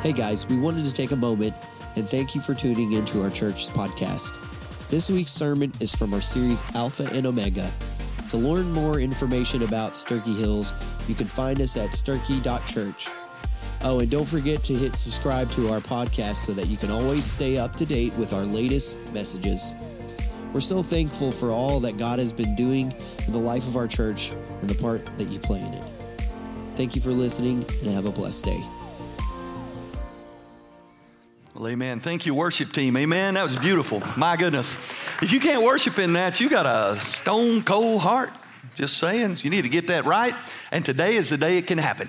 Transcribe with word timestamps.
Hey 0.00 0.14
guys, 0.14 0.48
we 0.48 0.56
wanted 0.56 0.86
to 0.86 0.94
take 0.94 1.10
a 1.10 1.16
moment 1.16 1.54
and 1.94 2.08
thank 2.08 2.34
you 2.34 2.40
for 2.40 2.54
tuning 2.54 2.92
into 2.92 3.22
our 3.22 3.28
church's 3.28 3.68
podcast. 3.68 4.34
This 4.88 5.10
week's 5.10 5.30
sermon 5.30 5.74
is 5.78 5.94
from 5.94 6.14
our 6.14 6.22
series 6.22 6.62
Alpha 6.74 7.06
and 7.12 7.26
Omega. 7.26 7.70
To 8.30 8.38
learn 8.38 8.72
more 8.72 8.98
information 8.98 9.62
about 9.62 9.92
Sterchi 9.92 10.34
Hills, 10.38 10.72
you 11.06 11.14
can 11.14 11.26
find 11.26 11.60
us 11.60 11.76
at 11.76 11.90
sterchi.church. 11.90 13.10
Oh, 13.82 14.00
and 14.00 14.10
don't 14.10 14.26
forget 14.26 14.62
to 14.64 14.72
hit 14.72 14.96
subscribe 14.96 15.50
to 15.50 15.70
our 15.70 15.80
podcast 15.80 16.36
so 16.36 16.54
that 16.54 16.68
you 16.68 16.78
can 16.78 16.90
always 16.90 17.26
stay 17.26 17.58
up 17.58 17.76
to 17.76 17.84
date 17.84 18.14
with 18.14 18.32
our 18.32 18.44
latest 18.44 18.96
messages. 19.12 19.76
We're 20.54 20.60
so 20.60 20.82
thankful 20.82 21.30
for 21.30 21.50
all 21.50 21.78
that 21.80 21.98
God 21.98 22.18
has 22.20 22.32
been 22.32 22.54
doing 22.54 22.90
in 23.26 23.32
the 23.34 23.38
life 23.38 23.68
of 23.68 23.76
our 23.76 23.86
church 23.86 24.32
and 24.62 24.70
the 24.70 24.80
part 24.80 25.04
that 25.18 25.28
you 25.28 25.38
play 25.38 25.60
in 25.60 25.74
it. 25.74 25.84
Thank 26.74 26.96
you 26.96 27.02
for 27.02 27.10
listening 27.10 27.62
and 27.82 27.90
have 27.90 28.06
a 28.06 28.10
blessed 28.10 28.46
day. 28.46 28.64
Well, 31.60 31.68
amen. 31.68 32.00
Thank 32.00 32.24
you, 32.24 32.34
worship 32.34 32.72
team. 32.72 32.96
Amen. 32.96 33.34
That 33.34 33.42
was 33.42 33.54
beautiful. 33.54 34.02
My 34.16 34.34
goodness. 34.38 34.76
If 35.20 35.30
you 35.30 35.40
can't 35.40 35.62
worship 35.62 35.98
in 35.98 36.14
that, 36.14 36.40
you 36.40 36.48
got 36.48 36.64
a 36.64 36.98
stone 36.98 37.62
cold 37.62 38.00
heart. 38.00 38.30
Just 38.76 38.96
saying. 38.96 39.36
You 39.42 39.50
need 39.50 39.64
to 39.64 39.68
get 39.68 39.88
that 39.88 40.06
right. 40.06 40.34
And 40.70 40.86
today 40.86 41.16
is 41.16 41.28
the 41.28 41.36
day 41.36 41.58
it 41.58 41.66
can 41.66 41.76
happen. 41.76 42.08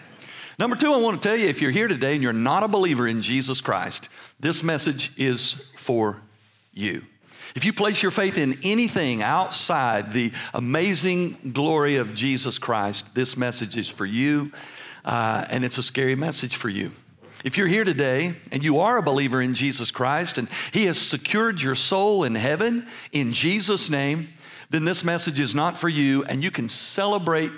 Number 0.57 0.77
two, 0.77 0.93
I 0.93 0.97
want 0.99 1.21
to 1.21 1.27
tell 1.27 1.37
you 1.37 1.49
if 1.49 1.61
you're 1.61 1.69
here 1.69 1.89
today 1.89 2.13
and 2.13 2.23
you're 2.23 2.31
not 2.31 2.63
a 2.63 2.69
believer 2.69 3.05
in 3.05 3.21
Jesus 3.21 3.59
Christ, 3.59 4.07
this 4.39 4.63
message 4.63 5.11
is 5.17 5.61
for 5.75 6.21
you. 6.73 7.03
If 7.53 7.65
you 7.65 7.73
place 7.73 8.01
your 8.01 8.11
faith 8.11 8.37
in 8.37 8.57
anything 8.63 9.21
outside 9.21 10.13
the 10.13 10.31
amazing 10.53 11.51
glory 11.51 11.97
of 11.97 12.13
Jesus 12.13 12.57
Christ, 12.57 13.13
this 13.15 13.35
message 13.35 13.75
is 13.75 13.89
for 13.89 14.05
you, 14.05 14.53
uh, 15.03 15.43
and 15.49 15.65
it's 15.65 15.77
a 15.77 15.83
scary 15.83 16.15
message 16.15 16.55
for 16.55 16.69
you. 16.69 16.93
If 17.43 17.57
you're 17.57 17.67
here 17.67 17.83
today 17.83 18.33
and 18.51 18.63
you 18.63 18.79
are 18.79 18.97
a 18.97 19.01
believer 19.03 19.41
in 19.41 19.55
Jesus 19.55 19.89
Christ 19.89 20.37
and 20.37 20.47
He 20.71 20.85
has 20.85 20.99
secured 20.99 21.61
your 21.61 21.75
soul 21.75 22.23
in 22.23 22.35
heaven 22.35 22.85
in 23.11 23.33
Jesus' 23.33 23.89
name, 23.89 24.29
then 24.69 24.85
this 24.85 25.03
message 25.03 25.39
is 25.39 25.53
not 25.53 25.77
for 25.77 25.89
you, 25.89 26.23
and 26.25 26.43
you 26.43 26.49
can 26.49 26.69
celebrate 26.69 27.51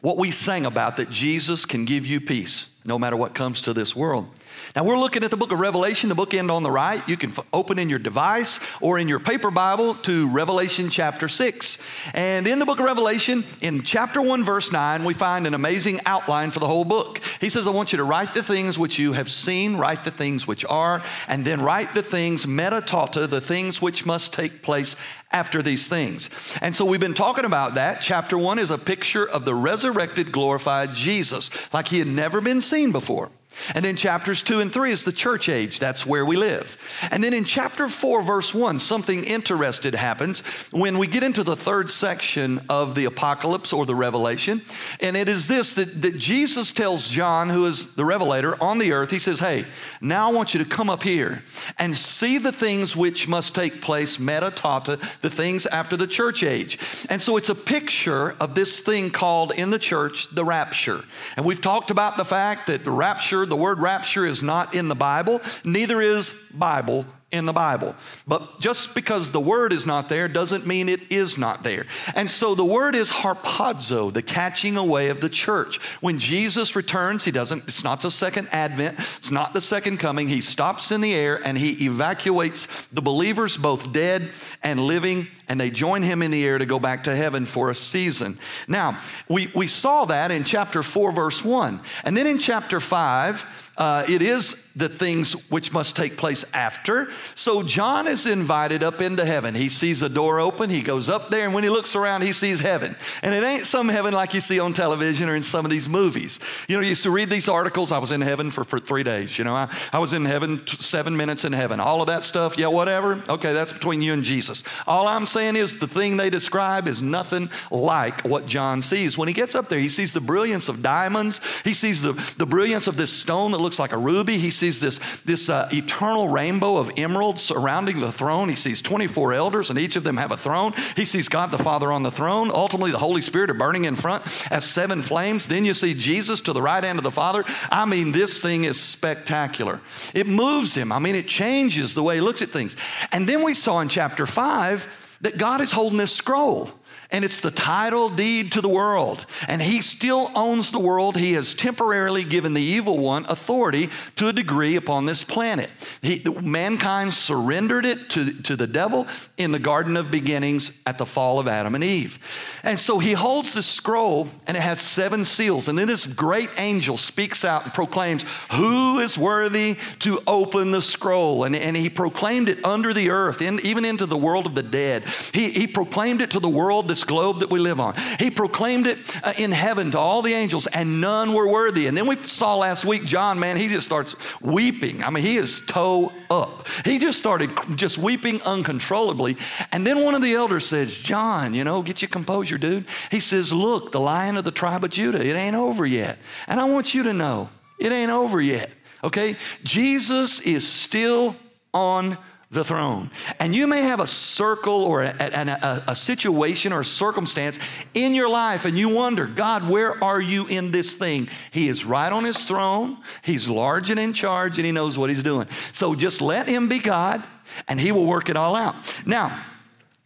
what 0.00 0.18
we 0.18 0.30
sang 0.30 0.66
about 0.66 0.96
that 0.96 1.10
Jesus 1.10 1.64
can 1.64 1.84
give 1.84 2.04
you 2.04 2.20
peace 2.20 2.70
no 2.84 2.98
matter 2.98 3.16
what 3.16 3.34
comes 3.34 3.62
to 3.62 3.72
this 3.72 3.94
world. 3.96 4.28
Now, 4.76 4.84
we're 4.84 4.98
looking 4.98 5.24
at 5.24 5.32
the 5.32 5.36
book 5.36 5.50
of 5.50 5.58
Revelation, 5.58 6.08
the 6.08 6.14
book 6.14 6.32
end 6.32 6.48
on 6.48 6.62
the 6.62 6.70
right. 6.70 7.06
You 7.08 7.16
can 7.16 7.30
f- 7.30 7.44
open 7.52 7.76
in 7.80 7.90
your 7.90 7.98
device 7.98 8.60
or 8.80 9.00
in 9.00 9.08
your 9.08 9.18
paper 9.18 9.50
Bible 9.50 9.96
to 9.96 10.28
Revelation 10.28 10.90
chapter 10.90 11.28
6. 11.28 11.78
And 12.14 12.46
in 12.46 12.60
the 12.60 12.66
book 12.66 12.78
of 12.78 12.84
Revelation, 12.84 13.42
in 13.60 13.82
chapter 13.82 14.22
1, 14.22 14.44
verse 14.44 14.70
9, 14.70 15.02
we 15.02 15.12
find 15.12 15.48
an 15.48 15.54
amazing 15.54 16.00
outline 16.06 16.52
for 16.52 16.60
the 16.60 16.68
whole 16.68 16.84
book. 16.84 17.20
He 17.40 17.48
says, 17.48 17.66
I 17.66 17.72
want 17.72 17.92
you 17.92 17.96
to 17.96 18.04
write 18.04 18.32
the 18.32 18.44
things 18.44 18.78
which 18.78 18.96
you 18.96 19.12
have 19.14 19.28
seen, 19.28 19.76
write 19.76 20.04
the 20.04 20.12
things 20.12 20.46
which 20.46 20.64
are, 20.66 21.02
and 21.26 21.44
then 21.44 21.62
write 21.62 21.92
the 21.92 22.02
things 22.02 22.46
meta 22.46 22.80
tauta, 22.80 23.28
the 23.28 23.40
things 23.40 23.82
which 23.82 24.06
must 24.06 24.32
take 24.32 24.62
place 24.62 24.94
after 25.32 25.62
these 25.62 25.88
things. 25.88 26.30
And 26.60 26.76
so 26.76 26.84
we've 26.84 27.00
been 27.00 27.14
talking 27.14 27.44
about 27.44 27.74
that. 27.74 28.00
Chapter 28.02 28.38
one 28.38 28.60
is 28.60 28.70
a 28.70 28.78
picture 28.78 29.28
of 29.28 29.44
the 29.44 29.54
resurrected, 29.54 30.30
glorified 30.30 30.94
Jesus, 30.94 31.50
like 31.72 31.88
he 31.88 31.98
had 31.98 32.08
never 32.08 32.40
been 32.40 32.60
seen 32.60 32.92
before. 32.92 33.30
And 33.74 33.84
then 33.84 33.96
chapters 33.96 34.42
two 34.42 34.60
and 34.60 34.72
three 34.72 34.92
is 34.92 35.04
the 35.04 35.12
church 35.12 35.48
age. 35.48 35.78
That's 35.78 36.06
where 36.06 36.24
we 36.24 36.36
live. 36.36 36.76
And 37.10 37.22
then 37.22 37.34
in 37.34 37.44
chapter 37.44 37.88
four, 37.88 38.22
verse 38.22 38.54
one, 38.54 38.78
something 38.78 39.24
interesting 39.24 39.92
happens 39.94 40.40
when 40.70 40.98
we 40.98 41.06
get 41.06 41.22
into 41.22 41.42
the 41.42 41.56
third 41.56 41.90
section 41.90 42.60
of 42.68 42.94
the 42.94 43.04
apocalypse 43.04 43.72
or 43.72 43.86
the 43.86 43.94
revelation. 43.94 44.62
And 45.00 45.16
it 45.16 45.28
is 45.28 45.48
this 45.48 45.74
that, 45.74 46.02
that 46.02 46.18
Jesus 46.18 46.72
tells 46.72 47.08
John, 47.08 47.48
who 47.48 47.66
is 47.66 47.94
the 47.94 48.04
revelator 48.04 48.60
on 48.62 48.78
the 48.78 48.92
earth, 48.92 49.10
he 49.10 49.18
says, 49.18 49.40
Hey, 49.40 49.66
now 50.00 50.28
I 50.30 50.32
want 50.32 50.54
you 50.54 50.62
to 50.62 50.68
come 50.68 50.90
up 50.90 51.02
here 51.02 51.42
and 51.78 51.96
see 51.96 52.38
the 52.38 52.52
things 52.52 52.96
which 52.96 53.28
must 53.28 53.54
take 53.54 53.80
place, 53.80 54.18
meta 54.18 54.50
tauta, 54.50 55.00
the 55.20 55.30
things 55.30 55.66
after 55.66 55.96
the 55.96 56.06
church 56.06 56.42
age. 56.42 56.78
And 57.08 57.20
so 57.20 57.36
it's 57.36 57.48
a 57.48 57.54
picture 57.54 58.32
of 58.40 58.54
this 58.54 58.80
thing 58.80 59.10
called 59.10 59.52
in 59.52 59.70
the 59.70 59.78
church 59.78 60.28
the 60.34 60.44
rapture. 60.44 61.04
And 61.36 61.44
we've 61.46 61.60
talked 61.60 61.90
about 61.90 62.16
the 62.16 62.24
fact 62.24 62.66
that 62.66 62.84
the 62.84 62.90
rapture, 62.90 63.46
the 63.50 63.56
word 63.56 63.80
rapture 63.80 64.24
is 64.24 64.42
not 64.42 64.74
in 64.74 64.88
the 64.88 64.94
Bible, 64.94 65.42
neither 65.64 66.00
is 66.00 66.32
Bible 66.54 67.04
in 67.32 67.46
the 67.46 67.52
Bible. 67.52 67.94
But 68.26 68.60
just 68.60 68.94
because 68.94 69.30
the 69.30 69.40
word 69.40 69.72
is 69.72 69.86
not 69.86 70.08
there 70.08 70.26
doesn't 70.26 70.66
mean 70.66 70.88
it 70.88 71.00
is 71.10 71.38
not 71.38 71.62
there. 71.62 71.86
And 72.14 72.28
so 72.28 72.54
the 72.54 72.64
word 72.64 72.96
is 72.96 73.10
harpazo, 73.10 74.12
the 74.12 74.22
catching 74.22 74.76
away 74.76 75.10
of 75.10 75.20
the 75.20 75.28
church. 75.28 75.80
When 76.00 76.18
Jesus 76.18 76.74
returns, 76.74 77.24
he 77.24 77.30
doesn't, 77.30 77.68
it's 77.68 77.84
not 77.84 78.00
the 78.00 78.10
second 78.10 78.48
advent, 78.50 78.98
it's 79.18 79.30
not 79.30 79.54
the 79.54 79.60
second 79.60 79.98
coming. 79.98 80.26
He 80.26 80.40
stops 80.40 80.90
in 80.90 81.00
the 81.00 81.14
air 81.14 81.40
and 81.44 81.56
he 81.56 81.86
evacuates 81.86 82.66
the 82.92 83.02
believers, 83.02 83.56
both 83.56 83.92
dead 83.92 84.30
and 84.62 84.80
living, 84.80 85.28
and 85.48 85.60
they 85.60 85.70
join 85.70 86.02
him 86.02 86.22
in 86.22 86.32
the 86.32 86.44
air 86.44 86.58
to 86.58 86.66
go 86.66 86.80
back 86.80 87.04
to 87.04 87.14
heaven 87.14 87.46
for 87.46 87.70
a 87.70 87.74
season. 87.74 88.38
Now, 88.66 89.00
we, 89.28 89.52
we 89.54 89.68
saw 89.68 90.04
that 90.06 90.32
in 90.32 90.42
chapter 90.42 90.82
4, 90.82 91.12
verse 91.12 91.44
1. 91.44 91.80
And 92.02 92.16
then 92.16 92.26
in 92.26 92.38
chapter 92.38 92.80
5, 92.80 93.44
uh, 93.76 94.04
it 94.08 94.20
is 94.20 94.69
the 94.80 94.88
things 94.88 95.32
which 95.50 95.72
must 95.72 95.94
take 95.94 96.16
place 96.16 96.44
after. 96.52 97.10
So 97.34 97.62
John 97.62 98.08
is 98.08 98.26
invited 98.26 98.82
up 98.82 99.00
into 99.00 99.24
heaven. 99.24 99.54
He 99.54 99.68
sees 99.68 100.02
a 100.02 100.08
door 100.08 100.40
open, 100.40 100.70
he 100.70 100.82
goes 100.82 101.08
up 101.08 101.30
there, 101.30 101.44
and 101.44 101.54
when 101.54 101.62
he 101.62 101.70
looks 101.70 101.94
around, 101.94 102.22
he 102.22 102.32
sees 102.32 102.60
heaven. 102.60 102.96
And 103.22 103.34
it 103.34 103.44
ain't 103.44 103.66
some 103.66 103.88
heaven 103.88 104.12
like 104.12 104.34
you 104.34 104.40
see 104.40 104.58
on 104.58 104.72
television 104.72 105.28
or 105.28 105.36
in 105.36 105.42
some 105.42 105.64
of 105.64 105.70
these 105.70 105.88
movies. 105.88 106.40
You 106.68 106.76
know, 106.76 106.82
you 106.82 106.90
used 106.90 107.02
to 107.04 107.10
read 107.10 107.30
these 107.30 107.48
articles. 107.48 107.92
I 107.92 107.98
was 107.98 108.10
in 108.10 108.20
heaven 108.20 108.50
for, 108.50 108.64
for 108.64 108.78
three 108.78 109.02
days. 109.02 109.38
You 109.38 109.44
know, 109.44 109.54
I, 109.54 109.72
I 109.92 109.98
was 109.98 110.12
in 110.12 110.24
heaven 110.24 110.64
t- 110.64 110.76
seven 110.80 111.16
minutes 111.16 111.44
in 111.44 111.52
heaven. 111.52 111.78
All 111.78 112.00
of 112.00 112.06
that 112.08 112.24
stuff, 112.24 112.58
yeah, 112.58 112.66
whatever. 112.66 113.22
Okay, 113.28 113.52
that's 113.52 113.72
between 113.72 114.02
you 114.02 114.12
and 114.12 114.24
Jesus. 114.24 114.64
All 114.86 115.06
I'm 115.06 115.26
saying 115.26 115.56
is 115.56 115.78
the 115.78 115.86
thing 115.86 116.16
they 116.16 116.30
describe 116.30 116.88
is 116.88 117.02
nothing 117.02 117.50
like 117.70 118.22
what 118.24 118.46
John 118.46 118.82
sees. 118.82 119.18
When 119.18 119.28
he 119.28 119.34
gets 119.34 119.54
up 119.54 119.68
there, 119.68 119.78
he 119.78 119.88
sees 119.88 120.12
the 120.12 120.20
brilliance 120.20 120.68
of 120.68 120.82
diamonds, 120.82 121.40
he 121.64 121.74
sees 121.74 122.02
the, 122.02 122.12
the 122.38 122.46
brilliance 122.46 122.86
of 122.86 122.96
this 122.96 123.12
stone 123.12 123.52
that 123.52 123.58
looks 123.58 123.78
like 123.78 123.92
a 123.92 123.98
ruby, 123.98 124.38
he 124.38 124.50
sees 124.50 124.69
this, 124.78 125.00
this 125.24 125.48
uh, 125.48 125.68
eternal 125.72 126.28
rainbow 126.28 126.76
of 126.76 126.92
emeralds 126.96 127.42
surrounding 127.42 127.98
the 127.98 128.12
throne. 128.12 128.48
He 128.48 128.54
sees 128.54 128.80
24 128.82 129.32
elders, 129.32 129.70
and 129.70 129.78
each 129.78 129.96
of 129.96 130.04
them 130.04 130.18
have 130.18 130.30
a 130.30 130.36
throne. 130.36 130.74
He 130.94 131.04
sees 131.04 131.28
God 131.28 131.50
the 131.50 131.58
Father 131.58 131.90
on 131.90 132.04
the 132.04 132.10
throne. 132.10 132.50
Ultimately, 132.52 132.92
the 132.92 132.98
Holy 132.98 133.22
Spirit 133.22 133.50
are 133.50 133.54
burning 133.54 133.86
in 133.86 133.96
front 133.96 134.22
as 134.52 134.64
seven 134.64 135.02
flames. 135.02 135.48
Then 135.48 135.64
you 135.64 135.74
see 135.74 135.94
Jesus 135.94 136.42
to 136.42 136.52
the 136.52 136.62
right 136.62 136.84
hand 136.84 136.98
of 136.98 137.04
the 137.04 137.10
Father. 137.10 137.44
I 137.72 137.86
mean, 137.86 138.12
this 138.12 138.38
thing 138.38 138.64
is 138.64 138.78
spectacular. 138.78 139.80
It 140.14 140.26
moves 140.26 140.74
him. 140.74 140.92
I 140.92 140.98
mean, 140.98 141.14
it 141.14 141.26
changes 141.26 141.94
the 141.94 142.02
way 142.02 142.16
he 142.16 142.20
looks 142.20 142.42
at 142.42 142.50
things. 142.50 142.76
And 143.10 143.28
then 143.28 143.42
we 143.42 143.54
saw 143.54 143.80
in 143.80 143.88
chapter 143.88 144.26
5 144.26 144.86
that 145.22 145.38
God 145.38 145.60
is 145.60 145.72
holding 145.72 145.98
this 145.98 146.12
scroll 146.12 146.70
and 147.12 147.24
it's 147.24 147.40
the 147.40 147.50
title 147.50 148.08
deed 148.08 148.52
to 148.52 148.60
the 148.60 148.68
world. 148.68 149.26
And 149.48 149.60
he 149.60 149.82
still 149.82 150.30
owns 150.34 150.70
the 150.70 150.78
world. 150.78 151.16
He 151.16 151.32
has 151.32 151.54
temporarily 151.54 152.22
given 152.22 152.54
the 152.54 152.62
evil 152.62 152.98
one 152.98 153.24
authority 153.26 153.90
to 154.16 154.28
a 154.28 154.32
degree 154.32 154.76
upon 154.76 155.06
this 155.06 155.24
planet. 155.24 155.70
He, 156.02 156.24
mankind 156.40 157.12
surrendered 157.12 157.84
it 157.84 158.10
to, 158.10 158.32
to 158.42 158.56
the 158.56 158.66
devil 158.66 159.06
in 159.36 159.50
the 159.50 159.58
Garden 159.58 159.96
of 159.96 160.10
Beginnings 160.10 160.72
at 160.86 160.98
the 160.98 161.06
fall 161.06 161.38
of 161.40 161.48
Adam 161.48 161.74
and 161.74 161.82
Eve. 161.82 162.18
And 162.62 162.78
so 162.78 162.98
he 162.98 163.12
holds 163.12 163.54
this 163.54 163.66
scroll 163.66 164.28
and 164.46 164.56
it 164.56 164.60
has 164.60 164.80
seven 164.80 165.24
seals. 165.24 165.68
And 165.68 165.78
then 165.78 165.88
this 165.88 166.06
great 166.06 166.50
angel 166.58 166.96
speaks 166.96 167.44
out 167.44 167.64
and 167.64 167.74
proclaims, 167.74 168.24
Who 168.52 169.00
is 169.00 169.18
worthy 169.18 169.76
to 170.00 170.22
open 170.26 170.70
the 170.70 170.82
scroll? 170.82 171.44
And, 171.44 171.56
and 171.56 171.76
he 171.76 171.90
proclaimed 171.90 172.48
it 172.48 172.64
under 172.64 172.94
the 172.94 173.10
earth, 173.10 173.42
in, 173.42 173.58
even 173.60 173.84
into 173.84 174.06
the 174.06 174.16
world 174.16 174.46
of 174.46 174.54
the 174.54 174.62
dead. 174.62 175.04
He, 175.32 175.50
he 175.50 175.66
proclaimed 175.66 176.20
it 176.20 176.30
to 176.32 176.40
the 176.40 176.48
world, 176.48 176.88
this 176.88 176.99
globe 177.04 177.40
that 177.40 177.50
we 177.50 177.58
live 177.58 177.80
on. 177.80 177.94
He 178.18 178.30
proclaimed 178.30 178.86
it 178.86 178.98
uh, 179.24 179.32
in 179.38 179.52
heaven 179.52 179.90
to 179.92 179.98
all 179.98 180.22
the 180.22 180.34
angels, 180.34 180.66
and 180.66 181.00
none 181.00 181.32
were 181.32 181.48
worthy. 181.48 181.86
And 181.86 181.96
then 181.96 182.06
we 182.06 182.16
saw 182.16 182.56
last 182.56 182.84
week, 182.84 183.04
John, 183.04 183.38
man, 183.38 183.56
he 183.56 183.68
just 183.68 183.86
starts 183.86 184.14
weeping. 184.40 185.02
I 185.02 185.10
mean, 185.10 185.24
he 185.24 185.36
is 185.36 185.60
toe 185.66 186.12
up. 186.30 186.66
He 186.84 186.98
just 186.98 187.18
started 187.18 187.50
just 187.76 187.98
weeping 187.98 188.40
uncontrollably. 188.42 189.36
And 189.72 189.86
then 189.86 190.02
one 190.02 190.14
of 190.14 190.22
the 190.22 190.34
elders 190.34 190.66
says, 190.66 190.98
John, 190.98 191.54
you 191.54 191.64
know, 191.64 191.82
get 191.82 192.02
your 192.02 192.08
composure, 192.08 192.58
dude. 192.58 192.86
He 193.10 193.20
says, 193.20 193.52
Look, 193.52 193.92
the 193.92 194.00
lion 194.00 194.36
of 194.36 194.44
the 194.44 194.50
tribe 194.50 194.84
of 194.84 194.90
Judah, 194.90 195.24
it 195.24 195.34
ain't 195.34 195.56
over 195.56 195.86
yet. 195.86 196.18
And 196.46 196.60
I 196.60 196.64
want 196.64 196.94
you 196.94 197.02
to 197.04 197.12
know, 197.12 197.48
it 197.78 197.92
ain't 197.92 198.10
over 198.10 198.40
yet. 198.40 198.70
Okay? 199.02 199.36
Jesus 199.64 200.40
is 200.40 200.66
still 200.66 201.36
on 201.72 202.18
the 202.50 202.64
throne. 202.64 203.10
And 203.38 203.54
you 203.54 203.68
may 203.68 203.82
have 203.82 204.00
a 204.00 204.06
circle 204.06 204.82
or 204.82 205.02
a, 205.02 205.14
a, 205.20 205.84
a, 205.88 205.96
situation 205.96 206.72
or 206.72 206.80
a 206.80 206.84
circumstance 206.84 207.60
in 207.94 208.12
your 208.12 208.28
life, 208.28 208.64
and 208.64 208.76
you 208.76 208.88
wonder, 208.88 209.26
God, 209.26 209.68
where 209.68 210.02
are 210.02 210.20
you 210.20 210.46
in 210.48 210.72
this 210.72 210.94
thing? 210.94 211.28
He 211.52 211.68
is 211.68 211.84
right 211.84 212.12
on 212.12 212.24
his 212.24 212.44
throne, 212.44 212.98
he's 213.22 213.48
large 213.48 213.90
and 213.90 214.00
in 214.00 214.12
charge, 214.12 214.58
and 214.58 214.66
he 214.66 214.72
knows 214.72 214.98
what 214.98 215.10
he's 215.10 215.22
doing. 215.22 215.46
So 215.70 215.94
just 215.94 216.20
let 216.20 216.48
him 216.48 216.68
be 216.68 216.80
God, 216.80 217.24
and 217.68 217.80
he 217.80 217.92
will 217.92 218.06
work 218.06 218.28
it 218.28 218.36
all 218.36 218.56
out. 218.56 218.74
Now, 219.06 219.44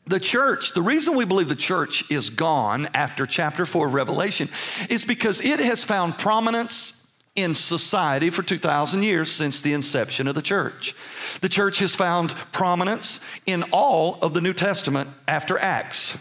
the 0.07 0.21
church, 0.21 0.75
the 0.75 0.83
reason 0.83 1.17
we 1.17 1.25
believe 1.25 1.49
the 1.49 1.57
church 1.57 2.05
is 2.11 2.29
gone 2.29 2.89
after 2.93 3.25
chapter 3.25 3.65
4 3.65 3.87
of 3.87 3.95
Revelation 3.95 4.51
is 4.91 5.07
because 5.07 5.41
it 5.41 5.61
has 5.61 5.83
found 5.83 6.19
prominence 6.19 7.04
in 7.37 7.55
society 7.55 8.31
for 8.31 8.43
2,000 8.43 9.03
years 9.03 9.31
since 9.31 9.61
the 9.61 9.73
inception 9.73 10.29
of 10.29 10.35
the 10.35 10.43
church. 10.43 10.95
The 11.41 11.49
church 11.49 11.81
has 11.81 11.95
found 11.95 12.31
prominence 12.53 13.21
in 13.47 13.65
all 13.73 14.19
of 14.23 14.35
the 14.35 14.41
New 14.41 14.53
Testament 14.53 15.11
after 15.27 15.59
Acts. 15.59 16.17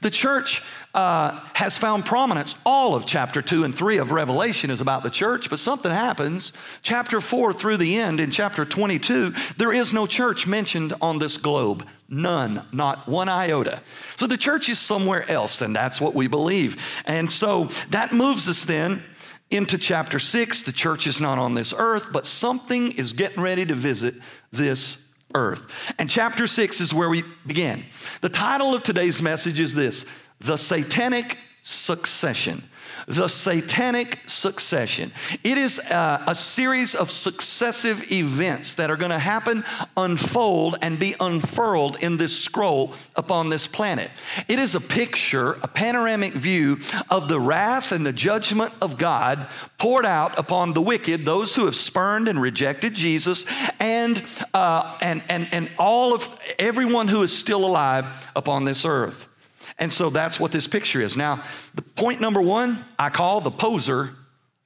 The 0.00 0.10
church 0.10 0.62
uh, 0.94 1.40
has 1.54 1.78
found 1.78 2.04
prominence. 2.04 2.56
All 2.64 2.94
of 2.94 3.06
chapter 3.06 3.42
2 3.42 3.62
and 3.62 3.74
3 3.74 3.98
of 3.98 4.10
Revelation 4.10 4.70
is 4.70 4.80
about 4.80 5.04
the 5.04 5.10
church, 5.10 5.48
but 5.48 5.58
something 5.58 5.92
happens. 5.92 6.52
Chapter 6.82 7.20
4 7.20 7.52
through 7.52 7.76
the 7.76 7.96
end, 7.96 8.18
in 8.18 8.30
chapter 8.30 8.64
22, 8.64 9.32
there 9.56 9.72
is 9.72 9.92
no 9.92 10.06
church 10.06 10.46
mentioned 10.46 10.94
on 11.00 11.18
this 11.18 11.36
globe. 11.36 11.86
None, 12.08 12.64
not 12.72 13.08
one 13.08 13.28
iota. 13.28 13.82
So 14.16 14.26
the 14.26 14.36
church 14.36 14.68
is 14.68 14.78
somewhere 14.78 15.30
else, 15.30 15.60
and 15.60 15.74
that's 15.74 16.00
what 16.00 16.14
we 16.14 16.28
believe. 16.28 16.80
And 17.04 17.32
so 17.32 17.64
that 17.90 18.12
moves 18.12 18.48
us 18.48 18.64
then 18.64 19.02
into 19.50 19.78
chapter 19.78 20.18
6. 20.18 20.62
The 20.62 20.72
church 20.72 21.06
is 21.06 21.20
not 21.20 21.38
on 21.38 21.54
this 21.54 21.72
earth, 21.76 22.08
but 22.12 22.26
something 22.26 22.92
is 22.92 23.12
getting 23.12 23.42
ready 23.42 23.64
to 23.66 23.74
visit 23.74 24.14
this 24.52 25.02
earth. 25.34 25.70
And 25.98 26.08
chapter 26.10 26.46
6 26.46 26.80
is 26.80 26.94
where 26.94 27.08
we 27.08 27.22
begin. 27.46 27.84
The 28.20 28.28
title 28.28 28.74
of 28.74 28.82
today's 28.82 29.22
message 29.22 29.60
is 29.60 29.74
this 29.74 30.04
The 30.40 30.56
Satanic 30.56 31.38
Succession 31.68 32.62
the 33.06 33.28
satanic 33.28 34.18
succession. 34.26 35.12
It 35.44 35.58
is 35.58 35.78
a, 35.78 36.24
a 36.28 36.34
series 36.34 36.94
of 36.94 37.10
successive 37.10 38.10
events 38.10 38.74
that 38.74 38.90
are 38.90 38.96
going 38.96 39.10
to 39.10 39.18
happen, 39.18 39.64
unfold, 39.96 40.76
and 40.82 40.98
be 40.98 41.14
unfurled 41.20 42.02
in 42.02 42.16
this 42.16 42.36
scroll 42.36 42.94
upon 43.14 43.48
this 43.48 43.66
planet. 43.66 44.10
It 44.48 44.58
is 44.58 44.74
a 44.74 44.80
picture, 44.80 45.52
a 45.62 45.68
panoramic 45.68 46.32
view 46.32 46.78
of 47.10 47.28
the 47.28 47.40
wrath 47.40 47.92
and 47.92 48.04
the 48.04 48.12
judgment 48.12 48.72
of 48.80 48.98
God 48.98 49.48
poured 49.78 50.06
out 50.06 50.38
upon 50.38 50.72
the 50.72 50.82
wicked, 50.82 51.24
those 51.24 51.54
who 51.54 51.66
have 51.66 51.76
spurned 51.76 52.28
and 52.28 52.40
rejected 52.40 52.94
Jesus, 52.94 53.46
and, 53.78 54.22
uh, 54.52 54.98
and, 55.00 55.22
and, 55.28 55.48
and 55.52 55.70
all 55.78 56.12
of 56.12 56.28
everyone 56.58 57.08
who 57.08 57.22
is 57.22 57.36
still 57.36 57.64
alive 57.64 58.28
upon 58.34 58.64
this 58.64 58.84
earth. 58.84 59.28
And 59.78 59.92
so 59.92 60.10
that's 60.10 60.40
what 60.40 60.52
this 60.52 60.66
picture 60.66 61.00
is. 61.00 61.16
Now, 61.16 61.44
the 61.74 61.82
point 61.82 62.20
number 62.20 62.40
one, 62.40 62.84
I 62.98 63.10
call 63.10 63.40
the 63.40 63.50
poser 63.50 64.10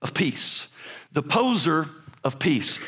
of 0.02 0.14
peace. 0.14 0.68
The 1.12 1.22
poser 1.22 1.88
of 2.22 2.38
peace. 2.38 2.78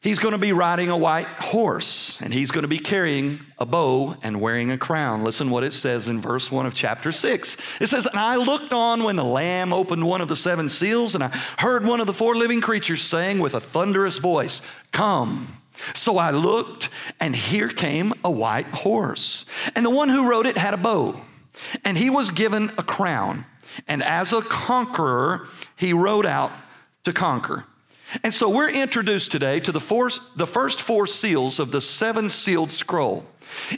He's 0.00 0.20
going 0.20 0.32
to 0.32 0.38
be 0.38 0.52
riding 0.52 0.90
a 0.90 0.96
white 0.96 1.26
horse 1.26 2.20
and 2.20 2.32
he's 2.32 2.52
going 2.52 2.62
to 2.62 2.68
be 2.68 2.78
carrying 2.78 3.40
a 3.58 3.66
bow 3.66 4.16
and 4.22 4.40
wearing 4.40 4.70
a 4.70 4.78
crown. 4.78 5.24
Listen 5.24 5.50
what 5.50 5.64
it 5.64 5.72
says 5.72 6.06
in 6.06 6.20
verse 6.20 6.52
1 6.52 6.66
of 6.66 6.74
chapter 6.74 7.10
6. 7.10 7.56
It 7.80 7.88
says, 7.88 8.06
And 8.06 8.18
I 8.18 8.36
looked 8.36 8.72
on 8.72 9.02
when 9.02 9.16
the 9.16 9.24
Lamb 9.24 9.72
opened 9.72 10.06
one 10.06 10.20
of 10.20 10.28
the 10.28 10.36
seven 10.36 10.68
seals, 10.68 11.16
and 11.16 11.24
I 11.24 11.28
heard 11.58 11.84
one 11.84 12.00
of 12.00 12.06
the 12.06 12.12
four 12.12 12.36
living 12.36 12.60
creatures 12.60 13.02
saying 13.02 13.40
with 13.40 13.54
a 13.54 13.60
thunderous 13.60 14.18
voice, 14.18 14.62
Come. 14.92 15.57
So 15.94 16.18
I 16.18 16.30
looked, 16.30 16.90
and 17.20 17.34
here 17.34 17.68
came 17.68 18.12
a 18.24 18.30
white 18.30 18.66
horse. 18.66 19.46
And 19.74 19.84
the 19.84 19.90
one 19.90 20.08
who 20.08 20.28
rode 20.28 20.46
it 20.46 20.56
had 20.56 20.74
a 20.74 20.78
bow, 20.78 21.20
and 21.84 21.96
he 21.96 22.10
was 22.10 22.30
given 22.30 22.70
a 22.78 22.82
crown. 22.82 23.44
And 23.86 24.02
as 24.02 24.32
a 24.32 24.42
conqueror, 24.42 25.46
he 25.76 25.92
rode 25.92 26.26
out 26.26 26.52
to 27.04 27.12
conquer. 27.12 27.64
And 28.22 28.32
so 28.32 28.48
we're 28.48 28.70
introduced 28.70 29.30
today 29.30 29.60
to 29.60 29.72
the, 29.72 29.80
four, 29.80 30.10
the 30.34 30.46
first 30.46 30.80
four 30.80 31.06
seals 31.06 31.60
of 31.60 31.72
the 31.72 31.80
seven 31.80 32.30
sealed 32.30 32.72
scroll. 32.72 33.26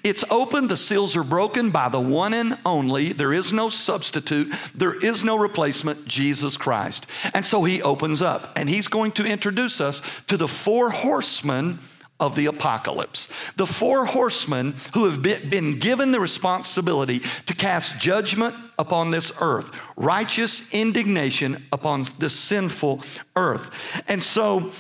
It's 0.03 0.25
open, 0.31 0.69
the 0.69 0.76
seals 0.76 1.17
are 1.17 1.25
broken 1.25 1.70
by 1.70 1.88
the 1.88 2.00
one 2.00 2.35
and 2.35 2.58
only. 2.64 3.12
There 3.12 3.32
is 3.32 3.53
no 3.53 3.69
substitute, 3.69 4.53
there 4.75 4.94
is 4.94 5.25
no 5.25 5.37
replacement, 5.37 6.06
Jesus 6.06 6.56
Christ. 6.56 7.06
And 7.35 7.44
so 7.46 7.64
he 7.64 7.82
opens 7.82 8.23
up, 8.23 8.53
and 8.56 8.69
he's 8.69 8.88
going 8.88 9.12
to 9.12 9.25
introduce 9.25 9.81
us 9.81 10.03
to 10.26 10.37
the 10.37 10.49
four 10.49 10.91
horsemen 10.91 11.79
of 12.20 12.37
the 12.37 12.46
apocalypse. 12.46 13.28
The 13.56 13.67
four 13.67 14.05
horsemen 14.05 14.75
who 14.94 15.06
have 15.06 15.22
been 15.22 15.78
given 15.78 16.12
the 16.12 16.20
responsibility 16.20 17.22
to 17.46 17.55
cast 17.55 17.99
judgment 17.99 18.55
upon 18.78 19.11
this 19.11 19.32
earth, 19.40 19.70
righteous 19.96 20.72
indignation 20.72 21.67
upon 21.72 22.06
this 22.19 22.38
sinful 22.38 23.00
earth. 23.34 23.70
And 24.06 24.22
so 24.22 24.70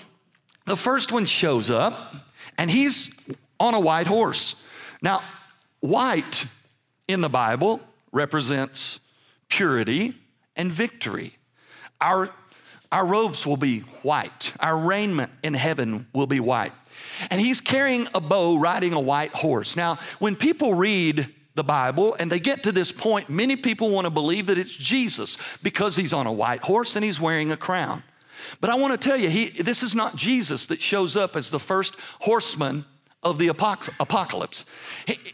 the 0.66 0.76
first 0.76 1.10
one 1.10 1.24
shows 1.24 1.70
up, 1.70 2.14
and 2.58 2.70
he's 2.70 3.12
on 3.58 3.74
a 3.74 3.80
white 3.80 4.06
horse. 4.06 4.54
Now, 5.02 5.22
white 5.80 6.46
in 7.08 7.22
the 7.22 7.28
Bible 7.30 7.80
represents 8.12 9.00
purity 9.48 10.14
and 10.56 10.70
victory. 10.70 11.36
Our, 12.00 12.30
our 12.92 13.06
robes 13.06 13.46
will 13.46 13.56
be 13.56 13.80
white, 14.02 14.52
our 14.60 14.76
raiment 14.78 15.32
in 15.42 15.54
heaven 15.54 16.06
will 16.12 16.26
be 16.26 16.40
white. 16.40 16.72
And 17.30 17.40
he's 17.40 17.60
carrying 17.60 18.08
a 18.14 18.20
bow 18.20 18.56
riding 18.56 18.92
a 18.92 19.00
white 19.00 19.32
horse. 19.32 19.76
Now, 19.76 19.98
when 20.18 20.36
people 20.36 20.74
read 20.74 21.28
the 21.54 21.64
Bible 21.64 22.16
and 22.18 22.30
they 22.30 22.40
get 22.40 22.62
to 22.62 22.72
this 22.72 22.92
point, 22.92 23.28
many 23.28 23.56
people 23.56 23.90
want 23.90 24.06
to 24.06 24.10
believe 24.10 24.46
that 24.46 24.58
it's 24.58 24.74
Jesus 24.74 25.36
because 25.62 25.96
he's 25.96 26.12
on 26.12 26.26
a 26.26 26.32
white 26.32 26.62
horse 26.62 26.96
and 26.96 27.04
he's 27.04 27.20
wearing 27.20 27.52
a 27.52 27.56
crown. 27.56 28.02
But 28.60 28.70
I 28.70 28.74
want 28.76 28.98
to 28.98 29.08
tell 29.08 29.16
you, 29.16 29.28
he, 29.28 29.50
this 29.50 29.82
is 29.82 29.94
not 29.94 30.16
Jesus 30.16 30.66
that 30.66 30.80
shows 30.80 31.16
up 31.16 31.36
as 31.36 31.50
the 31.50 31.58
first 31.58 31.96
horseman 32.20 32.84
of 33.22 33.38
the 33.38 33.48
apocalypse. 33.48 34.64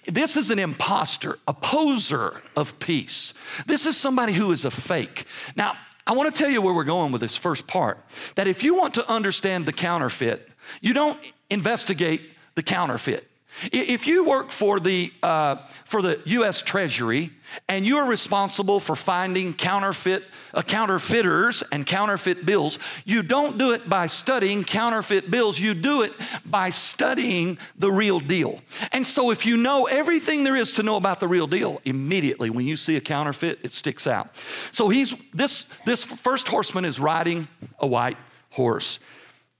This 0.06 0.36
is 0.36 0.50
an 0.50 0.58
impostor, 0.58 1.38
a 1.46 1.54
poser 1.54 2.42
of 2.56 2.78
peace. 2.80 3.32
This 3.66 3.86
is 3.86 3.96
somebody 3.96 4.32
who 4.32 4.50
is 4.50 4.64
a 4.64 4.72
fake. 4.72 5.24
Now, 5.54 5.76
I 6.04 6.12
want 6.12 6.34
to 6.34 6.36
tell 6.36 6.50
you 6.50 6.60
where 6.60 6.74
we're 6.74 6.84
going 6.84 7.12
with 7.12 7.20
this 7.20 7.36
first 7.36 7.66
part 7.66 7.98
that 8.34 8.46
if 8.46 8.62
you 8.62 8.74
want 8.74 8.94
to 8.94 9.08
understand 9.08 9.66
the 9.66 9.72
counterfeit, 9.72 10.48
you 10.80 10.94
don't 10.94 11.18
investigate 11.50 12.22
the 12.54 12.62
counterfeit. 12.62 13.28
If 13.72 14.06
you 14.06 14.24
work 14.24 14.50
for 14.50 14.78
the, 14.78 15.12
uh, 15.22 15.56
for 15.84 16.02
the 16.02 16.20
US 16.26 16.60
Treasury 16.60 17.30
and 17.68 17.86
you're 17.86 18.04
responsible 18.04 18.80
for 18.80 18.94
finding 18.94 19.54
counterfeit, 19.54 20.24
uh, 20.52 20.60
counterfeiters 20.60 21.62
and 21.72 21.86
counterfeit 21.86 22.44
bills, 22.44 22.78
you 23.06 23.22
don't 23.22 23.56
do 23.56 23.72
it 23.72 23.88
by 23.88 24.08
studying 24.08 24.62
counterfeit 24.62 25.30
bills, 25.30 25.58
you 25.58 25.72
do 25.72 26.02
it 26.02 26.12
by 26.44 26.68
studying 26.68 27.56
the 27.78 27.90
real 27.90 28.20
deal. 28.20 28.60
And 28.92 29.06
so 29.06 29.30
if 29.30 29.46
you 29.46 29.56
know 29.56 29.86
everything 29.86 30.44
there 30.44 30.56
is 30.56 30.72
to 30.72 30.82
know 30.82 30.96
about 30.96 31.20
the 31.20 31.28
real 31.28 31.46
deal, 31.46 31.80
immediately 31.86 32.50
when 32.50 32.66
you 32.66 32.76
see 32.76 32.96
a 32.96 33.00
counterfeit, 33.00 33.60
it 33.62 33.72
sticks 33.72 34.06
out. 34.06 34.42
So 34.72 34.90
he's, 34.90 35.14
this, 35.32 35.66
this 35.86 36.04
first 36.04 36.48
horseman 36.48 36.84
is 36.84 37.00
riding 37.00 37.48
a 37.78 37.86
white 37.86 38.18
horse. 38.50 38.98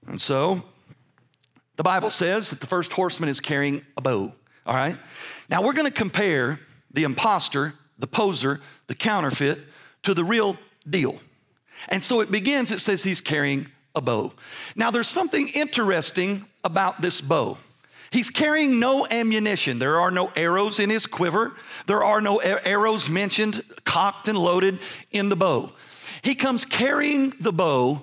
And 0.05 0.21
so 0.21 0.63
the 1.77 1.83
Bible 1.83 2.09
says 2.09 2.49
that 2.49 2.59
the 2.59 2.67
first 2.67 2.91
horseman 2.91 3.29
is 3.29 3.39
carrying 3.39 3.83
a 3.95 4.01
bow, 4.01 4.33
all 4.65 4.75
right? 4.75 4.97
Now 5.49 5.63
we're 5.63 5.73
gonna 5.73 5.91
compare 5.91 6.59
the 6.93 7.03
impostor, 7.03 7.73
the 7.97 8.07
poser, 8.07 8.59
the 8.87 8.95
counterfeit 8.95 9.59
to 10.03 10.13
the 10.13 10.23
real 10.23 10.57
deal. 10.89 11.19
And 11.89 12.03
so 12.03 12.19
it 12.19 12.29
begins, 12.31 12.71
it 12.71 12.79
says 12.79 13.03
he's 13.03 13.21
carrying 13.21 13.67
a 13.95 14.01
bow. 14.01 14.33
Now 14.75 14.91
there's 14.91 15.07
something 15.07 15.47
interesting 15.49 16.45
about 16.63 17.01
this 17.01 17.21
bow. 17.21 17.57
He's 18.09 18.29
carrying 18.29 18.79
no 18.79 19.05
ammunition. 19.09 19.79
There 19.79 19.99
are 19.99 20.11
no 20.11 20.31
arrows 20.35 20.79
in 20.79 20.89
his 20.89 21.05
quiver. 21.05 21.55
There 21.87 22.03
are 22.03 22.21
no 22.21 22.37
arrows 22.37 23.09
mentioned, 23.09 23.63
cocked 23.83 24.27
and 24.27 24.37
loaded 24.37 24.79
in 25.11 25.29
the 25.29 25.35
bow. 25.35 25.73
He 26.21 26.33
comes 26.33 26.65
carrying 26.65 27.33
the 27.39 27.51
bow 27.51 28.01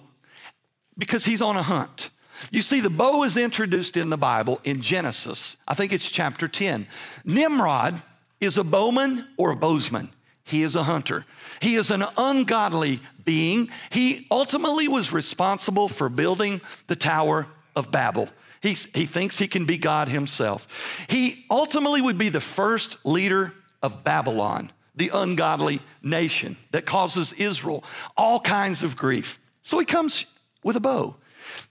because 0.97 1.25
he's 1.25 1.43
on 1.43 1.57
a 1.57 1.63
hunt. 1.63 2.11
You 2.51 2.63
see, 2.63 2.81
the 2.81 2.91
bow 2.91 3.25
is 3.25 3.37
introduced 3.37 3.97
in 3.97 4.11
the 4.11 4.17
Bible 4.17 4.61
in 4.65 4.81
Genesis. 4.81 5.57
I 5.67 5.75
think 5.75 5.93
it's 5.93 6.11
chapter 6.11 6.49
10. 6.49 6.87
Nimrod 7.25 8.03
is 8.41 8.59
a 8.59 8.65
bowman 8.65 9.27
or 9.37 9.51
a 9.51 9.57
bowsman. 9.57 10.11
He 10.45 10.63
is 10.63 10.77
a 10.77 10.83
hunter. 10.83 11.25
He 11.61 11.77
is 11.77 11.91
an 11.91 12.05
ungodly 12.17 13.01
being. 13.25 13.71
He 13.91 14.27
ultimately 14.31 14.89
was 14.89 15.13
responsible 15.13 15.89
for 15.89 16.09
building 16.09 16.61
the 16.87 16.97
Tower 16.97 17.47
of 17.75 17.91
Babel. 17.91 18.29
He, 18.61 18.75
he 18.95 19.07
thinks 19.07 19.39
he 19.39 19.49
can 19.49 19.65
be 19.65 19.79
God 19.79 20.09
himself. 20.09 20.67
He 21.09 21.45
ultimately 21.51 22.01
would 22.01 22.19
be 22.19 22.29
the 22.29 22.41
first 22.41 23.05
leader 23.05 23.53
of 23.83 24.05
Babylon, 24.05 24.71
the 24.95 25.11
ungodly 25.13 25.81
nation 26.03 26.57
that 26.71 26.87
causes 26.87 27.33
Israel 27.35 27.85
all 28.17 28.41
kinds 28.41 28.83
of 28.83 28.97
grief. 28.97 29.39
So 29.63 29.79
he 29.79 29.87
comes 29.87 30.27
with 30.63 30.77
a 30.77 30.81
bow. 30.81 31.17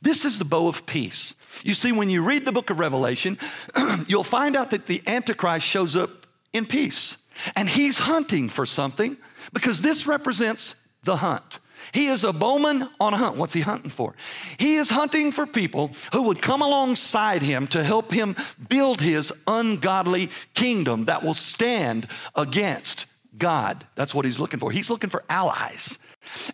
This 0.02 0.26
is 0.26 0.40
the 0.40 0.46
bow 0.46 0.68
of 0.68 0.86
peace. 0.86 1.36
You 1.64 1.74
see, 1.74 1.92
when 1.92 2.10
you 2.10 2.24
read 2.24 2.46
the 2.46 2.52
book 2.52 2.70
of 2.70 2.80
Revelation, 2.80 3.38
you'll 4.08 4.24
find 4.24 4.56
out 4.56 4.72
that 4.72 4.86
the 4.86 5.02
Antichrist 5.08 5.66
shows 5.66 5.96
up 5.96 6.26
in 6.52 6.66
peace. 6.66 7.18
And 7.56 7.70
he's 7.70 8.00
hunting 8.00 8.50
for 8.50 8.66
something 8.66 9.18
because 9.54 9.82
this 9.82 10.08
represents 10.08 10.76
the 11.04 11.18
hunt. 11.18 11.60
He 11.92 12.08
is 12.08 12.24
a 12.24 12.32
bowman 12.32 12.88
on 13.00 13.14
a 13.14 13.18
hunt. 13.18 13.36
What's 13.36 13.54
he 13.54 13.62
hunting 13.62 13.90
for? 13.90 14.16
He 14.58 14.76
is 14.76 14.90
hunting 14.90 15.32
for 15.32 15.46
people 15.46 15.92
who 16.14 16.24
would 16.24 16.42
come 16.42 16.62
alongside 16.62 17.42
him 17.42 17.68
to 17.68 17.84
help 17.84 18.12
him 18.12 18.36
build 18.70 19.02
his 19.02 19.34
ungodly 19.48 20.30
kingdom 20.54 21.06
that 21.06 21.24
will 21.24 21.34
stand 21.34 22.08
against 22.36 23.06
God. 23.38 23.86
That's 23.96 24.16
what 24.16 24.26
he's 24.26 24.40
looking 24.40 24.60
for. 24.60 24.72
He's 24.72 24.90
looking 24.90 25.10
for 25.10 25.24
allies. 25.30 25.98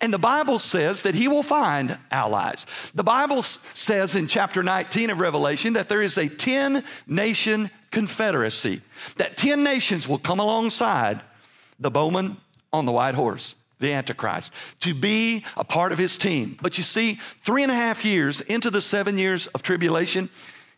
And 0.01 0.13
the 0.13 0.17
Bible 0.17 0.59
says 0.59 1.03
that 1.03 1.15
he 1.15 1.27
will 1.27 1.43
find 1.43 1.97
allies. 2.11 2.65
The 2.93 3.03
Bible 3.03 3.41
says 3.41 4.15
in 4.15 4.27
chapter 4.27 4.63
19 4.63 5.09
of 5.09 5.19
Revelation 5.19 5.73
that 5.73 5.89
there 5.89 6.01
is 6.01 6.17
a 6.17 6.27
10 6.27 6.83
nation 7.07 7.69
confederacy, 7.91 8.81
that 9.17 9.37
10 9.37 9.63
nations 9.63 10.07
will 10.07 10.19
come 10.19 10.39
alongside 10.39 11.21
the 11.79 11.91
bowman 11.91 12.37
on 12.71 12.85
the 12.85 12.91
white 12.91 13.15
horse 13.15 13.55
the 13.79 13.93
Antichrist, 13.93 14.51
to 14.81 14.93
be 14.93 15.43
a 15.55 15.63
part 15.63 15.91
of 15.91 15.97
his 15.97 16.17
team. 16.17 16.57
But 16.61 16.77
you 16.77 16.83
see, 16.83 17.13
three 17.43 17.63
and 17.63 17.71
a 17.71 17.75
half 17.75 18.03
years 18.03 18.41
into 18.41 18.69
the 18.69 18.81
seven 18.81 19.17
years 19.17 19.47
of 19.47 19.63
tribulation, 19.63 20.29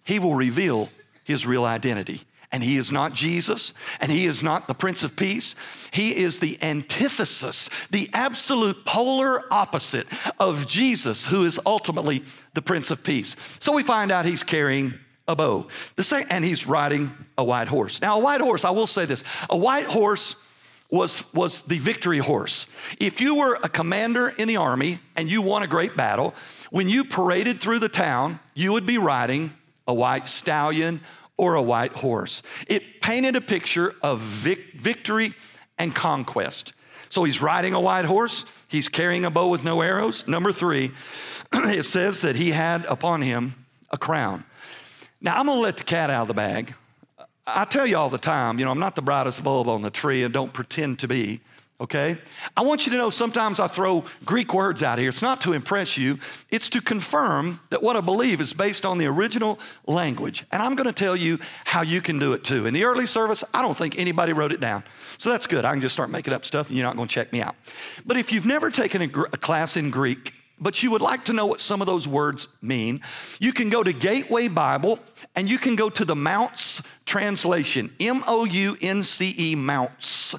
he 0.04 0.20
will 0.20 0.36
reveal 0.36 0.90
his 1.24 1.46
real 1.46 1.66
identity. 1.66 2.22
And 2.52 2.64
he 2.64 2.78
is 2.78 2.92
not 2.92 3.14
Jesus, 3.14 3.74
and 4.02 4.12
he 4.12 4.26
is 4.26 4.44
not 4.44 4.68
the 4.68 4.74
Prince 4.74 5.04
of 5.04 5.16
Peace. 5.16 5.56
He 5.92 6.18
is 6.18 6.40
the 6.40 6.62
antithesis, 6.62 7.70
the 7.90 8.10
absolute 8.14 8.86
polar 8.86 9.46
opposite 9.54 10.08
of 10.38 10.68
Jesus, 10.68 11.28
who 11.28 11.46
is 11.46 11.60
ultimately 11.66 12.24
the 12.54 12.62
Prince 12.62 12.92
of 12.92 13.04
Peace. 13.04 13.38
So 13.60 13.72
we 13.72 13.84
find 13.84 14.12
out 14.12 14.26
he's 14.26 14.44
carrying 14.44 14.96
a 15.28 15.36
bow, 15.36 15.68
the 15.96 16.04
same, 16.04 16.26
and 16.30 16.44
he's 16.44 16.68
riding 16.68 17.12
a 17.38 17.44
white 17.44 17.70
horse. 17.70 18.02
Now, 18.02 18.18
a 18.18 18.22
white 18.22 18.42
horse, 18.42 18.66
I 18.66 18.72
will 18.72 18.88
say 18.88 19.06
this 19.06 19.24
a 19.50 19.58
white 19.58 19.86
horse 19.86 20.36
was, 20.90 21.24
was 21.34 21.62
the 21.62 21.80
victory 21.80 22.20
horse. 22.20 22.68
If 23.00 23.22
you 23.22 23.36
were 23.36 23.58
a 23.64 23.70
commander 23.70 24.30
in 24.30 24.48
the 24.48 24.58
army 24.58 25.00
and 25.16 25.32
you 25.32 25.42
won 25.42 25.64
a 25.64 25.68
great 25.68 25.96
battle, 25.96 26.36
when 26.70 26.90
you 26.90 27.06
paraded 27.06 27.62
through 27.62 27.80
the 27.80 27.90
town, 27.90 28.40
you 28.54 28.74
would 28.74 28.86
be 28.86 28.98
riding 28.98 29.54
a 29.88 29.94
white 29.94 30.28
stallion 30.28 31.02
or 31.42 31.56
a 31.56 31.62
white 31.62 31.92
horse. 31.92 32.44
It 32.68 33.02
painted 33.02 33.36
a 33.36 33.42
picture 33.42 33.96
of 34.04 34.20
vic- 34.20 34.74
victory 34.74 35.34
and 35.80 35.94
conquest. 35.94 36.74
So 37.10 37.24
he's 37.24 37.42
riding 37.42 37.74
a 37.74 37.82
white 37.82 38.06
horse, 38.06 38.46
he's 38.70 38.88
carrying 38.88 39.26
a 39.26 39.32
bow 39.32 39.48
with 39.48 39.64
no 39.64 39.82
arrows. 39.82 40.28
Number 40.28 40.52
three, 40.52 40.92
it 41.54 41.86
says 41.86 42.22
that 42.22 42.36
he 42.36 42.52
had 42.52 42.86
upon 42.86 43.24
him 43.24 43.56
a 43.90 43.98
crown. 43.98 44.44
Now, 45.20 45.36
I'm 45.36 45.48
gonna 45.48 45.60
let 45.60 45.78
the 45.78 45.84
cat 45.84 46.12
out 46.12 46.22
of 46.22 46.28
the 46.28 46.36
bag. 46.36 46.76
I 47.48 47.66
tell 47.66 47.88
you 47.88 47.98
all 47.98 48.12
the 48.12 48.20
time, 48.20 48.60
you 48.60 48.66
know, 48.66 48.72
I'm 48.72 48.80
not 48.80 48.96
the 48.96 49.02
brightest 49.02 49.44
bulb 49.44 49.68
on 49.68 49.82
the 49.82 49.90
tree 49.90 50.22
and 50.22 50.32
don't 50.32 50.54
pretend 50.54 51.00
to 51.00 51.08
be 51.08 51.42
okay? 51.82 52.18
I 52.56 52.62
want 52.62 52.86
you 52.86 52.92
to 52.92 52.98
know 52.98 53.10
sometimes 53.10 53.60
I 53.60 53.68
throw 53.68 54.06
Greek 54.24 54.54
words 54.54 54.84
out 54.84 55.00
here. 55.00 55.10
It's 55.10 55.22
not 55.22 55.42
to 55.42 55.54
impress 55.54 55.98
you, 55.98 56.20
it's 56.50 56.70
to 56.70 56.82
confirm 56.82 57.60
that 57.72 57.82
what 57.82 57.98
I 57.98 58.02
believe 58.02 58.40
is 58.40 58.54
based 58.54 58.86
on 58.86 59.00
the 59.00 59.08
original 59.08 59.60
language. 59.88 60.46
And 60.52 60.62
I'm 60.62 60.76
going 60.76 60.88
to 60.88 60.94
tell 60.94 61.16
you 61.16 61.40
how 61.66 61.82
you 61.82 62.02
can 62.02 62.20
do 62.20 62.34
it 62.34 62.44
too. 62.44 62.68
In 62.68 62.74
the 62.74 62.86
early 62.86 63.08
service, 63.08 63.44
I 63.54 63.62
don't 63.62 63.78
think 63.78 63.98
anybody 63.98 64.32
wrote 64.32 64.52
it 64.52 64.60
down. 64.60 64.84
So 65.18 65.32
that's 65.32 65.48
good. 65.48 65.66
I 65.66 65.72
can 65.72 65.82
just 65.82 65.94
start 65.94 66.10
making 66.10 66.34
up 66.34 66.46
stuff 66.46 66.68
and 66.68 66.78
you're 66.78 66.86
not 66.86 66.96
going 66.96 67.08
to 67.08 67.14
check 67.14 67.34
me 67.34 67.42
out. 67.42 67.56
But 68.06 68.18
if 68.18 68.32
you've 68.32 68.46
never 68.46 68.70
taken 68.70 69.02
a, 69.02 69.08
gr- 69.08 69.26
a 69.34 69.38
class 69.38 69.76
in 69.76 69.90
Greek, 69.90 70.34
but 70.62 70.84
you 70.84 70.92
would 70.92 71.02
like 71.02 71.26
to 71.26 71.34
know 71.34 71.48
what 71.48 71.60
some 71.60 71.82
of 71.82 71.88
those 71.88 72.08
words 72.08 72.48
mean, 72.62 73.02
you 73.40 73.52
can 73.52 73.70
go 73.70 73.84
to 73.84 73.92
Gateway 73.92 74.48
Bible 74.48 75.00
and 75.36 75.50
you 75.50 75.58
can 75.58 75.76
go 75.76 75.90
to 75.90 76.06
the 76.06 76.16
Mounce 76.16 76.82
translation, 77.06 77.94
M 78.00 78.24
O 78.28 78.46
U 78.46 78.78
N 78.80 79.04
C 79.04 79.36
E, 79.38 79.56
Mounce. 79.56 80.36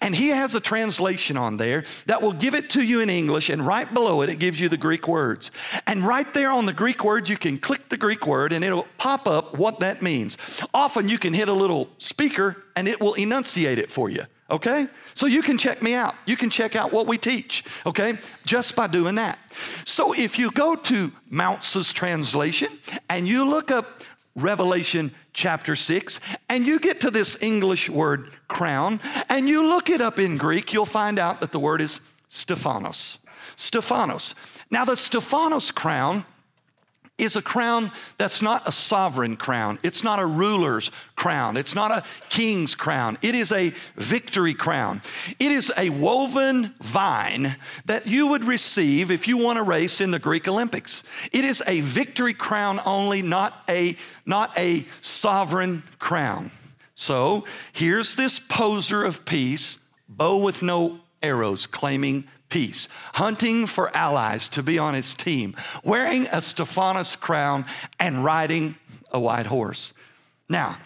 And 0.00 0.14
he 0.14 0.28
has 0.28 0.54
a 0.54 0.60
translation 0.60 1.36
on 1.36 1.56
there 1.56 1.84
that 2.06 2.20
will 2.20 2.32
give 2.32 2.54
it 2.54 2.70
to 2.70 2.82
you 2.82 3.00
in 3.00 3.10
English, 3.10 3.48
and 3.48 3.66
right 3.66 3.92
below 3.92 4.20
it, 4.20 4.28
it 4.28 4.36
gives 4.36 4.60
you 4.60 4.68
the 4.68 4.76
Greek 4.76 5.08
words. 5.08 5.50
And 5.86 6.06
right 6.06 6.32
there 6.34 6.52
on 6.52 6.66
the 6.66 6.72
Greek 6.72 7.02
words, 7.02 7.30
you 7.30 7.36
can 7.36 7.58
click 7.58 7.88
the 7.88 7.96
Greek 7.96 8.26
word 8.26 8.52
and 8.52 8.64
it'll 8.64 8.86
pop 8.98 9.26
up 9.26 9.56
what 9.56 9.80
that 9.80 10.02
means. 10.02 10.36
Often 10.74 11.08
you 11.08 11.18
can 11.18 11.32
hit 11.32 11.48
a 11.48 11.52
little 11.52 11.88
speaker 11.98 12.62
and 12.76 12.86
it 12.86 13.00
will 13.00 13.14
enunciate 13.14 13.78
it 13.78 13.90
for 13.90 14.10
you 14.10 14.24
okay? 14.52 14.86
So 15.14 15.26
you 15.26 15.42
can 15.42 15.58
check 15.58 15.82
me 15.82 15.94
out. 15.94 16.14
You 16.26 16.36
can 16.36 16.50
check 16.50 16.76
out 16.76 16.92
what 16.92 17.06
we 17.06 17.18
teach, 17.18 17.64
okay? 17.86 18.18
Just 18.44 18.76
by 18.76 18.86
doing 18.86 19.16
that. 19.16 19.38
So 19.84 20.12
if 20.12 20.38
you 20.38 20.50
go 20.52 20.76
to 20.76 21.10
Mounce's 21.30 21.92
translation 21.92 22.68
and 23.08 23.26
you 23.26 23.48
look 23.48 23.70
up 23.70 24.02
Revelation 24.36 25.12
chapter 25.32 25.74
6 25.74 26.20
and 26.48 26.66
you 26.66 26.78
get 26.78 27.00
to 27.00 27.10
this 27.10 27.42
English 27.42 27.88
word 27.90 28.30
crown 28.48 29.00
and 29.28 29.48
you 29.48 29.66
look 29.66 29.90
it 29.90 30.00
up 30.00 30.18
in 30.18 30.36
Greek, 30.36 30.72
you'll 30.72 30.86
find 30.86 31.18
out 31.18 31.40
that 31.40 31.52
the 31.52 31.60
word 31.60 31.80
is 31.80 32.00
Stephanos. 32.28 33.18
Stephanos. 33.56 34.34
Now, 34.70 34.84
the 34.84 34.96
Stephanos 34.96 35.70
crown 35.70 36.24
is 37.18 37.36
a 37.36 37.42
crown 37.42 37.92
that's 38.16 38.42
not 38.42 38.66
a 38.66 38.72
sovereign 38.72 39.36
crown. 39.36 39.78
It's 39.82 40.02
not 40.02 40.18
a 40.18 40.26
ruler's 40.26 40.90
crown. 41.14 41.56
It's 41.56 41.74
not 41.74 41.90
a 41.90 42.04
king's 42.30 42.74
crown. 42.74 43.18
It 43.22 43.34
is 43.34 43.52
a 43.52 43.72
victory 43.96 44.54
crown. 44.54 45.02
It 45.38 45.52
is 45.52 45.70
a 45.76 45.90
woven 45.90 46.74
vine 46.80 47.56
that 47.84 48.06
you 48.06 48.28
would 48.28 48.44
receive 48.44 49.10
if 49.10 49.28
you 49.28 49.36
won 49.36 49.56
a 49.56 49.62
race 49.62 50.00
in 50.00 50.10
the 50.10 50.18
Greek 50.18 50.48
Olympics. 50.48 51.04
It 51.32 51.44
is 51.44 51.62
a 51.66 51.80
victory 51.80 52.34
crown 52.34 52.80
only, 52.84 53.22
not 53.22 53.62
a, 53.68 53.96
not 54.26 54.56
a 54.58 54.86
sovereign 55.00 55.82
crown. 55.98 56.50
So 56.94 57.44
here's 57.72 58.16
this 58.16 58.38
poser 58.38 59.04
of 59.04 59.24
peace, 59.24 59.78
bow 60.08 60.36
with 60.38 60.62
no 60.62 61.00
arrows, 61.22 61.66
claiming 61.66 62.24
peace, 62.52 62.86
hunting 63.14 63.64
for 63.64 63.96
allies 63.96 64.46
to 64.50 64.62
be 64.62 64.78
on 64.78 64.92
his 64.92 65.14
team, 65.14 65.56
wearing 65.82 66.26
a 66.26 66.42
Stephanos 66.42 67.16
crown 67.16 67.64
and 67.98 68.22
riding 68.22 68.76
a 69.10 69.18
white 69.18 69.46
horse. 69.46 69.94
Now, 70.50 70.76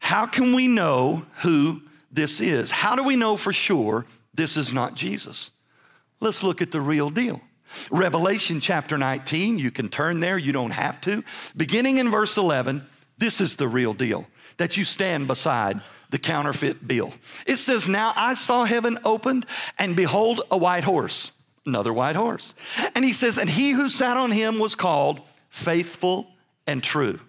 how 0.00 0.26
can 0.26 0.52
we 0.52 0.66
know 0.66 1.24
who 1.42 1.82
this 2.10 2.40
is? 2.40 2.72
How 2.72 2.96
do 2.96 3.04
we 3.04 3.14
know 3.14 3.36
for 3.36 3.52
sure 3.52 4.04
this 4.34 4.56
is 4.56 4.72
not 4.72 4.96
Jesus? 4.96 5.52
Let's 6.18 6.42
look 6.42 6.60
at 6.60 6.72
the 6.72 6.80
real 6.80 7.10
deal. 7.10 7.40
Revelation 7.88 8.60
chapter 8.60 8.98
19, 8.98 9.60
you 9.60 9.70
can 9.70 9.88
turn 9.88 10.18
there, 10.18 10.36
you 10.36 10.50
don't 10.50 10.72
have 10.72 11.00
to. 11.02 11.22
Beginning 11.56 11.98
in 11.98 12.10
verse 12.10 12.36
11, 12.36 12.84
this 13.16 13.40
is 13.40 13.54
the 13.54 13.68
real 13.68 13.92
deal 13.92 14.26
that 14.56 14.76
you 14.76 14.84
stand 14.84 15.28
beside 15.28 15.80
the 16.10 16.18
counterfeit 16.18 16.86
bill. 16.86 17.12
It 17.46 17.56
says, 17.56 17.88
Now 17.88 18.12
I 18.16 18.34
saw 18.34 18.64
heaven 18.64 18.98
opened, 19.04 19.46
and 19.78 19.96
behold, 19.96 20.42
a 20.50 20.56
white 20.56 20.84
horse, 20.84 21.32
another 21.64 21.92
white 21.92 22.16
horse. 22.16 22.54
And 22.94 23.04
he 23.04 23.12
says, 23.12 23.38
And 23.38 23.50
he 23.50 23.70
who 23.70 23.88
sat 23.88 24.16
on 24.16 24.30
him 24.30 24.58
was 24.58 24.74
called 24.74 25.20
faithful 25.50 26.28
and 26.66 26.82
true. 26.82 27.20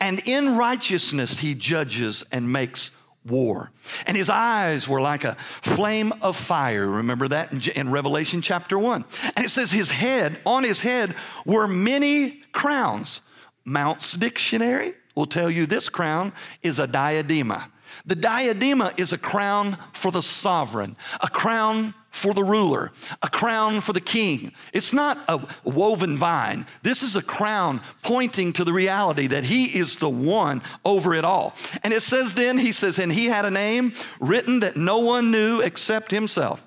And 0.00 0.20
in 0.26 0.56
righteousness 0.56 1.38
he 1.38 1.54
judges 1.54 2.24
and 2.30 2.52
makes 2.52 2.90
war. 3.24 3.70
And 4.06 4.16
his 4.16 4.28
eyes 4.28 4.86
were 4.88 5.00
like 5.00 5.24
a 5.24 5.36
flame 5.62 6.12
of 6.20 6.36
fire. 6.36 6.86
Remember 6.86 7.28
that 7.28 7.68
in, 7.68 7.90
Revelation 7.90 8.42
chapter 8.42 8.78
1. 8.78 9.04
And 9.36 9.46
it 9.46 9.48
says 9.48 9.70
his 9.70 9.90
head, 9.90 10.38
on 10.44 10.64
his 10.64 10.80
head 10.80 11.14
were 11.46 11.66
many 11.66 12.42
crowns. 12.52 13.22
Mounce's 13.64 14.18
Dictionary 14.18 14.94
will 15.14 15.26
tell 15.26 15.50
you 15.50 15.66
this 15.66 15.88
crown 15.88 16.32
is 16.62 16.78
a 16.78 16.86
diadema. 16.86 17.70
The 18.06 18.16
diadema 18.16 18.98
is 19.00 19.12
a 19.12 19.18
crown 19.18 19.78
for 19.94 20.12
the 20.12 20.22
sovereign, 20.22 20.96
a 21.22 21.28
crown 21.28 21.94
for 22.10 22.32
the 22.32 22.44
ruler, 22.44 22.92
a 23.22 23.28
crown 23.28 23.80
for 23.80 23.92
the 23.92 24.00
king. 24.00 24.52
It's 24.72 24.92
not 24.92 25.18
a 25.26 25.40
woven 25.64 26.16
vine. 26.16 26.64
This 26.82 27.02
is 27.02 27.16
a 27.16 27.22
crown 27.22 27.80
pointing 28.02 28.52
to 28.52 28.64
the 28.64 28.72
reality 28.72 29.26
that 29.28 29.44
he 29.44 29.64
is 29.64 29.96
the 29.96 30.10
one 30.10 30.62
over 30.84 31.14
it 31.14 31.24
all. 31.24 31.54
And 31.82 31.92
it 31.92 32.02
says 32.02 32.34
then, 32.34 32.58
he 32.58 32.72
says, 32.72 32.98
and 32.98 33.12
he 33.12 33.26
had 33.26 33.44
a 33.44 33.50
name 33.50 33.94
written 34.20 34.60
that 34.60 34.76
no 34.76 34.98
one 34.98 35.32
knew 35.32 35.60
except 35.60 36.12
himself. 36.12 36.64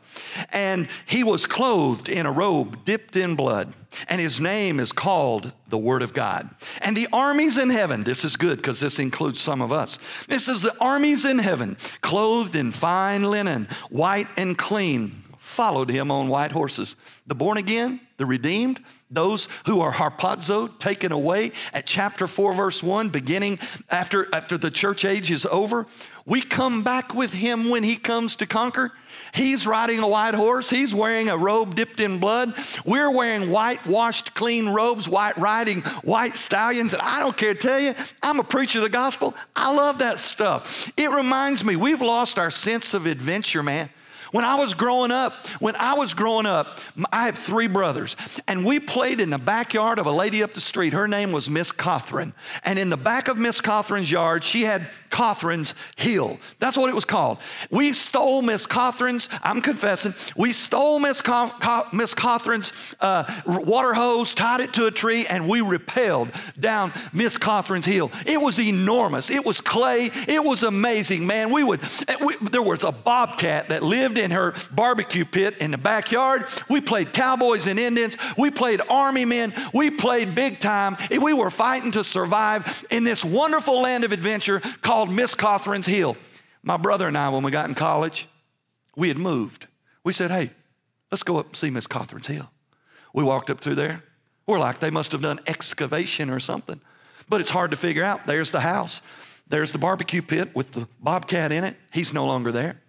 And 0.52 0.90
he 1.06 1.24
was 1.24 1.46
clothed 1.46 2.10
in 2.10 2.26
a 2.26 2.32
robe 2.32 2.84
dipped 2.84 3.16
in 3.16 3.36
blood, 3.36 3.74
and 4.10 4.22
his 4.22 4.40
name 4.40 4.80
is 4.80 4.92
called 4.92 5.52
the 5.68 5.78
Word 5.78 6.02
of 6.02 6.14
God. 6.14 6.50
And 6.82 6.96
the 6.96 7.08
armies 7.12 7.58
in 7.58 7.70
heaven, 7.70 8.04
this 8.04 8.24
is 8.24 8.36
good 8.36 8.58
because 8.58 8.80
this 8.80 9.00
includes 9.00 9.42
some 9.42 9.62
of 9.62 9.72
us. 9.72 10.00
This 10.28 10.48
is 10.48 10.62
the 10.62 10.76
armies 10.80 11.26
in 11.26 11.40
heaven, 11.40 11.78
clothed 12.02 12.56
in 12.56 12.72
fine 12.72 13.24
linen, 13.24 13.68
white 13.90 14.28
and 14.38 14.58
clean, 14.58 15.24
followed 15.58 15.90
him 15.90 16.12
on 16.12 16.28
white 16.28 16.52
horses. 16.52 16.96
The 17.26 17.34
born 17.34 17.58
again, 17.58 18.00
the 18.18 18.28
redeemed, 18.28 18.80
those 19.10 19.48
who 19.66 19.82
are 19.82 19.92
harpazo, 19.92 20.78
taken 20.78 21.12
away 21.12 21.52
at 21.74 21.88
chapter 21.88 22.28
4, 22.28 22.54
verse 22.54 22.84
1, 22.84 23.10
beginning 23.10 23.58
after, 23.90 24.28
after 24.32 24.60
the 24.60 24.70
church 24.70 25.04
age 25.04 25.32
is 25.32 25.48
over. 25.48 25.88
We 26.28 26.42
come 26.42 26.84
back 26.84 27.16
with 27.16 27.34
him 27.34 27.70
when 27.72 27.84
he 27.84 27.96
comes 27.96 28.36
to 28.36 28.46
conquer. 28.46 28.92
He's 29.34 29.66
riding 29.66 29.98
a 29.98 30.08
white 30.08 30.36
horse. 30.36 30.70
He's 30.70 30.94
wearing 30.94 31.28
a 31.28 31.38
robe 31.38 31.74
dipped 31.74 32.02
in 32.02 32.20
blood. 32.20 32.54
We're 32.86 33.10
wearing 33.10 33.50
white, 33.50 33.84
washed, 33.88 34.36
clean 34.36 34.70
robes, 34.70 35.10
white 35.10 35.38
riding 35.38 35.82
white 36.04 36.36
stallions. 36.36 36.94
And 36.94 37.02
I 37.02 37.20
don't 37.20 37.36
care 37.36 37.56
to 37.56 37.60
tell 37.60 37.80
you, 37.80 37.96
I'm 38.22 38.40
a 38.40 38.44
preacher 38.44 38.78
of 38.78 38.84
the 38.84 38.90
gospel. 38.90 39.34
I 39.56 39.74
love 39.74 39.98
that 40.00 40.20
stuff. 40.20 40.92
It 40.98 41.10
reminds 41.10 41.64
me, 41.64 41.76
we've 41.76 42.04
lost 42.04 42.38
our 42.38 42.52
sense 42.52 42.94
of 42.94 43.08
adventure, 43.08 43.64
man. 43.64 43.90
When 44.32 44.44
I 44.44 44.56
was 44.56 44.74
growing 44.74 45.12
up, 45.12 45.48
when 45.60 45.76
I 45.76 45.94
was 45.96 46.14
growing 46.14 46.46
up, 46.46 46.80
I 47.12 47.26
have 47.26 47.38
three 47.38 47.68
brothers, 47.68 48.16
and 48.48 48.66
we 48.66 48.80
played 48.80 49.20
in 49.20 49.30
the 49.30 49.38
backyard 49.38 50.00
of 50.00 50.06
a 50.06 50.12
lady 50.12 50.44
up 50.44 50.54
the 50.54 50.62
street. 50.62 50.94
Her 50.94 51.08
name 51.08 51.32
was 51.32 51.50
Miss 51.50 51.72
Cothran. 51.72 52.34
And 52.64 52.78
in 52.78 52.90
the 52.90 52.98
back 52.98 53.28
of 53.28 53.38
Miss 53.38 53.62
Cothran's 53.62 54.12
yard, 54.12 54.44
she 54.44 54.64
had 54.64 54.88
Cothran's 55.10 55.74
Hill. 55.96 56.40
That's 56.60 56.78
what 56.78 56.90
it 56.90 56.96
was 56.96 57.06
called. 57.06 57.38
We 57.72 57.94
stole 57.94 58.42
Miss 58.42 58.68
Cothran's, 58.68 59.30
I'm 59.44 59.62
confessing, 59.62 60.14
we 60.36 60.52
stole 60.52 61.00
Miss, 61.00 61.22
Co- 61.22 61.52
Co- 61.60 61.88
Miss 61.94 62.14
Cothran's 62.14 62.96
uh, 63.00 63.24
water 63.46 63.94
hose, 63.94 64.34
tied 64.34 64.60
it 64.60 64.74
to 64.74 64.86
a 64.86 64.92
tree, 64.92 65.26
and 65.26 65.48
we 65.48 65.62
rappelled 65.62 66.34
down 66.60 66.92
Miss 67.14 67.38
Cothran's 67.38 67.86
Hill. 67.86 68.12
It 68.26 68.42
was 68.42 68.60
enormous. 68.60 69.30
It 69.30 69.46
was 69.46 69.62
clay. 69.62 70.12
It 70.28 70.44
was 70.44 70.64
amazing, 70.64 71.26
man. 71.26 71.52
We 71.52 71.64
would, 71.64 71.82
we, 72.22 72.36
there 72.42 72.62
was 72.62 72.84
a 72.84 72.92
bobcat 72.92 73.70
that 73.70 73.84
lived 73.84 74.17
in 74.18 74.32
her 74.32 74.54
barbecue 74.72 75.26
pit 75.26 75.58
in 75.58 75.72
the 75.72 75.78
backyard. 75.78 76.46
We 76.70 76.82
played 76.82 77.14
cowboys 77.14 77.68
and 77.68 77.80
Indians. 77.80 78.18
We 78.38 78.52
played 78.52 78.82
army 78.90 79.26
men. 79.26 79.54
We 79.74 79.90
played 79.90 80.36
big 80.36 80.60
time. 80.60 80.98
We 81.10 81.34
were 81.34 81.50
fighting 81.50 81.92
to 81.94 82.04
survive 82.04 82.86
in 82.90 83.04
this 83.04 83.24
wonderful 83.24 83.82
land 83.82 84.04
of 84.04 84.12
adventure 84.12 84.60
called 84.82 85.10
Miss 85.12 85.36
Cothran's 85.36 85.88
Hill. 85.88 86.18
My 86.64 86.78
brother 86.78 87.08
and 87.08 87.18
I, 87.18 87.30
when 87.30 87.44
we 87.44 87.52
got 87.52 87.70
in 87.70 87.76
college, 87.76 88.28
we 88.96 89.08
had 89.08 89.18
moved. 89.18 89.68
We 90.04 90.12
said, 90.14 90.32
hey, 90.32 90.52
let's 91.12 91.24
go 91.24 91.38
up 91.38 91.48
and 91.48 91.56
see 91.56 91.70
Miss 91.70 91.88
Cothran's 91.88 92.28
Hill. 92.28 92.50
We 93.14 93.24
walked 93.24 93.50
up 93.50 93.62
through 93.62 93.76
there. 93.76 94.04
We're 94.46 94.60
like, 94.60 94.80
they 94.80 94.90
must 94.90 95.12
have 95.12 95.22
done 95.22 95.40
excavation 95.48 96.30
or 96.30 96.40
something. 96.40 96.80
But 97.30 97.42
it's 97.42 97.50
hard 97.50 97.72
to 97.72 97.78
figure 97.78 98.04
out. 98.04 98.26
There's 98.26 98.52
the 98.52 98.62
house. 98.62 99.02
There's 99.50 99.72
the 99.72 99.78
barbecue 99.78 100.22
pit 100.22 100.56
with 100.56 100.72
the 100.72 100.88
bobcat 101.02 101.52
in 101.52 101.64
it. 101.64 101.76
He's 101.92 102.14
no 102.14 102.26
longer 102.26 102.52
there. 102.52 102.82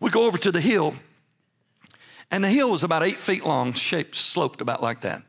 We 0.00 0.10
go 0.10 0.26
over 0.26 0.38
to 0.38 0.52
the 0.52 0.60
hill, 0.60 0.94
and 2.30 2.42
the 2.44 2.48
hill 2.48 2.70
was 2.70 2.82
about 2.82 3.02
eight 3.02 3.20
feet 3.20 3.44
long, 3.44 3.72
shaped, 3.72 4.14
sloped 4.14 4.60
about 4.60 4.82
like 4.82 5.02
that. 5.02 5.22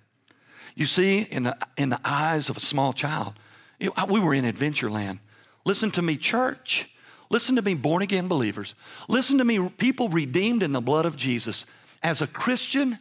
You 0.76 0.86
see, 0.86 1.20
in 1.20 1.44
the, 1.44 1.58
in 1.78 1.90
the 1.90 2.00
eyes 2.06 2.50
of 2.50 2.58
a 2.58 2.60
small 2.60 2.94
child, 2.94 3.34
we 3.80 4.20
were 4.20 4.34
in 4.34 4.46
adventure 4.46 4.90
land. 4.90 5.20
Listen 5.66 5.92
to 5.92 6.02
me, 6.02 6.18
church. 6.18 6.90
Listen 7.30 7.56
to 7.56 7.62
me, 7.62 7.74
born 7.74 8.02
again 8.02 8.28
believers. 8.28 8.76
Listen 9.10 9.38
to 9.40 9.44
me, 9.44 9.70
people 9.70 10.08
redeemed 10.08 10.64
in 10.64 10.72
the 10.72 10.82
blood 10.82 11.06
of 11.06 11.18
Jesus. 11.18 11.66
As 12.02 12.22
a 12.22 12.28
Christian, 12.28 13.00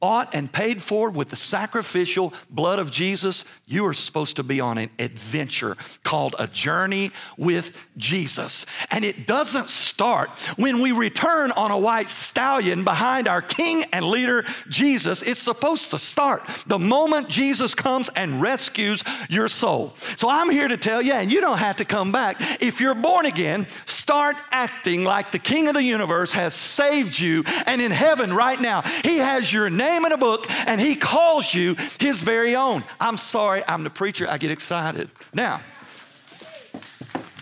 bought 0.00 0.34
and 0.34 0.52
paid 0.52 0.82
for 0.82 1.10
with 1.10 1.28
the 1.30 1.36
sacrificial 1.36 2.32
blood 2.50 2.78
of 2.78 2.90
Jesus, 2.90 3.44
you 3.66 3.84
are 3.86 3.94
supposed 3.94 4.36
to 4.36 4.42
be 4.42 4.60
on 4.60 4.78
an 4.78 4.90
adventure 4.98 5.76
called 6.04 6.36
a 6.38 6.46
journey 6.46 7.10
with 7.36 7.76
Jesus. 7.96 8.64
And 8.90 9.04
it 9.04 9.26
doesn't 9.26 9.70
start 9.70 10.30
when 10.56 10.80
we 10.80 10.92
return 10.92 11.50
on 11.52 11.70
a 11.70 11.78
white 11.78 12.10
stallion 12.10 12.84
behind 12.84 13.26
our 13.26 13.42
king 13.42 13.84
and 13.92 14.04
leader, 14.04 14.44
Jesus. 14.68 15.22
It's 15.22 15.40
supposed 15.40 15.90
to 15.90 15.98
start 15.98 16.42
the 16.66 16.78
moment 16.78 17.28
Jesus 17.28 17.74
comes 17.74 18.08
and 18.10 18.40
rescues 18.40 19.02
your 19.28 19.48
soul. 19.48 19.94
So 20.16 20.28
I'm 20.28 20.50
here 20.50 20.68
to 20.68 20.76
tell 20.76 21.02
you, 21.02 21.12
and 21.12 21.32
you 21.32 21.40
don't 21.40 21.58
have 21.58 21.76
to 21.76 21.84
come 21.84 22.12
back. 22.12 22.36
If 22.62 22.80
you're 22.80 22.94
born 22.94 23.26
again, 23.26 23.66
start 23.86 24.36
acting 24.50 25.04
like 25.04 25.32
the 25.32 25.38
king 25.38 25.68
of 25.68 25.74
the 25.74 25.82
universe 25.82 26.32
has 26.34 26.54
saved 26.54 27.18
you. 27.18 27.44
And 27.66 27.80
in 27.80 27.90
heaven 27.90 28.32
right 28.32 28.60
now, 28.60 28.82
he 29.02 29.18
has 29.18 29.52
your 29.52 29.68
name 29.78 30.04
in 30.04 30.12
a 30.12 30.18
book 30.18 30.46
and 30.66 30.80
he 30.80 30.94
calls 30.94 31.54
you 31.54 31.76
his 31.98 32.20
very 32.20 32.54
own. 32.54 32.84
I'm 33.00 33.16
sorry, 33.16 33.62
I'm 33.66 33.84
the 33.84 33.90
preacher, 33.90 34.28
I 34.28 34.36
get 34.36 34.50
excited. 34.50 35.10
Now, 35.32 35.62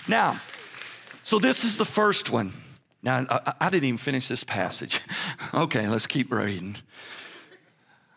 now, 0.06 0.40
so 1.24 1.40
this 1.40 1.64
is 1.64 1.76
the 1.76 1.84
first 1.84 2.30
one. 2.30 2.52
Now, 3.02 3.26
I, 3.28 3.54
I 3.60 3.70
didn't 3.70 3.84
even 3.84 3.98
finish 3.98 4.28
this 4.28 4.44
passage. 4.44 5.00
okay, 5.54 5.88
let's 5.88 6.06
keep 6.06 6.32
reading. 6.32 6.76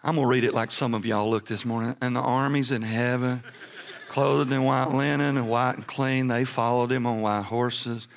I'm 0.04 0.16
going 0.16 0.26
to 0.26 0.30
read 0.30 0.44
it 0.44 0.54
like 0.54 0.72
some 0.72 0.94
of 0.94 1.06
y'all 1.06 1.30
looked 1.30 1.50
this 1.50 1.66
morning. 1.66 1.96
And 2.02 2.16
the 2.16 2.22
armies 2.22 2.72
in 2.72 2.84
heaven, 2.84 3.44
clothed 4.08 4.52
in 4.52 4.64
white 4.64 4.92
linen 4.92 5.38
and 5.38 5.50
white 5.50 5.76
and 5.76 5.86
clean, 5.86 6.28
they 6.28 6.46
followed 6.46 6.92
him 6.92 7.06
on 7.06 7.22
white 7.22 7.46
horses. 7.46 8.08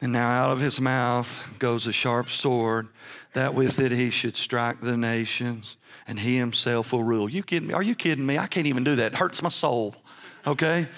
And 0.00 0.12
now 0.12 0.30
out 0.30 0.50
of 0.50 0.60
his 0.60 0.80
mouth 0.80 1.42
goes 1.58 1.86
a 1.86 1.92
sharp 1.92 2.30
sword, 2.30 2.88
that 3.32 3.54
with 3.54 3.78
it 3.78 3.92
he 3.92 4.10
should 4.10 4.36
strike 4.36 4.80
the 4.80 4.96
nations, 4.96 5.76
and 6.06 6.20
he 6.20 6.36
himself 6.36 6.92
will 6.92 7.04
rule. 7.04 7.28
You 7.28 7.42
kidding 7.42 7.68
me? 7.68 7.74
Are 7.74 7.82
you 7.82 7.94
kidding 7.94 8.26
me? 8.26 8.38
I 8.38 8.46
can't 8.46 8.66
even 8.66 8.84
do 8.84 8.96
that. 8.96 9.12
It 9.12 9.18
hurts 9.18 9.42
my 9.42 9.48
soul. 9.48 9.94
Okay? 10.46 10.88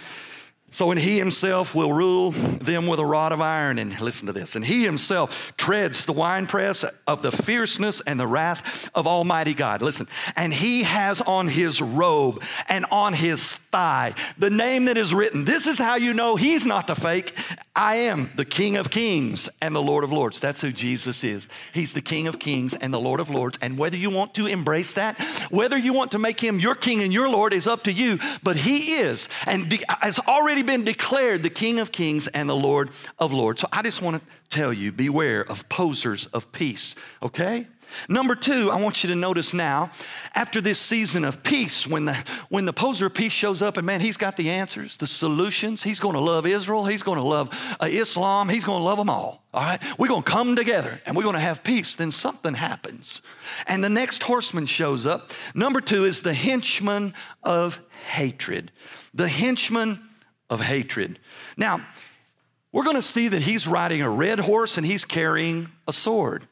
So, 0.71 0.91
and 0.91 0.99
he 0.99 1.19
himself 1.19 1.75
will 1.75 1.93
rule 1.93 2.31
them 2.31 2.87
with 2.87 2.99
a 2.99 3.05
rod 3.05 3.33
of 3.33 3.43
iron. 3.43 3.79
And 3.79 4.01
listen 4.01 4.27
to 4.27 4.33
this. 4.33 4.57
And 4.57 4.65
he 4.65 4.85
himself 4.85 5.53
treads 5.59 6.07
the 6.07 6.15
winepress 6.15 6.83
of 7.07 7.21
the 7.21 7.31
fierceness 7.31 8.01
and 8.01 8.19
the 8.19 8.27
wrath 8.27 8.89
of 8.95 9.07
Almighty 9.07 9.53
God. 9.53 9.83
Listen. 9.83 10.09
And 10.35 10.55
he 10.55 10.85
has 10.85 11.21
on 11.21 11.49
his 11.49 11.83
robe 11.83 12.43
and 12.71 12.87
on 12.91 13.13
his 13.13 13.59
thigh 13.73 14.15
the 14.39 14.51
name 14.51 14.85
that 14.85 14.97
is 14.97 15.15
written. 15.15 15.45
This 15.45 15.67
is 15.67 15.79
how 15.79 15.97
you 15.97 16.13
know 16.13 16.37
he's 16.37 16.67
not 16.67 16.87
the 16.87 16.95
fake. 16.95 17.35
I 17.75 17.97
am 17.97 18.31
the 18.37 18.45
King 18.45 18.77
of 18.77 18.91
Kings 18.91 19.49
and 19.63 19.75
the 19.75 19.83
Lord 19.83 20.05
of 20.05 20.13
Lords. 20.13 20.41
That's 20.41 20.61
who 20.61 20.73
Jesus 20.73 21.25
is. 21.25 21.49
He's 21.73 21.95
the 21.95 22.03
King 22.03 22.27
of 22.27 22.39
Kings 22.39 22.75
and 22.75 22.93
the 22.93 23.01
Lord 23.01 23.19
of 23.19 23.31
Lords. 23.31 23.59
And 23.63 23.79
whether 23.79 23.97
you 23.97 24.11
want 24.11 24.35
to 24.35 24.47
embrace 24.47 24.93
that, 24.95 25.19
whether 25.51 25.79
you 25.79 25.95
want 25.95 26.13
to 26.13 26.19
make 26.19 26.39
him 26.39 26.61
your 26.61 26.75
King 26.75 27.03
and 27.03 27.13
your 27.13 27.31
Lord 27.31 27.55
is 27.55 27.67
up 27.67 27.85
to 27.85 27.93
you. 27.93 28.19
But 28.43 28.57
he 28.57 28.97
is 28.97 29.29
and 29.47 29.71
de- 29.71 29.81
has 29.89 30.19
already 30.19 30.63
been 30.63 30.85
declared 30.85 31.43
the 31.43 31.51
King 31.51 31.81
of 31.81 31.93
Kings 31.93 32.27
and 32.29 32.49
the 32.49 32.57
Lord 32.57 32.91
of 33.19 33.33
Lords. 33.33 33.63
So 33.63 33.69
I 33.73 33.83
just 33.83 34.03
want 34.03 34.21
to 34.21 34.29
tell 34.51 34.73
you 34.73 34.93
beware 34.93 35.41
of 35.41 35.67
posers 35.71 36.27
of 36.27 36.53
peace, 36.53 36.95
okay? 37.23 37.67
Number 38.09 38.35
two, 38.35 38.71
I 38.71 38.81
want 38.81 39.03
you 39.03 39.11
to 39.11 39.17
notice 39.17 39.55
now, 39.55 39.91
after 40.35 40.61
this 40.61 40.79
season 40.79 41.25
of 41.25 41.43
peace, 41.43 41.87
when 41.87 42.05
the, 42.05 42.15
when 42.49 42.65
the 42.65 42.73
poser 42.73 43.07
of 43.07 43.15
peace 43.15 43.33
shows 43.33 43.63
up 43.63 43.77
and 43.77 43.87
man, 43.87 44.01
he's 44.01 44.17
got 44.17 44.37
the 44.37 44.51
answers, 44.51 44.97
the 44.97 45.07
solutions. 45.07 45.83
He's 45.83 46.01
going 46.01 46.15
to 46.15 46.21
love 46.21 46.47
Israel. 46.47 46.87
He's 46.87 47.03
going 47.03 47.19
to 47.19 47.25
love 47.25 47.51
uh, 47.81 47.87
Islam. 47.91 48.49
He's 48.49 48.65
going 48.65 48.81
to 48.81 48.85
love 48.85 48.99
them 48.99 49.11
all. 49.11 49.45
All 49.55 49.63
right? 49.63 49.81
We're 49.99 50.09
going 50.09 50.23
to 50.23 50.31
come 50.31 50.57
together 50.57 51.01
and 51.07 51.17
we're 51.17 51.23
going 51.23 51.35
to 51.35 51.41
have 51.41 51.63
peace. 51.63 51.95
Then 51.95 52.13
something 52.13 52.55
happens. 52.55 53.23
And 53.67 53.83
the 53.83 53.89
next 53.89 54.23
horseman 54.23 54.67
shows 54.67 55.07
up. 55.07 55.31
Number 55.55 55.81
two 55.81 56.05
is 56.05 56.23
the 56.23 56.35
henchman 56.35 57.15
of 57.43 57.81
hatred. 58.07 58.73
The 59.15 59.29
henchman 59.29 60.01
of 60.49 60.61
hatred. 60.61 61.19
Now, 61.57 61.85
we're 62.73 62.85
going 62.85 62.97
to 62.97 63.03
see 63.03 63.29
that 63.29 63.43
he's 63.43 63.67
riding 63.67 64.01
a 64.01 64.09
red 64.09 64.39
horse 64.39 64.79
and 64.79 64.87
he's 64.87 65.05
carrying 65.05 65.69
a 65.87 65.93
sword. 65.93 66.47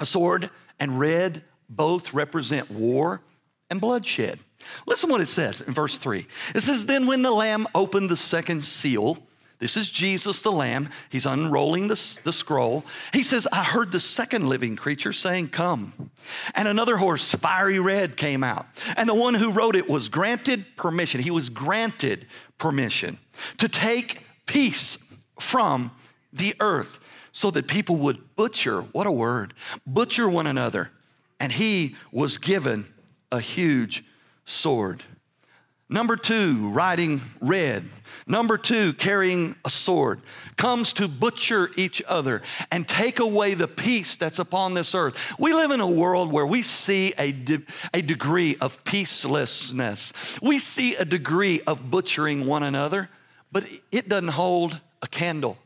A 0.00 0.06
sword 0.06 0.50
and 0.78 0.98
red 0.98 1.42
both 1.68 2.14
represent 2.14 2.70
war 2.70 3.22
and 3.70 3.80
bloodshed. 3.80 4.38
Listen 4.86 5.10
what 5.10 5.20
it 5.20 5.26
says 5.26 5.60
in 5.60 5.72
verse 5.72 5.98
3. 5.98 6.26
It 6.54 6.60
says, 6.60 6.86
Then 6.86 7.06
when 7.06 7.22
the 7.22 7.30
Lamb 7.30 7.66
opened 7.74 8.10
the 8.10 8.16
second 8.16 8.64
seal, 8.64 9.18
this 9.58 9.76
is 9.76 9.88
Jesus 9.88 10.42
the 10.42 10.52
Lamb. 10.52 10.88
He's 11.10 11.26
unrolling 11.26 11.88
the, 11.88 12.20
the 12.24 12.32
scroll. 12.32 12.84
He 13.12 13.22
says, 13.22 13.46
I 13.52 13.62
heard 13.62 13.92
the 13.92 14.00
second 14.00 14.48
living 14.48 14.76
creature 14.76 15.12
saying, 15.12 15.48
Come. 15.48 16.10
And 16.54 16.68
another 16.68 16.96
horse, 16.96 17.32
fiery 17.32 17.78
red, 17.78 18.16
came 18.16 18.42
out. 18.42 18.66
And 18.96 19.08
the 19.08 19.14
one 19.14 19.34
who 19.34 19.50
rode 19.50 19.76
it 19.76 19.88
was 19.88 20.08
granted 20.08 20.64
permission. 20.76 21.20
He 21.20 21.30
was 21.30 21.48
granted 21.48 22.26
permission 22.58 23.18
to 23.58 23.68
take 23.68 24.26
peace 24.46 24.98
from 25.38 25.92
the 26.32 26.54
earth 26.60 26.98
so 27.34 27.50
that 27.50 27.66
people 27.66 27.96
would 27.96 28.36
butcher, 28.36 28.80
what 28.92 29.08
a 29.08 29.12
word, 29.12 29.52
butcher 29.84 30.28
one 30.28 30.46
another. 30.46 30.90
And 31.40 31.50
he 31.50 31.96
was 32.12 32.38
given 32.38 32.94
a 33.32 33.40
huge 33.40 34.04
sword. 34.44 35.02
Number 35.88 36.16
two, 36.16 36.70
riding 36.70 37.20
red. 37.40 37.84
Number 38.28 38.56
two, 38.56 38.92
carrying 38.92 39.56
a 39.64 39.70
sword, 39.70 40.20
comes 40.56 40.92
to 40.94 41.08
butcher 41.08 41.70
each 41.76 42.00
other 42.06 42.40
and 42.70 42.86
take 42.86 43.18
away 43.18 43.54
the 43.54 43.68
peace 43.68 44.14
that's 44.14 44.38
upon 44.38 44.74
this 44.74 44.94
earth. 44.94 45.18
We 45.36 45.52
live 45.52 45.72
in 45.72 45.80
a 45.80 45.90
world 45.90 46.32
where 46.32 46.46
we 46.46 46.62
see 46.62 47.14
a, 47.18 47.32
de- 47.32 47.64
a 47.92 48.00
degree 48.00 48.56
of 48.60 48.82
peacelessness. 48.84 50.40
We 50.40 50.60
see 50.60 50.94
a 50.94 51.04
degree 51.04 51.62
of 51.66 51.90
butchering 51.90 52.46
one 52.46 52.62
another, 52.62 53.10
but 53.50 53.66
it 53.90 54.08
doesn't 54.08 54.28
hold 54.28 54.80
a 55.02 55.08
candle 55.08 55.58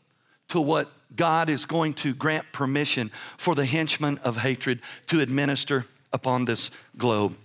to 0.48 0.60
what 0.62 0.90
God 1.16 1.50
is 1.50 1.66
going 1.66 1.94
to 1.94 2.14
grant 2.14 2.52
permission 2.52 3.10
for 3.36 3.54
the 3.54 3.64
henchmen 3.64 4.18
of 4.18 4.38
hatred 4.38 4.80
to 5.08 5.20
administer 5.20 5.86
upon 6.12 6.44
this 6.44 6.70
globe. 6.96 7.36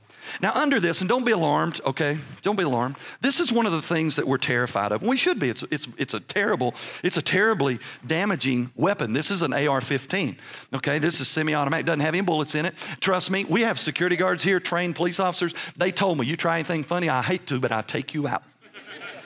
Now, 0.41 0.54
under 0.54 0.80
this, 0.80 1.02
and 1.02 1.10
don't 1.10 1.26
be 1.26 1.32
alarmed, 1.32 1.82
okay? 1.86 2.17
Don't 2.41 2.56
be 2.56 2.63
alarmed. 2.63 2.95
This 3.21 3.39
is 3.39 3.52
one 3.52 3.65
of 3.65 3.71
the 3.71 3.82
things 3.82 4.15
that 4.15 4.28
we're 4.28 4.38
terrified 4.38 4.91
of. 4.91 5.04
We 5.04 5.17
should 5.17 5.39
be. 5.39 5.49
It's, 5.49 5.63
it's, 5.69 5.88
it's 5.97 6.13
a 6.13 6.19
terrible, 6.19 6.76
it's 7.04 7.17
a 7.17 7.21
terribly 7.21 7.80
damaging 8.06 8.71
weapon. 8.76 9.13
This 9.13 9.32
is 9.32 9.41
an 9.41 9.54
AR-15, 9.54 10.38
okay? 10.76 10.99
This 10.99 11.19
is 11.19 11.28
semi-automatic, 11.28 11.86
doesn't 11.86 11.99
have 11.99 12.13
any 12.13 12.21
bullets 12.21 12.56
in 12.56 12.65
it. 12.65 12.76
Trust 12.99 13.32
me, 13.32 13.43
we 13.43 13.62
have 13.62 13.80
security 13.80 14.15
guards 14.15 14.43
here, 14.43 14.60
trained 14.60 14.95
police 14.95 15.19
officers. 15.19 15.54
They 15.76 15.91
told 15.91 16.17
me, 16.17 16.26
you 16.26 16.38
try 16.38 16.56
anything 16.56 16.84
funny, 16.84 17.10
I 17.10 17.21
hate 17.21 17.47
to, 17.47 17.60
but 17.60 17.71
I 17.71 17.82
take 17.82 18.13
you 18.13 18.28
out. 18.28 18.43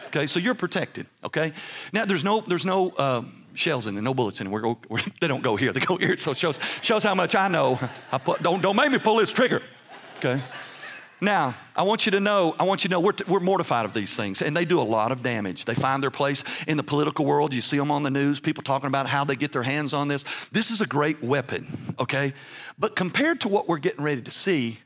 Okay, 0.08 0.26
so 0.26 0.39
you're 0.39 0.56
protected, 0.56 1.06
okay? 1.23 1.54
Now, 1.91 2.06
there's 2.06 2.23
no, 2.23 2.41
there's 2.41 2.65
no, 2.65 2.89
uh, 2.91 3.23
shells 3.58 3.88
in 3.88 3.96
there, 3.96 4.04
no 4.04 4.13
bullets 4.13 4.41
in 4.41 4.52
we're, 4.52 4.62
they 5.22 5.28
don't 5.28 5.43
go 5.43 5.56
here, 5.56 5.74
they 5.74 5.80
go 5.80 5.98
here. 5.98 6.17
So 6.17 6.32
it 6.32 6.38
shows, 6.38 6.60
shows 6.82 7.04
how 7.04 7.15
much 7.15 7.36
I 7.36 7.48
know. 7.48 7.80
I 8.12 8.17
put, 8.17 8.41
don't, 8.41 8.62
don't 8.62 8.76
make 8.76 8.91
me 8.91 8.98
pull 8.98 9.17
this 9.17 9.34
trigger, 9.34 9.62
okay? 10.17 10.41
Now, 11.20 11.56
I 11.76 11.82
want 11.82 12.06
you 12.06 12.12
to 12.12 12.20
know, 12.20 12.56
I 12.60 12.63
want 12.63 12.84
you 12.84 12.89
to 12.89 12.91
know 12.91 13.00
we're, 13.00 13.13
we're 13.28 13.39
mortified 13.39 13.86
of 13.86 13.93
these 13.93 14.15
things, 14.15 14.43
and 14.43 14.56
they 14.56 14.65
do 14.65 14.80
a 14.80 14.84
lot 14.84 15.12
of 15.12 15.24
damage. 15.24 15.65
They 15.65 15.74
find 15.74 16.04
their 16.04 16.12
place 16.12 16.43
in 16.67 16.78
the 16.78 16.84
political 16.84 17.26
world. 17.26 17.56
You 17.56 17.62
see 17.62 17.78
them 17.78 17.89
on 17.89 18.04
the 18.04 18.12
news, 18.12 18.39
people 18.39 18.63
talking 18.63 18.88
about 18.88 19.08
how 19.08 19.24
they 19.24 19.36
get 19.36 19.52
their 19.52 19.63
hands 19.63 19.93
on 19.93 20.08
this. 20.08 20.24
This 20.52 20.70
is 20.70 20.80
a 20.80 20.86
great 20.86 21.24
weapon, 21.24 21.96
okay? 22.00 22.34
But 22.78 22.96
compared 22.96 23.41
to 23.41 23.48
what 23.48 23.67
we're 23.67 23.80
getting 23.80 24.04
ready 24.04 24.22
to 24.22 24.32
see, 24.32 24.80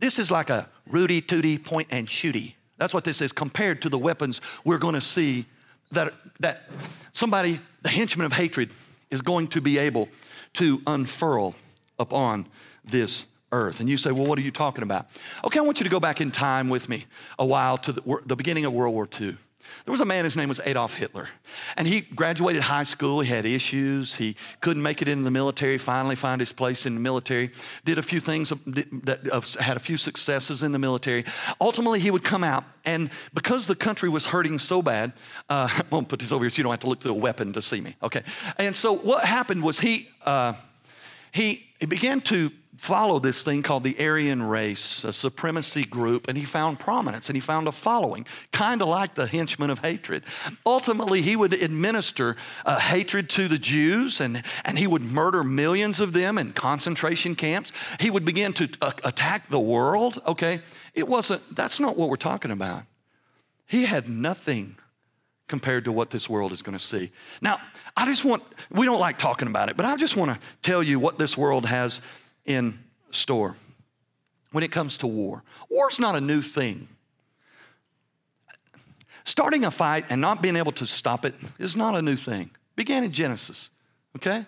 this 0.00 0.18
is 0.18 0.28
like 0.28 0.50
a 0.50 0.68
Rudy 0.88 1.20
Tooty 1.20 1.56
point 1.56 1.86
and 1.90 2.08
shooty. 2.08 2.54
That's 2.78 2.92
what 2.92 3.04
this 3.04 3.20
is 3.20 3.32
compared 3.32 3.80
to 3.82 3.88
the 3.88 3.98
weapons 3.98 4.40
we're 4.64 4.78
going 4.78 4.94
to 4.94 5.00
see 5.00 5.46
that, 5.92 6.12
that 6.40 6.64
somebody, 7.12 7.60
the 7.82 7.88
henchman 7.88 8.26
of 8.26 8.32
hatred, 8.32 8.70
is 9.10 9.22
going 9.22 9.48
to 9.48 9.60
be 9.60 9.78
able 9.78 10.08
to 10.54 10.82
unfurl 10.86 11.54
upon 11.98 12.46
this 12.84 13.26
earth. 13.52 13.80
And 13.80 13.88
you 13.88 13.96
say, 13.96 14.10
well, 14.10 14.26
what 14.26 14.38
are 14.38 14.42
you 14.42 14.50
talking 14.50 14.82
about? 14.82 15.06
Okay, 15.44 15.58
I 15.58 15.62
want 15.62 15.80
you 15.80 15.84
to 15.84 15.90
go 15.90 16.00
back 16.00 16.20
in 16.20 16.30
time 16.30 16.68
with 16.68 16.88
me 16.88 17.06
a 17.38 17.46
while 17.46 17.78
to 17.78 17.92
the, 17.92 18.20
the 18.26 18.36
beginning 18.36 18.64
of 18.64 18.72
World 18.72 18.94
War 18.94 19.08
II. 19.20 19.36
There 19.84 19.92
was 19.92 20.00
a 20.00 20.04
man, 20.04 20.24
his 20.24 20.36
name 20.36 20.48
was 20.48 20.60
Adolf 20.64 20.94
Hitler. 20.94 21.28
And 21.76 21.86
he 21.86 22.00
graduated 22.00 22.62
high 22.62 22.84
school. 22.84 23.20
He 23.20 23.30
had 23.30 23.46
issues. 23.46 24.16
He 24.16 24.36
couldn't 24.60 24.82
make 24.82 25.02
it 25.02 25.08
into 25.08 25.24
the 25.24 25.30
military, 25.30 25.78
finally 25.78 26.16
found 26.16 26.40
his 26.40 26.52
place 26.52 26.86
in 26.86 26.94
the 26.94 27.00
military, 27.00 27.50
did 27.84 27.98
a 27.98 28.02
few 28.02 28.20
things 28.20 28.50
that 28.50 29.56
had 29.60 29.76
a 29.76 29.80
few 29.80 29.96
successes 29.96 30.62
in 30.62 30.72
the 30.72 30.78
military. 30.78 31.24
Ultimately, 31.60 32.00
he 32.00 32.10
would 32.10 32.24
come 32.24 32.42
out. 32.42 32.64
And 32.84 33.10
because 33.34 33.66
the 33.66 33.76
country 33.76 34.08
was 34.08 34.26
hurting 34.26 34.58
so 34.58 34.82
bad, 34.82 35.12
uh, 35.48 35.68
I'm 35.92 36.04
to 36.04 36.08
put 36.08 36.20
this 36.20 36.32
over 36.32 36.44
here 36.44 36.50
so 36.50 36.58
you 36.58 36.62
don't 36.64 36.72
have 36.72 36.80
to 36.80 36.88
look 36.88 37.00
through 37.00 37.12
a 37.12 37.14
weapon 37.14 37.52
to 37.52 37.62
see 37.62 37.80
me. 37.80 37.96
Okay. 38.02 38.22
And 38.58 38.74
so 38.74 38.96
what 38.96 39.24
happened 39.24 39.62
was 39.62 39.80
he, 39.80 40.08
uh, 40.24 40.54
he, 41.32 41.66
he 41.78 41.86
began 41.86 42.20
to 42.22 42.50
follow 42.76 43.18
this 43.18 43.42
thing 43.42 43.62
called 43.62 43.84
the 43.84 43.96
Aryan 43.98 44.42
race, 44.42 45.04
a 45.04 45.12
supremacy 45.12 45.84
group, 45.84 46.28
and 46.28 46.36
he 46.36 46.44
found 46.44 46.78
prominence 46.78 47.28
and 47.28 47.36
he 47.36 47.40
found 47.40 47.68
a 47.68 47.72
following, 47.72 48.26
kind 48.52 48.82
of 48.82 48.88
like 48.88 49.14
the 49.14 49.26
henchmen 49.26 49.70
of 49.70 49.80
hatred. 49.80 50.22
Ultimately, 50.64 51.22
he 51.22 51.36
would 51.36 51.52
administer 51.52 52.36
uh, 52.64 52.78
hatred 52.78 53.30
to 53.30 53.48
the 53.48 53.58
Jews 53.58 54.20
and, 54.20 54.42
and 54.64 54.78
he 54.78 54.86
would 54.86 55.02
murder 55.02 55.42
millions 55.42 56.00
of 56.00 56.12
them 56.12 56.38
in 56.38 56.52
concentration 56.52 57.34
camps. 57.34 57.72
He 58.00 58.10
would 58.10 58.24
begin 58.24 58.52
to 58.54 58.68
uh, 58.82 58.92
attack 59.04 59.48
the 59.48 59.60
world, 59.60 60.20
okay? 60.26 60.60
It 60.94 61.08
wasn't, 61.08 61.54
that's 61.54 61.80
not 61.80 61.96
what 61.96 62.08
we're 62.08 62.16
talking 62.16 62.50
about. 62.50 62.84
He 63.66 63.84
had 63.84 64.08
nothing 64.08 64.76
compared 65.48 65.84
to 65.84 65.92
what 65.92 66.10
this 66.10 66.28
world 66.28 66.52
is 66.52 66.62
going 66.62 66.76
to 66.76 66.84
see. 66.84 67.12
Now, 67.40 67.60
I 67.96 68.06
just 68.06 68.24
want, 68.24 68.42
we 68.70 68.84
don't 68.84 69.00
like 69.00 69.18
talking 69.18 69.48
about 69.48 69.68
it, 69.68 69.76
but 69.76 69.86
I 69.86 69.96
just 69.96 70.16
want 70.16 70.32
to 70.32 70.40
tell 70.62 70.82
you 70.82 70.98
what 70.98 71.18
this 71.18 71.36
world 71.36 71.66
has 71.66 72.00
in 72.46 72.78
store 73.10 73.56
when 74.52 74.64
it 74.64 74.72
comes 74.72 74.98
to 74.98 75.06
war. 75.06 75.42
War's 75.68 75.98
not 75.98 76.16
a 76.16 76.20
new 76.20 76.42
thing. 76.42 76.88
Starting 79.24 79.64
a 79.64 79.70
fight 79.70 80.06
and 80.08 80.20
not 80.20 80.40
being 80.40 80.56
able 80.56 80.72
to 80.72 80.86
stop 80.86 81.24
it 81.24 81.34
is 81.58 81.76
not 81.76 81.96
a 81.96 82.02
new 82.02 82.16
thing. 82.16 82.50
Began 82.76 83.04
in 83.04 83.10
Genesis, 83.10 83.70
okay? 84.16 84.46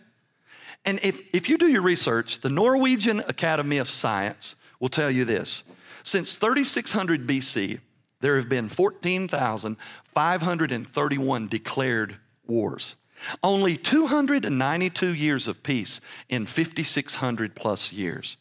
And 0.84 1.00
if, 1.02 1.20
if 1.34 1.48
you 1.48 1.58
do 1.58 1.66
your 1.66 1.82
research, 1.82 2.38
the 2.40 2.48
Norwegian 2.48 3.18
Academy 3.20 3.78
of 3.78 3.90
Science 3.90 4.54
will 4.78 4.88
tell 4.88 5.10
you 5.10 5.24
this. 5.24 5.64
Since 6.04 6.36
3600 6.36 7.26
BC, 7.26 7.80
there 8.20 8.36
have 8.36 8.48
been 8.48 8.68
14,531 8.68 11.46
declared 11.48 12.16
wars. 12.46 12.94
Only 13.42 13.76
292 13.76 15.14
years 15.14 15.48
of 15.48 15.62
peace 15.62 16.00
in 16.28 16.46
5,600 16.46 17.54
plus 17.54 17.92
years. 17.92 18.36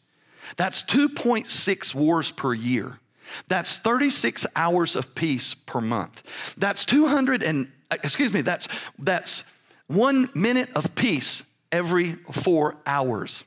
That's 0.56 0.82
2.6 0.84 1.94
wars 1.94 2.30
per 2.30 2.54
year. 2.54 3.00
That's 3.48 3.76
36 3.76 4.46
hours 4.56 4.96
of 4.96 5.14
peace 5.14 5.54
per 5.54 5.80
month. 5.80 6.22
That's 6.56 6.84
200 6.84 7.42
and, 7.42 7.70
excuse 7.90 8.32
me, 8.32 8.40
that's, 8.40 8.68
that's 8.98 9.44
one 9.86 10.30
minute 10.34 10.70
of 10.74 10.94
peace 10.94 11.42
every 11.70 12.12
four 12.32 12.76
hours. 12.86 13.44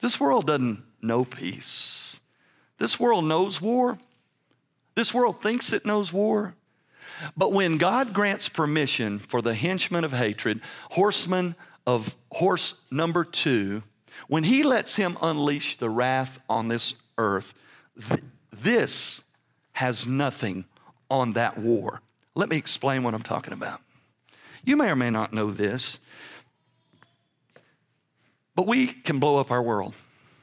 This 0.00 0.20
world 0.20 0.46
doesn't 0.46 0.84
know 1.02 1.24
peace. 1.24 2.20
This 2.78 3.00
world 3.00 3.24
knows 3.24 3.60
war. 3.60 3.98
This 4.94 5.12
world 5.12 5.42
thinks 5.42 5.72
it 5.72 5.86
knows 5.86 6.12
war. 6.12 6.54
But 7.36 7.52
when 7.52 7.78
God 7.78 8.12
grants 8.12 8.48
permission 8.48 9.18
for 9.18 9.42
the 9.42 9.54
henchmen 9.54 10.04
of 10.04 10.12
hatred, 10.12 10.60
horseman 10.90 11.54
of 11.86 12.16
horse 12.32 12.74
number 12.90 13.24
two, 13.24 13.82
when 14.28 14.44
he 14.44 14.62
lets 14.62 14.96
him 14.96 15.16
unleash 15.22 15.76
the 15.76 15.90
wrath 15.90 16.38
on 16.48 16.68
this 16.68 16.94
earth, 17.18 17.54
th- 18.08 18.22
this 18.52 19.22
has 19.72 20.06
nothing 20.06 20.64
on 21.10 21.34
that 21.34 21.58
war. 21.58 22.00
Let 22.34 22.48
me 22.48 22.56
explain 22.56 23.02
what 23.02 23.14
I'm 23.14 23.22
talking 23.22 23.52
about. 23.52 23.80
You 24.64 24.76
may 24.76 24.90
or 24.90 24.96
may 24.96 25.10
not 25.10 25.32
know 25.32 25.50
this, 25.50 26.00
but 28.54 28.66
we 28.66 28.88
can 28.88 29.20
blow 29.20 29.38
up 29.38 29.50
our 29.50 29.62
world. 29.62 29.94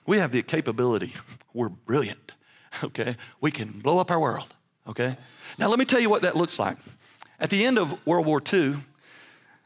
We 0.05 0.17
have 0.17 0.31
the 0.31 0.41
capability. 0.43 1.13
We're 1.53 1.69
brilliant, 1.69 2.31
okay? 2.83 3.17
We 3.41 3.51
can 3.51 3.79
blow 3.79 3.99
up 3.99 4.12
our 4.12 4.19
world, 4.19 4.53
okay? 4.88 5.17
Now, 5.58 5.69
let 5.69 5.79
me 5.79 5.86
tell 5.86 5.99
you 5.99 6.10
what 6.10 6.21
that 6.23 6.36
looks 6.36 6.60
like. 6.60 6.77
At 7.39 7.49
the 7.49 7.65
end 7.65 7.77
of 7.77 8.06
World 8.06 8.25
War 8.25 8.41
II, 8.51 8.75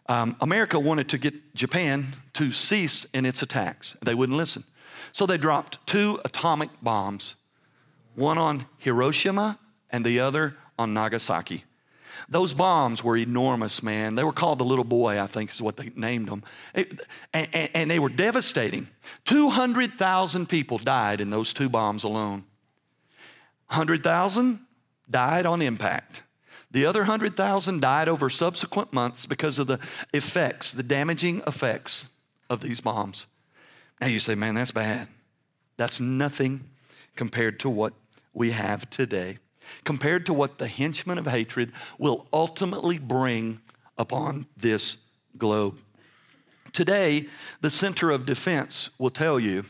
um, 0.07 0.35
America 0.41 0.79
wanted 0.79 1.09
to 1.09 1.17
get 1.17 1.53
Japan 1.53 2.15
to 2.33 2.51
cease 2.51 3.05
in 3.13 3.25
its 3.25 3.41
attacks. 3.41 3.97
They 4.01 4.15
wouldn't 4.15 4.37
listen. 4.37 4.63
So 5.11 5.25
they 5.25 5.37
dropped 5.37 5.85
two 5.85 6.19
atomic 6.25 6.69
bombs, 6.81 7.35
one 8.15 8.37
on 8.37 8.65
Hiroshima 8.77 9.59
and 9.89 10.05
the 10.05 10.19
other 10.19 10.55
on 10.77 10.93
Nagasaki. 10.93 11.63
Those 12.29 12.53
bombs 12.53 13.03
were 13.03 13.15
enormous, 13.15 13.81
man. 13.83 14.15
They 14.15 14.23
were 14.23 14.33
called 14.33 14.59
the 14.59 14.65
little 14.65 14.83
boy, 14.83 15.21
I 15.21 15.27
think 15.27 15.51
is 15.51 15.61
what 15.61 15.77
they 15.77 15.91
named 15.95 16.27
them. 16.27 16.43
It, 16.73 16.99
and, 17.33 17.47
and 17.53 17.91
they 17.91 17.99
were 17.99 18.09
devastating. 18.09 18.87
200,000 19.25 20.49
people 20.49 20.77
died 20.77 21.21
in 21.21 21.29
those 21.29 21.53
two 21.53 21.69
bombs 21.69 22.03
alone. 22.03 22.43
100,000 23.67 24.59
died 25.09 25.45
on 25.45 25.61
impact. 25.61 26.21
The 26.71 26.85
other 26.85 27.01
100,000 27.01 27.81
died 27.81 28.09
over 28.09 28.29
subsequent 28.29 28.91
months 28.91 29.25
because 29.25 29.57
of 29.57 29.67
the 29.67 29.79
effects, 30.13 30.71
the 30.71 30.83
damaging 30.83 31.41
effects 31.47 32.07
of 32.49 32.61
these 32.61 32.81
bombs. 32.81 33.25
Now 34.01 34.07
you 34.07 34.19
say, 34.19 34.35
man, 34.35 34.55
that's 34.55 34.71
bad. 34.71 35.07
That's 35.77 35.99
nothing 35.99 36.69
compared 37.15 37.59
to 37.61 37.69
what 37.69 37.93
we 38.33 38.51
have 38.51 38.89
today, 38.89 39.39
compared 39.83 40.25
to 40.25 40.33
what 40.33 40.57
the 40.57 40.67
henchmen 40.67 41.17
of 41.17 41.25
hatred 41.25 41.71
will 41.97 42.27
ultimately 42.33 42.97
bring 42.97 43.61
upon 43.97 44.45
this 44.55 44.97
globe. 45.37 45.77
Today, 46.73 47.27
the 47.61 47.69
Center 47.69 48.11
of 48.11 48.25
Defense 48.25 48.89
will 48.99 49.09
tell 49.09 49.39
you 49.39 49.65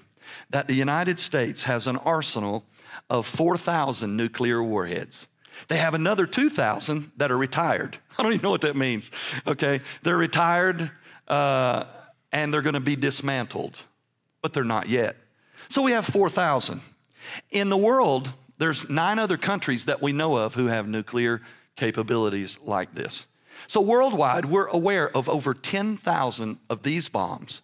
that 0.50 0.68
the 0.68 0.74
United 0.74 1.20
States 1.20 1.64
has 1.64 1.88
an 1.88 1.98
arsenal 1.98 2.66
of 3.10 3.26
4,000 3.26 4.16
nuclear 4.16 4.62
warheads. 4.64 5.28
They 5.68 5.78
have 5.78 5.94
another 5.94 6.26
2,000 6.26 7.12
that 7.18 7.32
are 7.32 7.38
retired. 7.38 7.98
I 8.18 8.24
don't 8.24 8.34
even 8.34 8.44
know 8.44 8.52
what 8.52 8.62
that 8.62 8.76
means. 8.76 9.12
Okay, 9.46 9.82
they're 10.04 10.18
retired 10.18 10.92
uh, 11.28 11.86
and 12.32 12.54
they're 12.54 12.62
going 12.62 12.74
to 12.74 12.80
be 12.80 12.96
dismantled, 12.96 13.78
but 14.42 14.54
they're 14.54 14.64
not 14.64 14.88
yet. 14.88 15.16
So 15.70 15.82
we 15.82 15.92
have 15.92 16.06
4,000. 16.06 16.82
In 17.52 17.70
the 17.70 17.78
world, 17.78 18.32
there's 18.58 18.90
nine 18.90 19.20
other 19.20 19.38
countries 19.38 19.86
that 19.86 20.02
we 20.02 20.14
know 20.14 20.38
of 20.38 20.54
who 20.54 20.68
have 20.68 20.88
nuclear 20.88 21.42
capabilities 21.76 22.58
like 22.64 22.96
this. 22.96 23.28
So 23.66 23.82
worldwide, 23.82 24.46
we're 24.46 24.68
aware 24.68 25.16
of 25.16 25.28
over 25.28 25.54
10,000 25.54 26.58
of 26.70 26.84
these 26.84 27.10
bombs. 27.10 27.62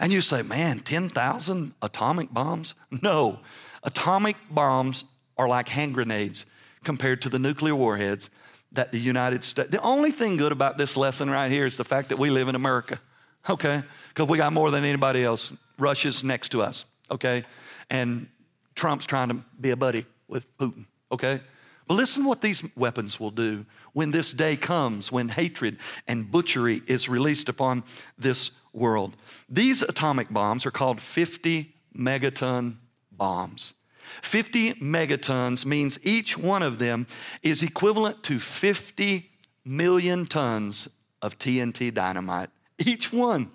And 0.00 0.12
you 0.12 0.20
say, 0.20 0.42
man, 0.42 0.80
10,000 0.80 1.74
atomic 1.82 2.32
bombs? 2.32 2.74
No, 2.90 3.40
Atomic 3.82 4.36
bombs 4.50 5.04
are 5.36 5.48
like 5.48 5.68
hand 5.68 5.94
grenades 5.94 6.46
compared 6.84 7.22
to 7.22 7.28
the 7.28 7.38
nuclear 7.38 7.74
warheads 7.74 8.30
that 8.72 8.92
the 8.92 8.98
United 8.98 9.44
States. 9.44 9.70
The 9.70 9.80
only 9.82 10.10
thing 10.10 10.36
good 10.36 10.52
about 10.52 10.78
this 10.78 10.96
lesson 10.96 11.30
right 11.30 11.50
here 11.50 11.66
is 11.66 11.76
the 11.76 11.84
fact 11.84 12.08
that 12.08 12.18
we 12.18 12.30
live 12.30 12.48
in 12.48 12.54
America, 12.54 13.00
okay? 13.48 13.82
Because 14.08 14.28
we 14.28 14.38
got 14.38 14.52
more 14.52 14.70
than 14.70 14.84
anybody 14.84 15.24
else. 15.24 15.52
Russia's 15.78 16.24
next 16.24 16.50
to 16.50 16.62
us, 16.62 16.84
okay? 17.10 17.44
And 17.90 18.28
Trump's 18.74 19.06
trying 19.06 19.28
to 19.28 19.34
be 19.60 19.70
a 19.70 19.76
buddy 19.76 20.06
with 20.28 20.56
Putin, 20.58 20.86
okay? 21.10 21.40
But 21.86 21.94
listen 21.94 22.24
what 22.24 22.40
these 22.40 22.64
weapons 22.76 23.20
will 23.20 23.30
do 23.30 23.66
when 23.92 24.12
this 24.12 24.32
day 24.32 24.56
comes, 24.56 25.12
when 25.12 25.28
hatred 25.28 25.78
and 26.08 26.30
butchery 26.30 26.82
is 26.86 27.08
released 27.08 27.48
upon 27.48 27.84
this 28.16 28.52
world. 28.72 29.16
These 29.48 29.82
atomic 29.82 30.30
bombs 30.30 30.64
are 30.64 30.70
called 30.70 31.00
50 31.00 31.74
megaton 31.96 32.76
bombs. 33.16 33.74
50 34.22 34.74
megatons 34.74 35.64
means 35.64 35.98
each 36.02 36.36
one 36.36 36.62
of 36.62 36.78
them 36.78 37.06
is 37.42 37.62
equivalent 37.62 38.22
to 38.24 38.38
50 38.38 39.30
million 39.64 40.26
tons 40.26 40.88
of 41.22 41.38
TNT 41.38 41.94
dynamite 41.94 42.50
Each 42.78 43.12
one. 43.12 43.50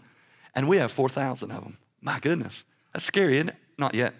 And 0.56 0.68
we 0.68 0.78
have 0.78 0.92
4,000 0.92 1.52
of 1.52 1.64
them. 1.64 1.78
My 2.02 2.20
goodness. 2.20 2.64
That's 2.94 3.06
scary, 3.06 3.36
isn't 3.36 3.50
it? 3.50 3.56
Not 3.78 3.94
yet. 3.94 4.14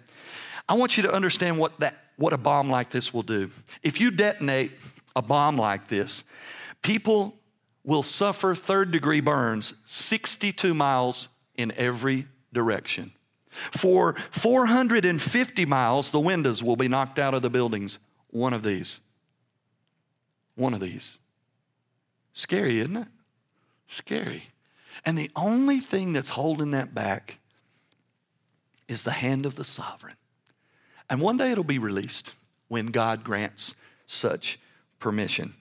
I 0.68 0.74
want 0.74 0.96
you 0.96 1.02
to 1.04 1.12
understand 1.12 1.58
what, 1.58 1.78
that, 1.80 1.96
what 2.16 2.32
a 2.32 2.38
bomb 2.38 2.70
like 2.70 2.90
this 2.90 3.12
will 3.12 3.22
do. 3.22 3.50
If 3.82 4.00
you 4.00 4.10
detonate 4.10 4.72
a 5.16 5.22
bomb 5.22 5.56
like 5.56 5.88
this, 5.88 6.24
people 6.82 7.34
will 7.82 8.02
suffer 8.02 8.54
third 8.54 8.90
degree 8.90 9.20
burns 9.20 9.74
62 9.86 10.74
miles 10.74 11.28
in 11.56 11.72
every 11.72 12.26
direction. 12.52 13.12
For 13.50 14.14
450 14.30 15.66
miles, 15.66 16.10
the 16.10 16.20
windows 16.20 16.62
will 16.62 16.76
be 16.76 16.88
knocked 16.88 17.18
out 17.18 17.34
of 17.34 17.42
the 17.42 17.50
buildings. 17.50 17.98
One 18.30 18.52
of 18.52 18.62
these. 18.62 19.00
One 20.54 20.74
of 20.74 20.80
these. 20.80 21.18
Scary, 22.32 22.78
isn't 22.80 22.96
it? 22.96 23.08
Scary. 23.88 24.50
And 25.04 25.16
the 25.16 25.30
only 25.34 25.80
thing 25.80 26.12
that's 26.12 26.30
holding 26.30 26.72
that 26.72 26.94
back 26.94 27.38
is 28.88 29.02
the 29.02 29.12
hand 29.12 29.46
of 29.46 29.56
the 29.56 29.64
sovereign. 29.64 30.16
And 31.10 31.20
one 31.20 31.36
day 31.36 31.52
it'll 31.52 31.64
be 31.64 31.78
released 31.78 32.32
when 32.68 32.86
God 32.86 33.24
grants 33.24 33.74
such 34.06 34.58
permission. 34.98 35.54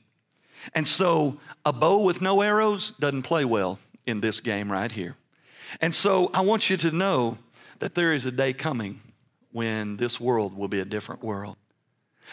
And 0.73 0.87
so 0.87 1.39
a 1.65 1.71
bow 1.71 1.99
with 1.99 2.21
no 2.21 2.41
arrows 2.41 2.91
doesn't 2.91 3.23
play 3.23 3.45
well 3.45 3.79
in 4.05 4.21
this 4.21 4.39
game 4.39 4.71
right 4.71 4.91
here. 4.91 5.15
And 5.81 5.93
so 5.93 6.29
I 6.33 6.41
want 6.41 6.69
you 6.69 6.77
to 6.77 6.91
know 6.91 7.37
that 7.79 7.95
there 7.95 8.13
is 8.13 8.25
a 8.25 8.31
day 8.31 8.53
coming 8.53 9.01
when 9.51 9.97
this 9.97 10.19
world 10.19 10.57
will 10.57 10.67
be 10.67 10.79
a 10.79 10.85
different 10.85 11.23
world. 11.23 11.57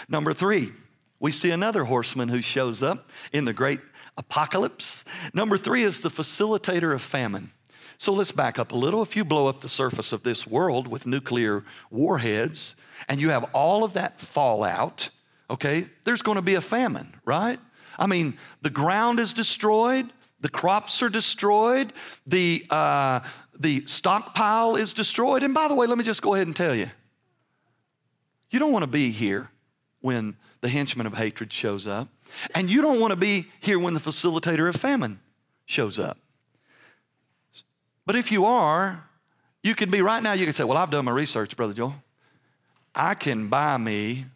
Number 0.08 0.32
three, 0.32 0.72
we 1.20 1.30
see 1.30 1.50
another 1.50 1.84
horseman 1.84 2.28
who 2.28 2.42
shows 2.42 2.82
up 2.82 3.10
in 3.32 3.44
the 3.44 3.52
great 3.52 3.80
apocalypse. 4.16 5.04
Number 5.32 5.56
three 5.56 5.82
is 5.82 6.00
the 6.00 6.10
facilitator 6.10 6.92
of 6.92 7.02
famine. 7.02 7.50
So 7.98 8.12
let's 8.12 8.32
back 8.32 8.58
up 8.58 8.72
a 8.72 8.76
little. 8.76 9.02
If 9.02 9.16
you 9.16 9.24
blow 9.24 9.46
up 9.46 9.60
the 9.60 9.68
surface 9.68 10.12
of 10.12 10.22
this 10.22 10.46
world 10.46 10.88
with 10.88 11.06
nuclear 11.06 11.64
warheads 11.90 12.74
and 13.08 13.20
you 13.20 13.30
have 13.30 13.44
all 13.52 13.84
of 13.84 13.92
that 13.92 14.20
fallout, 14.20 15.10
okay, 15.48 15.86
there's 16.04 16.22
going 16.22 16.36
to 16.36 16.42
be 16.42 16.56
a 16.56 16.60
famine, 16.60 17.14
right? 17.24 17.60
I 17.98 18.06
mean, 18.06 18.36
the 18.62 18.70
ground 18.70 19.20
is 19.20 19.32
destroyed, 19.32 20.10
the 20.40 20.48
crops 20.48 21.02
are 21.02 21.08
destroyed, 21.08 21.92
the, 22.26 22.66
uh, 22.68 23.20
the 23.58 23.84
stockpile 23.86 24.76
is 24.76 24.94
destroyed. 24.94 25.42
And 25.42 25.54
by 25.54 25.68
the 25.68 25.74
way, 25.74 25.86
let 25.86 25.98
me 25.98 26.04
just 26.04 26.22
go 26.22 26.34
ahead 26.34 26.46
and 26.46 26.56
tell 26.56 26.74
you 26.74 26.90
you 28.50 28.58
don't 28.58 28.72
want 28.72 28.84
to 28.84 28.88
be 28.88 29.10
here 29.10 29.50
when 30.00 30.36
the 30.60 30.68
henchman 30.68 31.06
of 31.06 31.14
hatred 31.14 31.52
shows 31.52 31.86
up, 31.86 32.08
and 32.54 32.70
you 32.70 32.80
don't 32.80 33.00
want 33.00 33.10
to 33.10 33.16
be 33.16 33.46
here 33.60 33.78
when 33.78 33.94
the 33.94 34.00
facilitator 34.00 34.68
of 34.68 34.76
famine 34.76 35.20
shows 35.66 35.98
up. 35.98 36.18
But 38.06 38.16
if 38.16 38.30
you 38.30 38.44
are, 38.44 39.04
you 39.62 39.74
can 39.74 39.90
be 39.90 40.02
right 40.02 40.22
now, 40.22 40.32
you 40.32 40.44
can 40.44 40.54
say, 40.54 40.64
Well, 40.64 40.76
I've 40.76 40.90
done 40.90 41.04
my 41.04 41.10
research, 41.12 41.56
Brother 41.56 41.72
Joel. 41.72 41.94
I 42.94 43.14
can 43.14 43.48
buy 43.48 43.76
me 43.76 44.26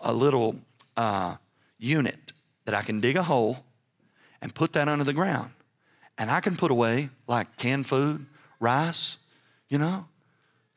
a 0.00 0.12
little 0.12 0.56
uh, 0.96 1.36
unit 1.78 2.32
that 2.66 2.74
I 2.74 2.82
can 2.82 3.00
dig 3.00 3.16
a 3.16 3.22
hole 3.22 3.64
and 4.40 4.54
put 4.54 4.74
that 4.74 4.88
under 4.88 5.04
the 5.04 5.12
ground. 5.12 5.50
And 6.18 6.30
I 6.30 6.40
can 6.40 6.56
put 6.56 6.70
away 6.70 7.10
like 7.26 7.56
canned 7.56 7.86
food, 7.86 8.26
rice, 8.60 9.18
you 9.68 9.78
know, 9.78 10.06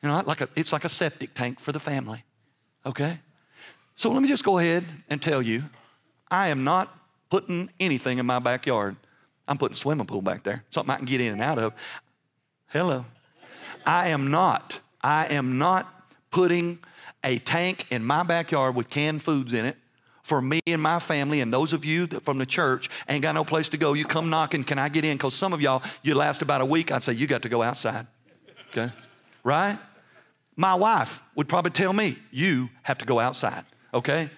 you 0.02 0.08
know, 0.08 0.22
like 0.26 0.40
a, 0.40 0.48
it's 0.56 0.72
like 0.72 0.84
a 0.84 0.88
septic 0.88 1.34
tank 1.34 1.60
for 1.60 1.72
the 1.72 1.80
family. 1.80 2.24
Okay? 2.84 3.20
So 3.96 4.10
let 4.10 4.22
me 4.22 4.28
just 4.28 4.44
go 4.44 4.58
ahead 4.58 4.84
and 5.08 5.22
tell 5.22 5.40
you, 5.40 5.64
I 6.30 6.48
am 6.48 6.64
not 6.64 6.98
putting 7.30 7.70
anything 7.78 8.18
in 8.18 8.26
my 8.26 8.38
backyard. 8.38 8.96
I'm 9.46 9.58
putting 9.58 9.74
a 9.74 9.76
swimming 9.76 10.06
pool 10.06 10.22
back 10.22 10.42
there, 10.42 10.64
something 10.70 10.92
I 10.92 10.96
can 10.96 11.04
get 11.04 11.20
in 11.20 11.32
and 11.32 11.42
out 11.42 11.58
of. 11.58 11.74
Hello. 12.68 13.04
I 13.86 14.08
am 14.08 14.30
not, 14.30 14.80
I 15.02 15.26
am 15.26 15.58
not 15.58 16.10
putting 16.30 16.78
a 17.22 17.38
tank 17.38 17.86
in 17.90 18.04
my 18.04 18.22
backyard 18.22 18.74
with 18.74 18.88
canned 18.88 19.22
foods 19.22 19.52
in 19.52 19.64
it 19.64 19.76
for 20.24 20.40
me 20.40 20.60
and 20.66 20.82
my 20.82 20.98
family 20.98 21.42
and 21.42 21.52
those 21.52 21.74
of 21.74 21.84
you 21.84 22.06
from 22.06 22.38
the 22.38 22.46
church 22.46 22.88
ain't 23.08 23.22
got 23.22 23.34
no 23.34 23.44
place 23.44 23.68
to 23.68 23.76
go. 23.76 23.92
You 23.92 24.06
come 24.06 24.30
knocking, 24.30 24.64
can 24.64 24.78
I 24.78 24.88
get 24.88 25.04
in? 25.04 25.18
Because 25.18 25.34
some 25.34 25.52
of 25.52 25.60
y'all, 25.60 25.82
you 26.02 26.14
last 26.14 26.40
about 26.40 26.62
a 26.62 26.66
week, 26.66 26.90
I'd 26.90 27.02
say 27.02 27.12
you 27.12 27.26
got 27.26 27.42
to 27.42 27.50
go 27.50 27.62
outside. 27.62 28.06
Okay? 28.68 28.90
Right? 29.44 29.78
My 30.56 30.74
wife 30.74 31.22
would 31.34 31.46
probably 31.46 31.72
tell 31.72 31.92
me, 31.92 32.18
you 32.30 32.70
have 32.82 32.96
to 32.98 33.04
go 33.04 33.20
outside. 33.20 33.64
Okay? 33.92 34.30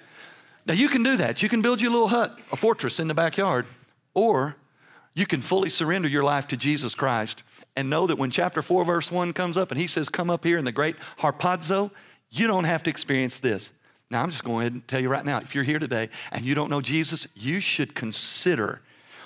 Now 0.66 0.74
you 0.74 0.88
can 0.88 1.04
do 1.04 1.16
that. 1.18 1.40
You 1.40 1.48
can 1.48 1.62
build 1.62 1.80
your 1.80 1.92
little 1.92 2.08
hut, 2.08 2.36
a 2.50 2.56
fortress 2.56 2.98
in 2.98 3.06
the 3.06 3.14
backyard, 3.14 3.66
or 4.12 4.56
you 5.14 5.24
can 5.24 5.40
fully 5.40 5.70
surrender 5.70 6.08
your 6.08 6.24
life 6.24 6.48
to 6.48 6.56
Jesus 6.56 6.96
Christ 6.96 7.44
and 7.76 7.88
know 7.88 8.08
that 8.08 8.18
when 8.18 8.32
chapter 8.32 8.60
4, 8.60 8.84
verse 8.84 9.12
1 9.12 9.32
comes 9.34 9.56
up 9.56 9.70
and 9.70 9.80
he 9.80 9.86
says, 9.86 10.08
Come 10.08 10.30
up 10.30 10.42
here 10.42 10.58
in 10.58 10.64
the 10.64 10.72
great 10.72 10.96
harpazo, 11.20 11.92
you 12.28 12.48
don't 12.48 12.64
have 12.64 12.82
to 12.82 12.90
experience 12.90 13.38
this. 13.38 13.72
Now, 14.10 14.22
I'm 14.22 14.30
just 14.30 14.44
going 14.44 14.60
ahead 14.60 14.72
and 14.72 14.86
tell 14.86 15.00
you 15.00 15.08
right 15.08 15.24
now 15.24 15.38
if 15.38 15.54
you're 15.54 15.64
here 15.64 15.78
today 15.78 16.10
and 16.30 16.44
you 16.44 16.54
don't 16.54 16.70
know 16.70 16.80
Jesus, 16.80 17.26
you 17.34 17.58
should 17.60 17.94
consider 17.94 18.80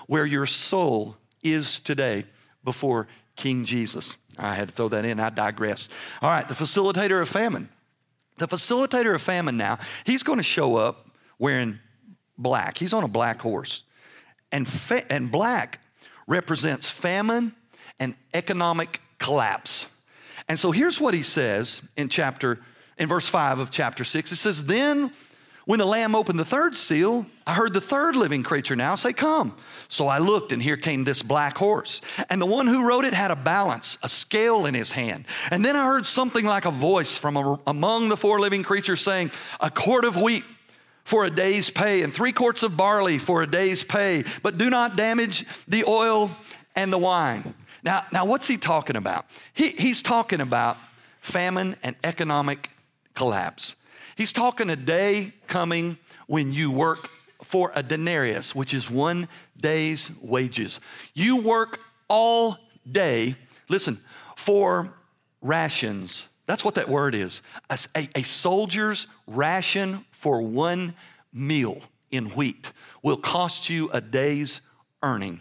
where 0.06 0.24
your 0.24 0.46
soul 0.46 1.16
is 1.42 1.78
today 1.80 2.24
before 2.64 3.06
King 3.36 3.64
Jesus. 3.64 4.16
I 4.38 4.54
had 4.54 4.68
to 4.68 4.74
throw 4.74 4.88
that 4.88 5.04
in, 5.04 5.20
I 5.20 5.30
digress. 5.30 5.88
All 6.22 6.30
right, 6.30 6.48
the 6.48 6.54
facilitator 6.54 7.20
of 7.20 7.28
famine. 7.28 7.68
The 8.38 8.48
facilitator 8.48 9.14
of 9.14 9.20
famine 9.20 9.58
now, 9.58 9.78
he's 10.04 10.22
going 10.22 10.38
to 10.38 10.42
show 10.42 10.76
up 10.76 11.10
wearing 11.38 11.78
black. 12.38 12.78
He's 12.78 12.94
on 12.94 13.04
a 13.04 13.08
black 13.08 13.40
horse. 13.40 13.82
And, 14.50 14.66
fa- 14.66 15.10
and 15.12 15.30
black 15.30 15.78
represents 16.26 16.90
famine 16.90 17.54
and 17.98 18.14
economic 18.32 19.00
collapse. 19.18 19.88
And 20.48 20.58
so 20.58 20.70
here's 20.70 21.00
what 21.00 21.12
he 21.12 21.22
says 21.22 21.82
in 21.96 22.08
chapter 22.08 22.58
in 23.00 23.08
verse 23.08 23.26
5 23.26 23.58
of 23.58 23.70
chapter 23.72 24.04
6. 24.04 24.30
It 24.30 24.36
says, 24.36 24.66
Then 24.66 25.10
when 25.64 25.78
the 25.78 25.86
Lamb 25.86 26.14
opened 26.14 26.38
the 26.38 26.44
third 26.44 26.76
seal, 26.76 27.26
I 27.46 27.54
heard 27.54 27.72
the 27.72 27.80
third 27.80 28.14
living 28.14 28.42
creature 28.42 28.76
now 28.76 28.94
say, 28.94 29.12
Come. 29.12 29.56
So 29.88 30.06
I 30.06 30.18
looked, 30.18 30.52
and 30.52 30.62
here 30.62 30.76
came 30.76 31.02
this 31.02 31.22
black 31.22 31.56
horse. 31.56 32.02
And 32.28 32.40
the 32.40 32.46
one 32.46 32.66
who 32.66 32.86
rode 32.86 33.06
it 33.06 33.14
had 33.14 33.30
a 33.30 33.36
balance, 33.36 33.98
a 34.02 34.08
scale 34.08 34.66
in 34.66 34.74
his 34.74 34.92
hand. 34.92 35.24
And 35.50 35.64
then 35.64 35.74
I 35.74 35.86
heard 35.86 36.06
something 36.06 36.44
like 36.44 36.66
a 36.66 36.70
voice 36.70 37.16
from 37.16 37.36
a, 37.36 37.58
among 37.66 38.10
the 38.10 38.16
four 38.16 38.38
living 38.38 38.62
creatures 38.62 39.00
saying, 39.00 39.32
A 39.60 39.70
quart 39.70 40.04
of 40.04 40.20
wheat 40.20 40.44
for 41.04 41.24
a 41.24 41.30
day's 41.30 41.70
pay, 41.70 42.02
and 42.02 42.12
three 42.12 42.32
quarts 42.32 42.62
of 42.62 42.76
barley 42.76 43.18
for 43.18 43.42
a 43.42 43.46
day's 43.46 43.82
pay, 43.82 44.24
but 44.42 44.58
do 44.58 44.70
not 44.70 44.94
damage 44.94 45.46
the 45.66 45.84
oil 45.86 46.30
and 46.76 46.92
the 46.92 46.98
wine. 46.98 47.54
Now, 47.82 48.04
now 48.12 48.26
what's 48.26 48.46
he 48.46 48.58
talking 48.58 48.96
about? 48.96 49.24
He, 49.54 49.70
he's 49.70 50.02
talking 50.02 50.40
about 50.40 50.76
famine 51.22 51.76
and 51.82 51.96
economic 52.04 52.70
collapse. 53.14 53.76
He's 54.16 54.32
talking 54.32 54.70
a 54.70 54.76
day 54.76 55.32
coming 55.46 55.98
when 56.26 56.52
you 56.52 56.70
work 56.70 57.08
for 57.42 57.72
a 57.74 57.82
denarius, 57.82 58.54
which 58.54 58.74
is 58.74 58.90
one 58.90 59.28
day's 59.56 60.10
wages. 60.20 60.80
You 61.14 61.36
work 61.36 61.80
all 62.08 62.58
day, 62.90 63.34
listen, 63.68 64.00
for 64.36 64.92
rations. 65.40 66.26
That's 66.46 66.64
what 66.64 66.74
that 66.74 66.88
word 66.88 67.14
is 67.14 67.42
a, 67.70 67.78
a, 67.96 68.08
a 68.16 68.22
soldier's 68.22 69.06
ration 69.26 70.04
for 70.10 70.42
one 70.42 70.94
meal 71.32 71.80
in 72.10 72.26
wheat 72.30 72.72
will 73.02 73.16
cost 73.16 73.70
you 73.70 73.88
a 73.90 74.00
day's 74.00 74.60
earning. 75.02 75.40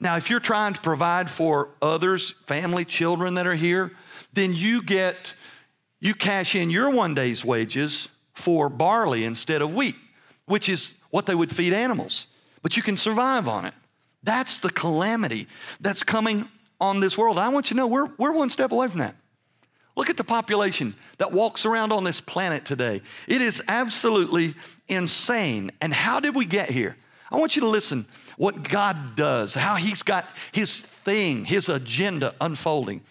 Now, 0.00 0.16
if 0.16 0.30
you're 0.30 0.40
trying 0.40 0.74
to 0.74 0.80
provide 0.80 1.30
for 1.30 1.70
others, 1.82 2.34
family, 2.46 2.84
children 2.84 3.34
that 3.34 3.46
are 3.46 3.54
here, 3.54 3.92
then 4.32 4.54
you 4.54 4.82
get 4.82 5.34
you 6.00 6.14
cash 6.14 6.54
in 6.54 6.70
your 6.70 6.90
one 6.90 7.14
day's 7.14 7.44
wages 7.44 8.08
for 8.34 8.68
barley 8.68 9.24
instead 9.24 9.62
of 9.62 9.74
wheat, 9.74 9.96
which 10.46 10.68
is 10.68 10.94
what 11.10 11.26
they 11.26 11.34
would 11.34 11.54
feed 11.54 11.72
animals, 11.72 12.26
but 12.62 12.76
you 12.76 12.82
can 12.82 12.96
survive 12.96 13.48
on 13.48 13.64
it. 13.64 13.74
That's 14.22 14.58
the 14.58 14.70
calamity 14.70 15.48
that's 15.80 16.02
coming 16.02 16.48
on 16.80 17.00
this 17.00 17.16
world. 17.16 17.38
I 17.38 17.48
want 17.48 17.70
you 17.70 17.74
to 17.74 17.78
know 17.78 17.86
we're, 17.86 18.10
we're 18.18 18.32
one 18.32 18.50
step 18.50 18.72
away 18.72 18.88
from 18.88 19.00
that. 19.00 19.16
Look 19.96 20.10
at 20.10 20.16
the 20.16 20.24
population 20.24 20.94
that 21.18 21.32
walks 21.32 21.66
around 21.66 21.92
on 21.92 22.04
this 22.04 22.20
planet 22.20 22.64
today. 22.64 23.02
It 23.26 23.42
is 23.42 23.60
absolutely 23.66 24.54
insane. 24.86 25.72
And 25.80 25.92
how 25.92 26.20
did 26.20 26.36
we 26.36 26.44
get 26.44 26.70
here? 26.70 26.96
I 27.32 27.36
want 27.36 27.56
you 27.56 27.62
to 27.62 27.68
listen 27.68 28.06
what 28.36 28.68
God 28.68 29.16
does, 29.16 29.54
how 29.54 29.74
He's 29.74 30.04
got 30.04 30.28
His 30.52 30.80
thing, 30.80 31.44
His 31.44 31.68
agenda 31.68 32.34
unfolding. 32.40 33.02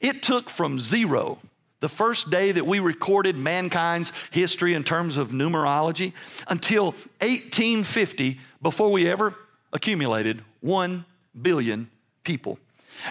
It 0.00 0.22
took 0.22 0.50
from 0.50 0.80
zero 0.80 1.38
the 1.82 1.88
first 1.88 2.30
day 2.30 2.52
that 2.52 2.64
we 2.64 2.78
recorded 2.78 3.36
mankind's 3.36 4.12
history 4.30 4.72
in 4.72 4.84
terms 4.84 5.16
of 5.16 5.30
numerology, 5.30 6.12
until 6.48 6.92
1850 7.20 8.38
before 8.62 8.92
we 8.92 9.10
ever 9.10 9.34
accumulated 9.72 10.44
1 10.60 11.04
billion 11.42 11.90
people. 12.22 12.56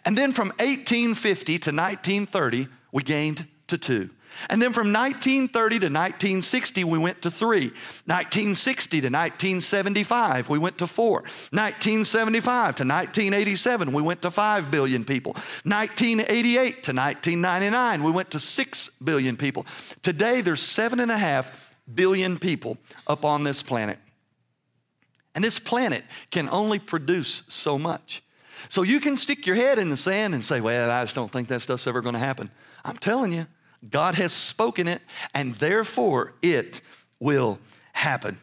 And 0.06 0.18
then 0.18 0.32
from 0.32 0.48
1850 0.60 1.46
to 1.46 1.70
1930, 1.72 2.68
we 2.94 3.04
gained 3.04 3.46
to 3.68 3.78
two. 3.78 4.10
And 4.50 4.62
then 4.62 4.74
from 4.74 4.94
1930 4.94 5.80
to 5.80 5.86
1960, 5.86 6.84
we 6.84 6.98
went 6.98 7.22
to 7.22 7.32
three. 7.32 7.68
1960 8.06 9.02
to 9.02 9.08
1975, 9.08 10.50
we 10.50 10.60
went 10.60 10.78
to 10.80 10.88
four. 10.88 11.22
1975 11.52 12.76
to 12.76 12.84
1987, 12.84 13.94
we 13.94 14.02
went 14.02 14.22
to 14.22 14.32
5 14.32 14.72
billion 14.72 15.06
people. 15.06 15.34
1988 15.64 16.84
to 16.84 16.94
1999, 16.94 18.04
we 18.04 18.12
went 18.12 18.32
to 18.32 18.40
6 18.40 18.90
billion 19.04 19.38
people. 19.38 19.66
Today, 20.02 20.42
there's 20.42 20.62
7.5 20.62 21.52
billion 21.94 22.38
people 22.38 22.78
up 23.08 23.26
on 23.26 23.44
this 23.44 23.62
planet. 23.62 24.00
And 25.34 25.44
this 25.44 25.60
planet 25.60 26.04
can 26.30 26.50
only 26.50 26.80
produce 26.80 27.44
so 27.48 27.78
much. 27.78 28.24
So 28.70 28.84
you 28.84 29.00
can 29.00 29.18
stick 29.18 29.46
your 29.46 29.56
head 29.56 29.80
in 29.80 29.90
the 29.90 29.98
sand 29.98 30.34
and 30.34 30.46
say, 30.46 30.62
Well, 30.62 30.92
I 30.92 31.04
just 31.04 31.16
don't 31.16 31.32
think 31.32 31.48
that 31.48 31.62
stuff's 31.62 31.88
ever 31.88 32.02
going 32.02 32.14
to 32.14 32.20
happen. 32.20 32.52
I'm 32.84 32.98
telling 32.98 33.32
you, 33.32 33.48
God 33.90 34.16
has 34.16 34.34
spoken 34.34 34.88
it, 34.88 35.02
and 35.34 35.56
therefore 35.56 36.34
it 36.42 36.82
will 37.20 37.60
happen. 37.94 38.40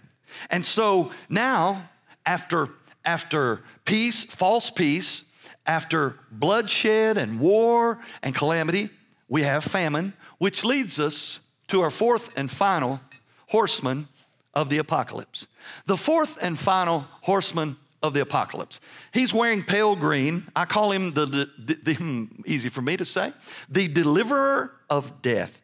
And 0.50 0.64
so 0.64 1.10
now, 1.28 1.88
after, 2.26 2.70
after 3.04 3.62
peace, 3.84 4.24
false 4.24 4.70
peace, 4.70 5.24
after 5.66 6.16
bloodshed 6.30 7.16
and 7.16 7.40
war 7.40 7.98
and 8.22 8.34
calamity, 8.34 8.90
we 9.28 9.42
have 9.42 9.64
famine, 9.64 10.14
which 10.38 10.64
leads 10.64 10.98
us 10.98 11.40
to 11.68 11.82
our 11.82 11.90
fourth 11.90 12.36
and 12.36 12.50
final 12.50 13.00
horseman 13.48 14.08
of 14.54 14.70
the 14.70 14.78
apocalypse. 14.78 15.46
The 15.86 15.96
fourth 15.96 16.38
and 16.40 16.58
final 16.58 17.06
horseman 17.22 17.76
of 18.02 18.14
the 18.14 18.20
apocalypse. 18.20 18.80
He's 19.12 19.34
wearing 19.34 19.62
pale 19.62 19.96
green. 19.96 20.48
I 20.54 20.64
call 20.64 20.92
him 20.92 21.12
the, 21.12 21.26
the, 21.26 21.50
the, 21.58 21.74
the, 21.82 21.94
hmm, 21.94 22.24
easy 22.46 22.68
for 22.68 22.82
me 22.82 22.96
to 22.96 23.04
say, 23.04 23.32
the 23.68 23.88
deliverer 23.88 24.72
of 24.88 25.20
death. 25.22 25.60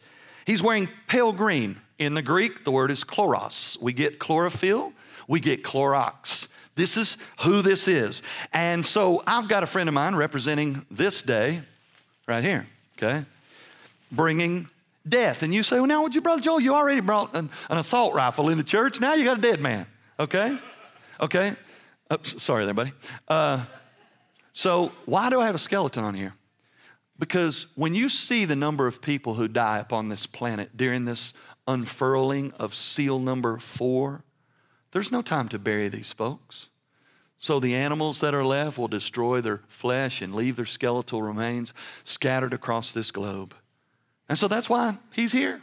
He's 0.46 0.62
wearing 0.62 0.88
pale 1.06 1.32
green. 1.32 1.80
In 1.98 2.14
the 2.14 2.22
Greek, 2.22 2.64
the 2.64 2.72
word 2.72 2.90
is 2.90 3.04
chloros. 3.04 3.80
We 3.80 3.92
get 3.92 4.18
chlorophyll, 4.18 4.92
we 5.28 5.40
get 5.40 5.62
Clorox. 5.62 6.48
This 6.74 6.96
is 6.96 7.16
who 7.42 7.62
this 7.62 7.86
is. 7.86 8.20
And 8.52 8.84
so 8.84 9.22
I've 9.26 9.48
got 9.48 9.62
a 9.62 9.66
friend 9.66 9.88
of 9.88 9.94
mine 9.94 10.16
representing 10.16 10.84
this 10.90 11.22
day 11.22 11.62
right 12.26 12.42
here, 12.42 12.66
okay? 12.98 13.24
Bringing 14.10 14.68
death. 15.08 15.42
And 15.42 15.54
you 15.54 15.62
say, 15.62 15.76
well, 15.76 15.86
now, 15.86 16.02
would 16.02 16.14
you, 16.14 16.20
Brother 16.20 16.42
Joel, 16.42 16.60
you 16.60 16.74
already 16.74 17.00
brought 17.00 17.34
an, 17.36 17.48
an 17.70 17.78
assault 17.78 18.14
rifle 18.14 18.48
into 18.48 18.64
church. 18.64 19.00
Now 19.00 19.14
you 19.14 19.24
got 19.24 19.38
a 19.38 19.40
dead 19.40 19.60
man, 19.60 19.86
okay? 20.18 20.58
Okay? 21.20 21.54
Oops, 22.12 22.42
sorry 22.42 22.64
there, 22.64 22.74
buddy. 22.74 22.92
Uh, 23.26 23.64
so, 24.52 24.92
why 25.04 25.30
do 25.30 25.40
I 25.40 25.46
have 25.46 25.54
a 25.54 25.58
skeleton 25.58 26.04
on 26.04 26.14
here? 26.14 26.34
Because 27.18 27.68
when 27.74 27.94
you 27.94 28.08
see 28.08 28.44
the 28.44 28.56
number 28.56 28.86
of 28.86 29.00
people 29.00 29.34
who 29.34 29.48
die 29.48 29.78
upon 29.78 30.08
this 30.08 30.26
planet 30.26 30.76
during 30.76 31.04
this 31.04 31.32
unfurling 31.66 32.52
of 32.52 32.74
seal 32.74 33.18
number 33.18 33.58
four, 33.58 34.24
there's 34.92 35.12
no 35.12 35.22
time 35.22 35.48
to 35.48 35.58
bury 35.58 35.88
these 35.88 36.12
folks. 36.12 36.68
So 37.38 37.60
the 37.60 37.74
animals 37.74 38.20
that 38.20 38.34
are 38.34 38.44
left 38.44 38.78
will 38.78 38.88
destroy 38.88 39.40
their 39.40 39.60
flesh 39.68 40.22
and 40.22 40.34
leave 40.34 40.56
their 40.56 40.64
skeletal 40.64 41.22
remains 41.22 41.74
scattered 42.04 42.54
across 42.54 42.92
this 42.92 43.10
globe. 43.10 43.54
And 44.28 44.38
so 44.38 44.48
that's 44.48 44.70
why 44.70 44.98
he's 45.12 45.32
here. 45.32 45.62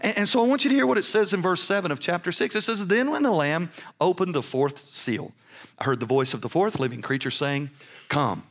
And, 0.00 0.18
and 0.18 0.28
so 0.28 0.44
I 0.44 0.48
want 0.48 0.64
you 0.64 0.70
to 0.70 0.76
hear 0.76 0.86
what 0.86 0.98
it 0.98 1.04
says 1.04 1.32
in 1.32 1.42
verse 1.42 1.62
7 1.62 1.90
of 1.90 2.00
chapter 2.00 2.32
6. 2.32 2.54
It 2.56 2.60
says, 2.62 2.86
Then 2.86 3.10
when 3.10 3.22
the 3.22 3.32
Lamb 3.32 3.70
opened 4.00 4.34
the 4.34 4.42
fourth 4.42 4.94
seal, 4.94 5.32
I 5.78 5.84
heard 5.84 6.00
the 6.00 6.06
voice 6.06 6.34
of 6.34 6.40
the 6.40 6.48
fourth 6.48 6.78
living 6.78 7.02
creature 7.02 7.30
saying, 7.30 7.70
Come. 8.08 8.44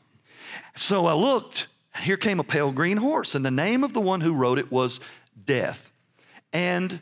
So 0.76 1.08
I 1.08 1.14
looked, 1.14 1.68
and 1.96 2.04
here 2.04 2.18
came 2.18 2.40
a 2.40 2.44
pale 2.44 2.72
green 2.72 2.98
horse, 2.98 3.36
and 3.36 3.46
the 3.46 3.52
name 3.52 3.84
of 3.84 3.94
the 3.94 4.02
one 4.02 4.22
who 4.22 4.34
rode 4.34 4.60
it 4.60 4.72
was 4.72 5.00
Death. 5.46 5.92
And 6.54 7.00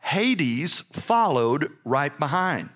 Hades 0.00 0.80
followed 0.92 1.72
right 1.84 2.16
behind. 2.18 2.68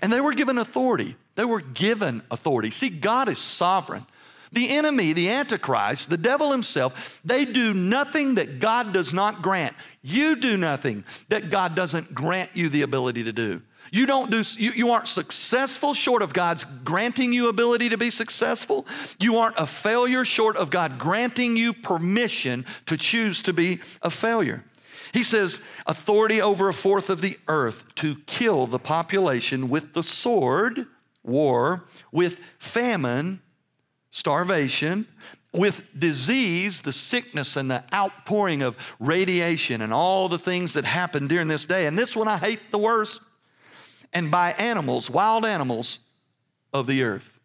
And 0.00 0.12
they 0.12 0.20
were 0.20 0.32
given 0.32 0.58
authority. 0.58 1.16
They 1.34 1.44
were 1.44 1.60
given 1.60 2.22
authority. 2.30 2.70
See, 2.70 2.88
God 2.88 3.28
is 3.28 3.38
sovereign. 3.38 4.06
The 4.56 4.70
enemy, 4.70 5.12
the 5.12 5.28
Antichrist, 5.28 6.08
the 6.08 6.16
devil 6.16 6.50
himself, 6.50 7.20
they 7.22 7.44
do 7.44 7.74
nothing 7.74 8.36
that 8.36 8.58
God 8.58 8.94
does 8.94 9.12
not 9.12 9.42
grant. 9.42 9.76
You 10.00 10.34
do 10.34 10.56
nothing 10.56 11.04
that 11.28 11.50
God 11.50 11.74
doesn't 11.74 12.14
grant 12.14 12.48
you 12.54 12.70
the 12.70 12.80
ability 12.80 13.24
to 13.24 13.34
do. 13.34 13.60
You 13.92 14.06
don't 14.06 14.30
do 14.30 14.42
you, 14.56 14.70
you 14.70 14.92
aren't 14.92 15.08
successful 15.08 15.92
short 15.92 16.22
of 16.22 16.32
God's 16.32 16.64
granting 16.84 17.34
you 17.34 17.50
ability 17.50 17.90
to 17.90 17.98
be 17.98 18.08
successful. 18.08 18.86
You 19.20 19.36
aren't 19.36 19.58
a 19.58 19.66
failure 19.66 20.24
short 20.24 20.56
of 20.56 20.70
God 20.70 20.98
granting 20.98 21.58
you 21.58 21.74
permission 21.74 22.64
to 22.86 22.96
choose 22.96 23.42
to 23.42 23.52
be 23.52 23.80
a 24.00 24.08
failure. 24.08 24.64
He 25.12 25.22
says, 25.22 25.60
authority 25.86 26.40
over 26.40 26.70
a 26.70 26.74
fourth 26.74 27.10
of 27.10 27.20
the 27.20 27.38
earth 27.46 27.84
to 27.96 28.16
kill 28.24 28.66
the 28.66 28.78
population 28.78 29.68
with 29.68 29.92
the 29.92 30.02
sword, 30.02 30.86
war, 31.22 31.84
with 32.10 32.40
famine, 32.58 33.42
starvation, 34.16 35.06
with 35.52 35.82
disease, 35.98 36.80
the 36.80 36.92
sickness 36.92 37.54
and 37.58 37.70
the 37.70 37.84
outpouring 37.92 38.62
of 38.62 38.74
radiation 38.98 39.82
and 39.82 39.92
all 39.92 40.26
the 40.30 40.38
things 40.38 40.72
that 40.72 40.86
happen 40.86 41.26
during 41.26 41.48
this 41.48 41.66
day. 41.66 41.84
And 41.84 41.98
this 41.98 42.16
one 42.16 42.26
I 42.26 42.38
hate 42.38 42.70
the 42.70 42.78
worst 42.78 43.20
and 44.14 44.30
by 44.30 44.52
animals, 44.52 45.10
wild 45.10 45.44
animals 45.44 45.98
of 46.72 46.86
the 46.86 47.02
earth. 47.02 47.38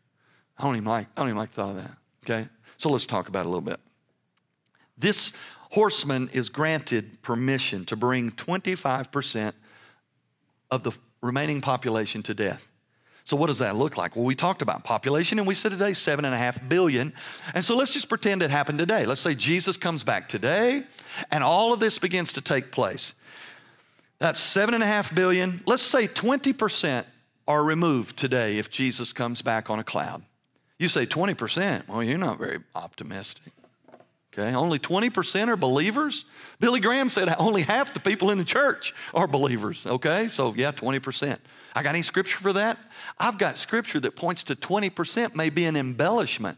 I 0.57 0.63
don't 0.63 0.77
even 0.77 0.88
like, 0.88 1.07
I 1.17 1.21
don't 1.21 1.27
even 1.27 1.38
like 1.38 1.49
the 1.49 1.55
thought 1.55 1.69
of 1.71 1.75
that. 1.75 1.91
Okay? 2.23 2.47
So 2.77 2.89
let's 2.89 3.05
talk 3.05 3.27
about 3.27 3.41
it 3.41 3.47
a 3.47 3.49
little 3.49 3.60
bit. 3.60 3.79
This 4.97 5.34
horseman 5.71 6.29
is 6.31 6.47
granted 6.47 7.21
permission 7.21 7.84
to 7.86 7.97
bring 7.97 8.31
25% 8.31 9.51
of 10.69 10.84
the 10.84 10.93
remaining 11.21 11.60
population 11.60 12.23
to 12.23 12.34
death. 12.34 12.65
So, 13.23 13.38
what 13.38 13.47
does 13.47 13.60
that 13.60 13.75
look 13.75 13.97
like? 13.97 14.15
Well, 14.15 14.25
we 14.25 14.36
talked 14.36 14.62
about 14.62 14.84
population 14.84 15.38
and 15.38 15.47
we 15.47 15.53
said 15.53 15.71
today 15.71 15.93
seven 15.93 16.25
and 16.25 16.34
a 16.34 16.38
half 16.38 16.67
billion. 16.67 17.13
And 17.53 17.63
so, 17.63 17.75
let's 17.75 17.93
just 17.93 18.10
pretend 18.10 18.41
it 18.41 18.49
happened 18.49 18.79
today. 18.79 19.05
Let's 19.05 19.21
say 19.21 19.36
Jesus 19.36 19.77
comes 19.77 20.03
back 20.03 20.27
today 20.27 20.84
and 21.29 21.43
all 21.43 21.73
of 21.73 21.79
this 21.79 21.99
begins 21.99 22.34
to 22.34 22.41
take 22.41 22.71
place. 22.71 23.13
That's 24.19 24.39
seven 24.39 24.75
and 24.75 24.84
a 24.84 24.88
half 24.88 25.13
billion. 25.13 25.62
Let's 25.65 25.81
say 25.81 26.07
20% 26.07 27.05
are 27.47 27.63
removed 27.63 28.17
today 28.17 28.57
if 28.57 28.69
Jesus 28.69 29.13
comes 29.13 29.41
back 29.41 29.69
on 29.69 29.79
a 29.79 29.84
cloud. 29.84 30.23
You 30.77 30.88
say 30.88 31.05
20%. 31.05 31.88
Well, 31.88 32.03
you're 32.03 32.17
not 32.17 32.38
very 32.38 32.60
optimistic. 32.75 33.53
Okay, 34.34 34.55
only 34.55 34.79
20% 34.79 35.49
are 35.49 35.57
believers. 35.57 36.23
Billy 36.60 36.79
Graham 36.79 37.10
said 37.10 37.34
only 37.38 37.63
half 37.63 37.93
the 37.93 37.99
people 37.99 38.31
in 38.31 38.38
the 38.38 38.45
church 38.45 38.93
are 39.13 39.27
believers. 39.27 39.86
Okay, 39.86 40.29
so 40.29 40.53
yeah, 40.55 40.71
20%. 40.71 41.38
I 41.73 41.84
got 41.84 41.95
any 41.95 42.01
scripture 42.01 42.39
for 42.39 42.53
that? 42.53 42.77
I've 43.17 43.38
got 43.38 43.57
scripture 43.57 43.99
that 44.01 44.15
points 44.15 44.43
to 44.45 44.55
20% 44.55 45.36
may 45.36 45.49
be 45.49 45.65
an 45.65 45.75
embellishment. 45.75 46.57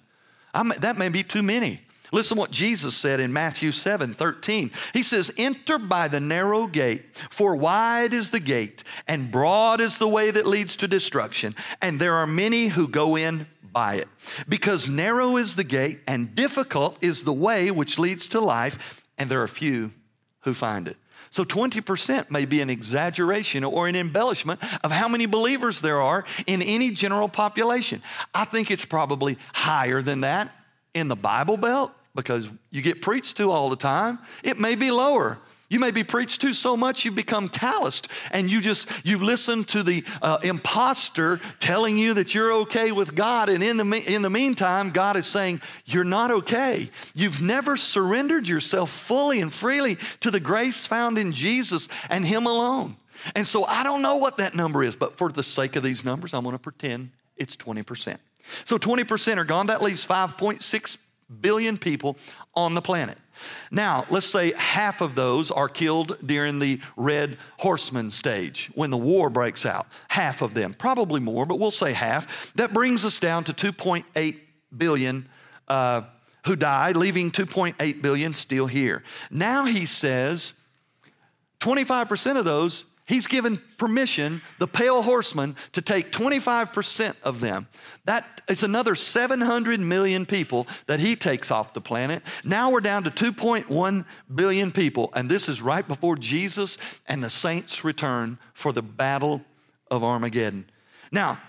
I'm, 0.54 0.70
that 0.80 0.98
may 0.98 1.10
be 1.10 1.24
too 1.24 1.44
many. 1.44 1.82
Listen 2.12 2.38
what 2.38 2.52
Jesus 2.52 2.96
said 2.96 3.20
in 3.20 3.34
Matthew 3.34 3.72
7 3.72 4.14
13. 4.14 4.70
He 4.94 5.02
says, 5.02 5.34
Enter 5.36 5.80
by 5.80 6.08
the 6.08 6.20
narrow 6.20 6.68
gate, 6.68 7.18
for 7.32 7.56
wide 7.56 8.14
is 8.14 8.30
the 8.30 8.40
gate, 8.40 8.84
and 9.08 9.32
broad 9.32 9.82
is 9.82 9.98
the 9.98 10.08
way 10.08 10.30
that 10.30 10.46
leads 10.46 10.76
to 10.78 10.88
destruction, 10.88 11.56
and 11.82 12.00
there 12.00 12.14
are 12.16 12.28
many 12.28 12.68
who 12.68 12.88
go 12.88 13.16
in 13.16 13.48
by 13.64 13.96
it. 13.96 14.08
Because 14.48 14.88
narrow 14.88 15.38
is 15.38 15.56
the 15.56 15.64
gate, 15.64 16.02
and 16.08 16.36
difficult 16.36 17.00
is 17.02 17.24
the 17.24 17.34
way 17.34 17.72
which 17.72 17.98
leads 17.98 18.28
to 18.28 18.40
life, 18.40 19.04
and 19.18 19.32
there 19.32 19.42
are 19.42 19.48
few 19.48 19.92
who 20.42 20.54
find 20.54 20.88
it. 20.88 20.98
So 21.34 21.44
20% 21.44 22.30
may 22.30 22.46
be 22.46 22.62
an 22.62 22.70
exaggeration 22.70 23.64
or 23.64 23.88
an 23.88 23.96
embellishment 23.96 24.60
of 24.84 24.92
how 24.92 25.08
many 25.08 25.26
believers 25.26 25.82
there 25.82 26.00
are 26.00 26.26
in 26.46 26.62
any 26.62 26.92
general 26.92 27.28
population. 27.28 28.04
I 28.36 28.46
think 28.46 28.70
it's 28.70 28.86
probably 28.86 29.40
higher 29.52 30.04
than 30.04 30.22
that 30.22 30.54
in 30.94 31.08
the 31.08 31.16
Bible 31.16 31.58
Belt 31.58 31.92
because 32.14 32.48
you 32.70 32.84
get 32.84 33.02
preached 33.02 33.38
to 33.38 33.50
all 33.50 33.72
the 33.72 33.76
time. 33.76 34.20
It 34.44 34.60
may 34.60 34.76
be 34.76 34.92
lower. 34.92 35.40
You 35.74 35.80
may 35.80 35.90
be 35.90 36.04
preached 36.04 36.42
to 36.42 36.54
so 36.54 36.78
much 36.78 37.04
you've 37.04 37.16
become 37.16 37.50
calloused 37.50 38.08
and 38.30 38.48
you 38.48 38.62
just, 38.62 38.88
you've 39.04 39.24
listened 39.24 39.70
to 39.70 39.82
the 39.82 40.04
uh, 40.22 40.38
impostor 40.44 41.40
telling 41.60 41.98
you 41.98 42.14
that 42.14 42.36
you're 42.36 42.54
okay 42.54 42.92
with 42.92 43.16
God. 43.16 43.50
And 43.50 43.64
in 43.64 43.78
the, 43.78 44.04
in 44.06 44.22
the 44.22 44.30
meantime, 44.30 44.92
God 44.92 45.18
is 45.18 45.26
saying, 45.26 45.62
You're 45.86 46.04
not 46.04 46.30
okay. 46.30 46.92
You've 47.16 47.42
never 47.42 47.76
surrendered 47.76 48.48
yourself 48.48 48.92
fully 48.92 49.42
and 49.42 49.52
freely 49.52 49.98
to 50.20 50.30
the 50.30 50.40
grace 50.40 50.86
found 50.86 51.18
in 51.18 51.32
Jesus 51.32 51.90
and 52.08 52.24
Him 52.24 52.46
alone. 52.46 52.96
And 53.34 53.48
so 53.48 53.66
I 53.66 53.82
don't 53.84 54.04
know 54.04 54.18
what 54.18 54.38
that 54.38 54.54
number 54.54 54.84
is, 54.84 54.96
but 54.96 55.18
for 55.18 55.32
the 55.32 55.42
sake 55.42 55.76
of 55.76 55.82
these 55.82 56.06
numbers, 56.06 56.36
I'm 56.36 56.44
going 56.44 56.54
to 56.54 56.60
pretend 56.60 57.10
it's 57.36 57.58
20%. 57.58 58.20
So 58.66 58.78
20% 58.78 59.38
are 59.38 59.44
gone. 59.44 59.68
That 59.68 59.82
leaves 59.82 60.06
5.6 60.06 60.98
billion 61.42 61.78
people 61.78 62.18
on 62.56 62.74
the 62.74 62.82
planet. 62.82 63.18
Now, 63.72 64.06
let's 64.10 64.28
say 64.28 64.54
half 64.54 65.02
of 65.02 65.16
those 65.16 65.52
are 65.52 65.68
killed 65.68 66.18
during 66.26 66.60
the 66.60 66.80
red 66.96 67.38
horseman 67.58 68.12
stage 68.12 68.70
when 68.76 68.90
the 68.92 68.98
war 68.98 69.30
breaks 69.30 69.66
out. 69.66 69.88
Half 70.10 70.42
of 70.42 70.54
them, 70.54 70.74
probably 70.74 71.20
more, 71.20 71.46
but 71.46 71.60
we'll 71.60 71.72
say 71.72 71.94
half. 71.94 72.54
That 72.54 72.74
brings 72.74 73.06
us 73.06 73.20
down 73.20 73.44
to 73.46 73.54
2.8 73.54 74.40
billion 74.76 75.28
uh, 75.68 76.02
who 76.46 76.56
died, 76.56 76.98
leaving 76.98 77.32
2.8 77.32 78.02
billion 78.02 78.34
still 78.34 78.68
here. 78.68 79.04
Now 79.32 79.66
he 79.66 79.86
says, 79.86 80.54
25% 81.60 82.38
of 82.38 82.46
those, 82.46 82.86
he's 83.06 83.28
given 83.28 83.62
permission, 83.78 84.42
the 84.60 84.68
pale 84.68 85.02
horseman, 85.02 85.56
to 85.74 85.82
take 85.82 86.12
25% 86.12 87.16
of 87.24 87.40
them. 87.40 87.68
That 88.06 88.42
is 88.48 88.64
another 88.64 88.96
700 88.96 89.80
million 89.80 90.26
people 90.26 90.68
that 90.88 91.00
he 91.00 91.16
takes 91.16 91.52
off 91.52 91.74
the 91.74 91.82
planet. 91.82 92.24
Now 92.44 92.72
we're 92.72 92.82
down 92.82 93.04
to 93.04 93.12
2.1 93.12 94.06
billion 94.34 94.72
people, 94.72 95.12
and 95.14 95.30
this 95.30 95.50
is 95.50 95.62
right 95.62 95.88
before 95.88 96.16
Jesus 96.16 96.78
and 97.08 97.24
the 97.24 97.30
saints 97.30 97.84
return 97.84 98.38
for 98.54 98.72
the 98.72 98.82
battle 98.82 99.42
of 99.90 100.04
Armageddon. 100.04 100.66
Now, 101.12 101.40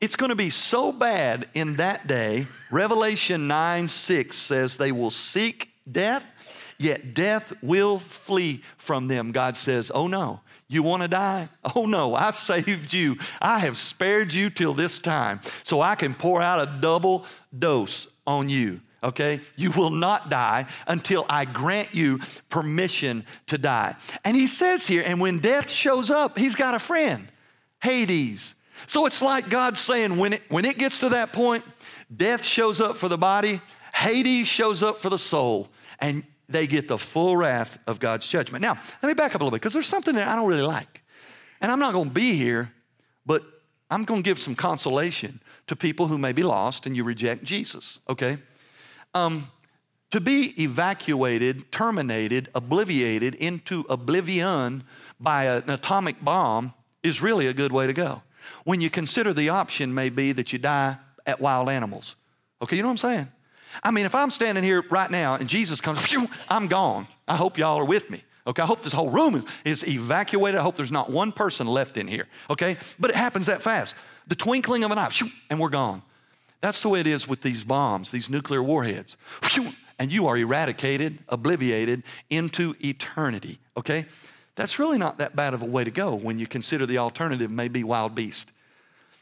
it's 0.00 0.16
going 0.16 0.30
to 0.30 0.36
be 0.36 0.50
so 0.50 0.92
bad 0.92 1.48
in 1.52 1.76
that 1.76 2.06
day. 2.06 2.46
Revelation 2.70 3.46
9 3.48 3.88
6 3.88 4.36
says 4.36 4.76
they 4.76 4.92
will 4.92 5.10
seek 5.10 5.70
death, 5.90 6.24
yet 6.78 7.12
death 7.12 7.52
will 7.62 7.98
flee 7.98 8.62
from 8.78 9.08
them. 9.08 9.32
God 9.32 9.56
says, 9.58 9.90
Oh 9.94 10.06
no, 10.06 10.40
you 10.70 10.84
want 10.84 11.02
to 11.02 11.08
die? 11.08 11.48
Oh 11.74 11.84
no, 11.84 12.14
I 12.14 12.30
saved 12.30 12.92
you. 12.92 13.18
I 13.42 13.58
have 13.58 13.76
spared 13.76 14.32
you 14.32 14.50
till 14.50 14.72
this 14.72 15.00
time 15.00 15.40
so 15.64 15.80
I 15.80 15.96
can 15.96 16.14
pour 16.14 16.40
out 16.40 16.60
a 16.60 16.80
double 16.80 17.26
dose 17.56 18.06
on 18.24 18.48
you. 18.48 18.80
Okay? 19.02 19.40
You 19.56 19.72
will 19.72 19.90
not 19.90 20.30
die 20.30 20.66
until 20.86 21.26
I 21.28 21.44
grant 21.44 21.92
you 21.92 22.20
permission 22.50 23.24
to 23.48 23.58
die. 23.58 23.96
And 24.24 24.36
he 24.36 24.46
says 24.46 24.86
here, 24.86 25.02
and 25.04 25.20
when 25.20 25.40
death 25.40 25.70
shows 25.70 26.08
up, 26.08 26.38
he's 26.38 26.54
got 26.54 26.76
a 26.76 26.78
friend, 26.78 27.26
Hades. 27.82 28.54
So 28.86 29.06
it's 29.06 29.20
like 29.20 29.48
God 29.48 29.76
saying, 29.76 30.18
when 30.18 30.34
it, 30.34 30.42
when 30.50 30.64
it 30.64 30.78
gets 30.78 31.00
to 31.00 31.08
that 31.08 31.32
point, 31.32 31.64
death 32.14 32.44
shows 32.44 32.80
up 32.80 32.96
for 32.96 33.08
the 33.08 33.18
body, 33.18 33.60
Hades 33.92 34.46
shows 34.46 34.84
up 34.84 34.98
for 34.98 35.10
the 35.10 35.18
soul, 35.18 35.68
and 35.98 36.22
they 36.50 36.66
get 36.66 36.88
the 36.88 36.98
full 36.98 37.36
wrath 37.36 37.78
of 37.86 38.00
God's 38.00 38.26
judgment. 38.26 38.62
Now, 38.62 38.78
let 39.02 39.08
me 39.08 39.14
back 39.14 39.34
up 39.34 39.40
a 39.40 39.44
little 39.44 39.50
bit 39.50 39.60
because 39.60 39.72
there's 39.72 39.86
something 39.86 40.14
that 40.16 40.28
I 40.28 40.36
don't 40.36 40.48
really 40.48 40.62
like. 40.62 41.02
And 41.60 41.70
I'm 41.70 41.78
not 41.78 41.92
going 41.92 42.08
to 42.08 42.14
be 42.14 42.34
here, 42.34 42.72
but 43.26 43.42
I'm 43.90 44.04
going 44.04 44.22
to 44.22 44.28
give 44.28 44.38
some 44.38 44.54
consolation 44.54 45.40
to 45.66 45.76
people 45.76 46.06
who 46.06 46.18
may 46.18 46.32
be 46.32 46.42
lost 46.42 46.86
and 46.86 46.96
you 46.96 47.04
reject 47.04 47.44
Jesus, 47.44 47.98
okay? 48.08 48.38
Um, 49.14 49.50
to 50.10 50.20
be 50.20 50.60
evacuated, 50.62 51.70
terminated, 51.70 52.48
obliviated 52.54 53.34
into 53.36 53.84
oblivion 53.88 54.82
by 55.20 55.44
an 55.44 55.70
atomic 55.70 56.22
bomb 56.24 56.74
is 57.02 57.22
really 57.22 57.46
a 57.46 57.52
good 57.52 57.72
way 57.72 57.86
to 57.86 57.92
go 57.92 58.22
when 58.64 58.80
you 58.80 58.90
consider 58.90 59.32
the 59.32 59.48
option 59.48 59.94
may 59.94 60.08
be 60.08 60.32
that 60.32 60.52
you 60.52 60.58
die 60.58 60.96
at 61.26 61.40
wild 61.40 61.68
animals. 61.68 62.16
Okay, 62.62 62.76
you 62.76 62.82
know 62.82 62.88
what 62.88 63.02
I'm 63.02 63.10
saying? 63.10 63.28
I 63.82 63.90
mean, 63.90 64.06
if 64.06 64.14
I'm 64.14 64.30
standing 64.30 64.64
here 64.64 64.84
right 64.90 65.10
now 65.10 65.34
and 65.34 65.48
Jesus 65.48 65.80
comes, 65.80 66.00
I'm 66.48 66.68
gone. 66.68 67.06
I 67.28 67.36
hope 67.36 67.58
y'all 67.58 67.78
are 67.78 67.84
with 67.84 68.10
me. 68.10 68.22
Okay, 68.46 68.62
I 68.62 68.66
hope 68.66 68.82
this 68.82 68.92
whole 68.92 69.10
room 69.10 69.34
is, 69.36 69.44
is 69.64 69.86
evacuated. 69.86 70.58
I 70.58 70.62
hope 70.62 70.76
there's 70.76 70.90
not 70.90 71.10
one 71.10 71.30
person 71.30 71.66
left 71.66 71.96
in 71.96 72.08
here. 72.08 72.26
Okay, 72.48 72.76
but 72.98 73.10
it 73.10 73.16
happens 73.16 73.46
that 73.46 73.62
fast. 73.62 73.94
The 74.26 74.34
twinkling 74.34 74.82
of 74.84 74.90
an 74.90 74.98
eye, 74.98 75.10
and 75.50 75.60
we're 75.60 75.68
gone. 75.68 76.02
That's 76.60 76.82
the 76.82 76.88
way 76.88 77.00
it 77.00 77.06
is 77.06 77.28
with 77.28 77.42
these 77.42 77.64
bombs, 77.64 78.10
these 78.10 78.28
nuclear 78.28 78.62
warheads. 78.62 79.16
And 79.98 80.10
you 80.10 80.26
are 80.26 80.36
eradicated, 80.36 81.18
obliviated 81.28 82.02
into 82.30 82.74
eternity. 82.82 83.58
Okay? 83.76 84.06
That's 84.56 84.78
really 84.78 84.98
not 84.98 85.18
that 85.18 85.36
bad 85.36 85.54
of 85.54 85.62
a 85.62 85.66
way 85.66 85.84
to 85.84 85.90
go 85.90 86.14
when 86.14 86.38
you 86.38 86.46
consider 86.46 86.86
the 86.86 86.98
alternative 86.98 87.50
may 87.50 87.68
be 87.68 87.84
wild 87.84 88.14
beast. 88.14 88.50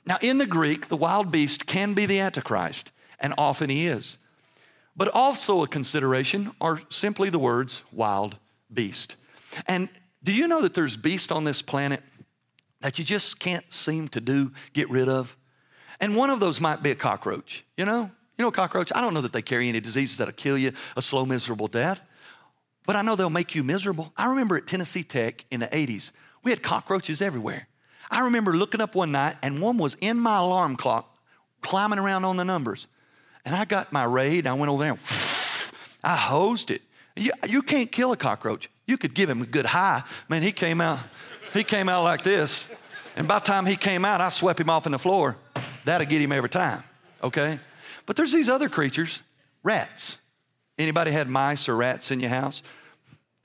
Now, 0.07 0.19
in 0.21 0.39
the 0.39 0.47
Greek, 0.47 0.89
the 0.89 0.97
wild 0.97 1.31
beast 1.31 1.67
can 1.67 1.95
be 1.95 2.07
the 2.07 2.19
Antichrist, 2.19 2.93
and 3.21 3.35
often 3.37 3.69
he 3.69 3.87
is. 3.87 4.17
But 4.99 5.09
also 5.09 5.63
a 5.63 5.69
consideration 5.69 6.53
are 6.61 6.83
simply 6.91 7.31
the 7.31 7.39
words 7.39 7.83
wild 7.91 8.37
beast. 8.73 9.17
And 9.67 9.89
do 10.23 10.33
you 10.33 10.47
know 10.47 10.61
that 10.61 10.75
there's 10.75 10.97
beasts 10.97 11.33
on 11.33 11.45
this 11.45 11.63
planet 11.63 12.03
that 12.81 12.99
you 12.99 13.05
just 13.05 13.41
can't 13.41 13.65
seem 13.73 14.09
to 14.09 14.21
do, 14.21 14.53
get 14.75 14.91
rid 14.91 15.09
of? 15.09 15.35
And 16.01 16.15
one 16.15 16.29
of 16.29 16.41
those 16.41 16.61
might 16.61 16.83
be 16.83 16.91
a 16.91 16.95
cockroach, 16.95 17.65
you 17.79 17.87
know? 17.87 18.11
You 18.37 18.45
know, 18.45 18.51
cockroach, 18.51 18.93
I 18.95 19.01
don't 19.01 19.15
know 19.15 19.23
that 19.23 19.33
they 19.33 19.43
carry 19.43 19.69
any 19.69 19.81
diseases 19.81 20.19
that'll 20.19 20.35
kill 20.35 20.59
you, 20.59 20.73
a 20.97 21.03
slow, 21.03 21.25
miserable 21.25 21.69
death 21.69 22.05
but 22.89 22.97
I 22.97 23.03
know 23.03 23.17
they'll 23.17 23.29
make 23.29 23.55
you 23.55 23.63
miserable. 23.63 24.15
I 24.17 24.31
remember 24.31 24.57
at 24.57 24.67
Tennessee 24.67 25.03
Tech 25.03 25.45
in 25.51 25.61
the 25.61 25.67
80s, 25.67 26.11
we 26.43 26.51
had 26.51 26.63
cockroaches 26.63 27.21
everywhere. 27.21 27.69
I 28.11 28.25
remember 28.25 28.55
looking 28.55 28.81
up 28.81 28.95
one 28.95 29.13
night 29.13 29.37
and 29.43 29.61
one 29.61 29.77
was 29.77 29.95
in 30.01 30.19
my 30.19 30.39
alarm 30.39 30.75
clock 30.75 31.19
climbing 31.61 31.99
around 31.99 32.25
on 32.25 32.39
the 32.39 32.47
numbers. 32.47 32.87
And 33.49 33.57
I 33.57 33.65
got 33.65 33.95
my 33.95 34.05
raid, 34.05 34.47
I 34.47 34.53
went 34.53 34.71
over 34.71 34.83
there 34.83 34.93
and 34.93 35.01
I 36.05 36.17
hosed 36.17 36.71
it. 36.71 36.83
You, 37.17 37.31
you 37.47 37.63
can't 37.63 37.91
kill 37.91 38.13
a 38.13 38.17
cockroach. 38.17 38.69
You 38.87 38.99
could 38.99 39.15
give 39.15 39.31
him 39.31 39.41
a 39.41 39.47
good 39.47 39.65
high. 39.65 40.03
Man, 40.29 40.43
he 40.43 40.53
came 40.53 40.83
out, 40.83 40.99
he 41.55 41.65
came 41.65 41.89
out 41.89 42.05
like 42.05 42.21
this. 42.21 42.67
And 43.17 43.27
by 43.27 43.39
the 43.39 43.47
time 43.47 43.65
he 43.65 43.75
came 43.75 44.05
out, 44.05 44.21
I 44.21 44.29
swept 44.29 44.61
him 44.61 44.69
off 44.69 44.85
in 44.85 44.93
the 44.93 44.99
floor. 44.99 45.39
That'll 45.87 46.07
get 46.07 46.21
him 46.21 46.31
every 46.31 46.51
time, 46.51 46.85
okay? 47.23 47.59
But 48.05 48.17
there's 48.17 48.33
these 48.33 48.51
other 48.51 48.69
creatures, 48.69 49.23
rats. 49.63 50.19
Anybody 50.77 51.11
had 51.11 51.27
mice 51.27 51.71
or 51.71 51.77
rats 51.77 52.11
in 52.11 52.21
your 52.21 52.29
house? 52.29 52.63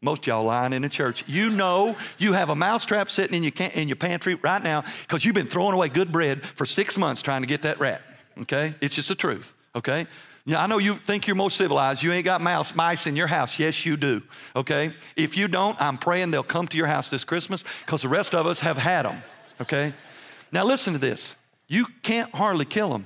Most 0.01 0.27
y'all 0.27 0.43
lying 0.43 0.73
in 0.73 0.81
the 0.81 0.89
church. 0.89 1.23
You 1.27 1.49
know 1.49 1.95
you 2.17 2.33
have 2.33 2.49
a 2.49 2.55
mousetrap 2.57 3.09
sitting 3.09 3.37
in 3.37 3.43
your, 3.43 3.53
can- 3.53 3.71
in 3.71 3.87
your 3.87 3.95
pantry 3.95 4.35
right 4.35 4.61
now 4.61 4.83
because 5.07 5.23
you've 5.23 5.33
been 5.33 5.47
throwing 5.47 5.73
away 5.73 5.87
good 5.87 6.11
bread 6.11 6.45
for 6.45 6.65
six 6.65 6.97
months 6.97 7.21
trying 7.21 7.41
to 7.41 7.47
get 7.47 7.61
that 7.61 7.79
rat. 7.79 8.01
Okay? 8.37 8.75
It's 8.81 8.95
just 8.95 9.07
the 9.07 9.15
truth. 9.15 9.55
Okay? 9.75 10.07
Yeah, 10.45 10.61
I 10.61 10.67
know 10.67 10.77
you 10.77 10.97
think 10.97 11.25
you're 11.25 11.35
most 11.35 11.55
civilized. 11.55 12.03
You 12.03 12.11
ain't 12.11 12.25
got 12.25 12.41
mouse, 12.41 12.75
mice 12.75 13.07
in 13.07 13.15
your 13.15 13.27
house. 13.27 13.57
Yes, 13.59 13.85
you 13.85 13.95
do. 13.95 14.21
Okay? 14.55 14.93
If 15.15 15.37
you 15.37 15.47
don't, 15.47 15.79
I'm 15.81 15.97
praying 15.97 16.31
they'll 16.31 16.43
come 16.43 16.67
to 16.67 16.77
your 16.77 16.87
house 16.87 17.09
this 17.09 17.23
Christmas 17.23 17.63
because 17.85 18.01
the 18.01 18.09
rest 18.09 18.35
of 18.35 18.45
us 18.45 18.59
have 18.59 18.77
had 18.77 19.05
them. 19.05 19.23
Okay? 19.61 19.93
Now 20.51 20.65
listen 20.65 20.93
to 20.93 20.99
this. 20.99 21.35
You 21.67 21.85
can't 22.01 22.33
hardly 22.35 22.65
kill 22.65 22.89
them. 22.89 23.05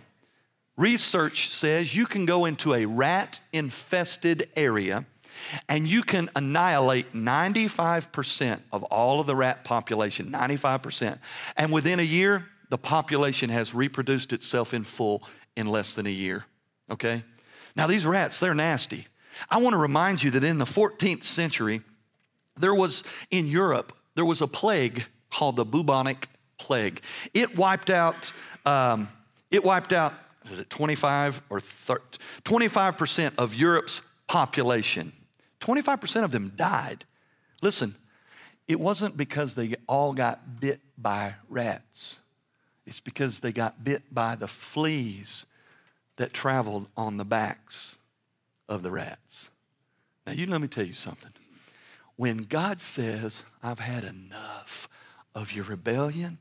Research 0.77 1.53
says 1.53 1.95
you 1.95 2.05
can 2.05 2.25
go 2.25 2.45
into 2.45 2.73
a 2.73 2.85
rat 2.85 3.39
infested 3.53 4.49
area 4.55 5.05
and 5.69 5.87
you 5.87 6.01
can 6.01 6.29
annihilate 6.35 7.13
95% 7.13 8.59
of 8.71 8.83
all 8.83 9.19
of 9.19 9.27
the 9.27 9.35
rat 9.35 9.63
population, 9.63 10.31
95%. 10.31 11.19
And 11.55 11.71
within 11.71 11.99
a 11.99 12.03
year, 12.03 12.47
the 12.69 12.77
population 12.77 13.49
has 13.49 13.73
reproduced 13.73 14.33
itself 14.33 14.73
in 14.73 14.83
full 14.83 15.23
in 15.55 15.67
less 15.67 15.93
than 15.93 16.05
a 16.05 16.11
year. 16.11 16.45
Okay? 16.89 17.23
Now, 17.75 17.87
these 17.87 18.05
rats, 18.05 18.39
they're 18.39 18.53
nasty. 18.55 19.07
I 19.49 19.57
want 19.57 19.73
to 19.73 19.77
remind 19.77 20.23
you 20.23 20.31
that 20.31 20.43
in 20.43 20.57
the 20.57 20.65
14th 20.65 21.23
century, 21.23 21.81
there 22.57 22.73
was 22.73 23.03
in 23.29 23.47
Europe, 23.47 23.93
there 24.15 24.25
was 24.25 24.41
a 24.41 24.47
plague 24.47 25.05
called 25.29 25.57
the 25.57 25.65
bubonic 25.65 26.27
plague. 26.57 27.01
It 27.33 27.55
wiped 27.55 27.89
out, 27.89 28.31
um, 28.65 29.09
it 29.51 29.63
wiped 29.63 29.93
out, 29.93 30.13
was 30.49 30.59
it 30.59 30.69
25 30.69 31.41
or 31.49 31.59
30, 31.59 32.17
25% 32.43 33.33
of 33.37 33.53
Europe's 33.53 34.01
population. 34.27 35.13
25% 35.61 36.23
of 36.23 36.31
them 36.31 36.53
died. 36.55 37.05
Listen, 37.61 37.95
it 38.67 38.79
wasn't 38.79 39.17
because 39.17 39.55
they 39.55 39.75
all 39.87 40.13
got 40.13 40.59
bit 40.59 40.81
by 40.97 41.35
rats, 41.49 42.17
it's 42.85 42.99
because 42.99 43.41
they 43.41 43.51
got 43.51 43.83
bit 43.83 44.03
by 44.13 44.35
the 44.35 44.47
fleas 44.47 45.45
that 46.17 46.33
traveled 46.33 46.87
on 46.95 47.17
the 47.17 47.25
backs 47.25 47.95
of 48.67 48.83
the 48.83 48.91
rats. 48.91 49.49
Now, 50.25 50.33
you 50.33 50.45
let 50.45 50.61
me 50.61 50.67
tell 50.67 50.85
you 50.85 50.93
something. 50.93 51.31
When 52.17 52.39
God 52.39 52.81
says, 52.81 53.43
I've 53.63 53.79
had 53.79 54.03
enough 54.03 54.89
of 55.33 55.51
your 55.51 55.65
rebellion, 55.65 56.39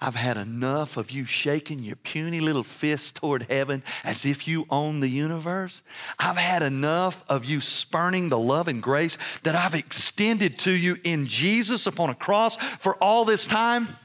I've 0.00 0.16
had 0.16 0.36
enough 0.36 0.96
of 0.96 1.10
you 1.10 1.24
shaking 1.24 1.78
your 1.78 1.96
puny 1.96 2.40
little 2.40 2.64
fist 2.64 3.14
toward 3.14 3.44
heaven 3.44 3.82
as 4.02 4.26
if 4.26 4.46
you 4.46 4.66
own 4.68 5.00
the 5.00 5.08
universe. 5.08 5.82
I've 6.18 6.36
had 6.36 6.62
enough 6.62 7.24
of 7.28 7.44
you 7.44 7.60
spurning 7.60 8.28
the 8.28 8.38
love 8.38 8.68
and 8.68 8.82
grace 8.82 9.16
that 9.44 9.54
I've 9.54 9.74
extended 9.74 10.58
to 10.60 10.72
you 10.72 10.96
in 11.04 11.26
Jesus 11.26 11.86
upon 11.86 12.10
a 12.10 12.14
cross 12.14 12.56
for 12.56 12.96
all 12.96 13.24
this 13.24 13.46
time. 13.46 13.96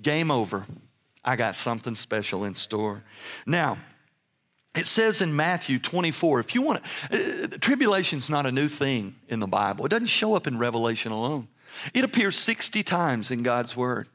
Game 0.00 0.30
over. 0.30 0.66
I 1.24 1.36
got 1.36 1.56
something 1.56 1.94
special 1.94 2.44
in 2.44 2.54
store. 2.54 3.02
Now, 3.46 3.78
it 4.74 4.86
says 4.86 5.20
in 5.20 5.34
Matthew 5.34 5.78
24, 5.78 6.40
if 6.40 6.54
you 6.54 6.62
want 6.62 6.82
to, 7.10 7.44
uh, 7.44 7.46
tribulation's 7.60 8.30
not 8.30 8.46
a 8.46 8.52
new 8.52 8.68
thing 8.68 9.14
in 9.28 9.40
the 9.40 9.46
Bible. 9.46 9.86
It 9.86 9.88
doesn't 9.88 10.06
show 10.06 10.34
up 10.34 10.46
in 10.46 10.58
Revelation 10.58 11.12
alone. 11.12 11.48
It 11.94 12.04
appears 12.04 12.36
60 12.36 12.82
times 12.82 13.30
in 13.30 13.42
God's 13.42 13.76
Word. 13.76 14.08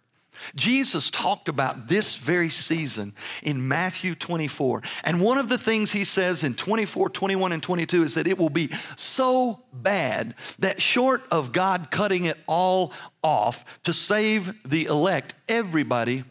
Jesus 0.56 1.10
talked 1.10 1.48
about 1.48 1.88
this 1.88 2.16
very 2.16 2.50
season 2.50 3.14
in 3.42 3.68
Matthew 3.68 4.16
24. 4.16 4.82
And 5.04 5.22
one 5.22 5.38
of 5.38 5.50
the 5.50 5.58
things 5.58 5.92
he 5.92 6.04
says 6.04 6.44
in 6.44 6.56
24, 6.56 7.10
21, 7.10 7.52
and 7.52 7.64
22 7.64 8.04
is 8.04 8.16
that 8.16 8.28
it 8.28 8.38
will 8.38 8.50
be 8.50 8.72
so 8.96 9.64
bad 9.72 10.36
that 10.60 10.82
short 10.82 11.24
of 11.32 11.52
God 11.52 11.90
cutting 11.92 12.26
it 12.26 12.38
all 12.48 12.94
off 13.24 13.64
to 13.84 13.94
save 13.94 14.54
the 14.68 14.86
elect, 14.86 15.34
everybody 15.48 16.24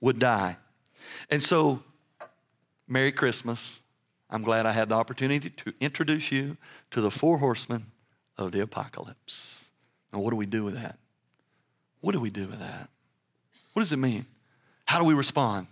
would 0.00 0.18
die. 0.18 0.56
And 1.30 1.42
so, 1.42 1.82
Merry 2.86 3.12
Christmas. 3.12 3.80
I'm 4.30 4.42
glad 4.42 4.66
I 4.66 4.72
had 4.72 4.88
the 4.88 4.94
opportunity 4.94 5.50
to 5.50 5.72
introduce 5.80 6.32
you 6.32 6.56
to 6.90 7.00
the 7.00 7.10
four 7.10 7.38
horsemen 7.38 7.86
of 8.36 8.52
the 8.52 8.60
apocalypse. 8.60 9.66
And 10.12 10.22
what 10.22 10.30
do 10.30 10.36
we 10.36 10.46
do 10.46 10.64
with 10.64 10.74
that? 10.74 10.98
What 12.00 12.12
do 12.12 12.20
we 12.20 12.30
do 12.30 12.46
with 12.46 12.58
that? 12.58 12.88
What 13.72 13.82
does 13.82 13.92
it 13.92 13.96
mean? 13.96 14.26
How 14.86 14.98
do 14.98 15.04
we 15.04 15.14
respond? 15.14 15.68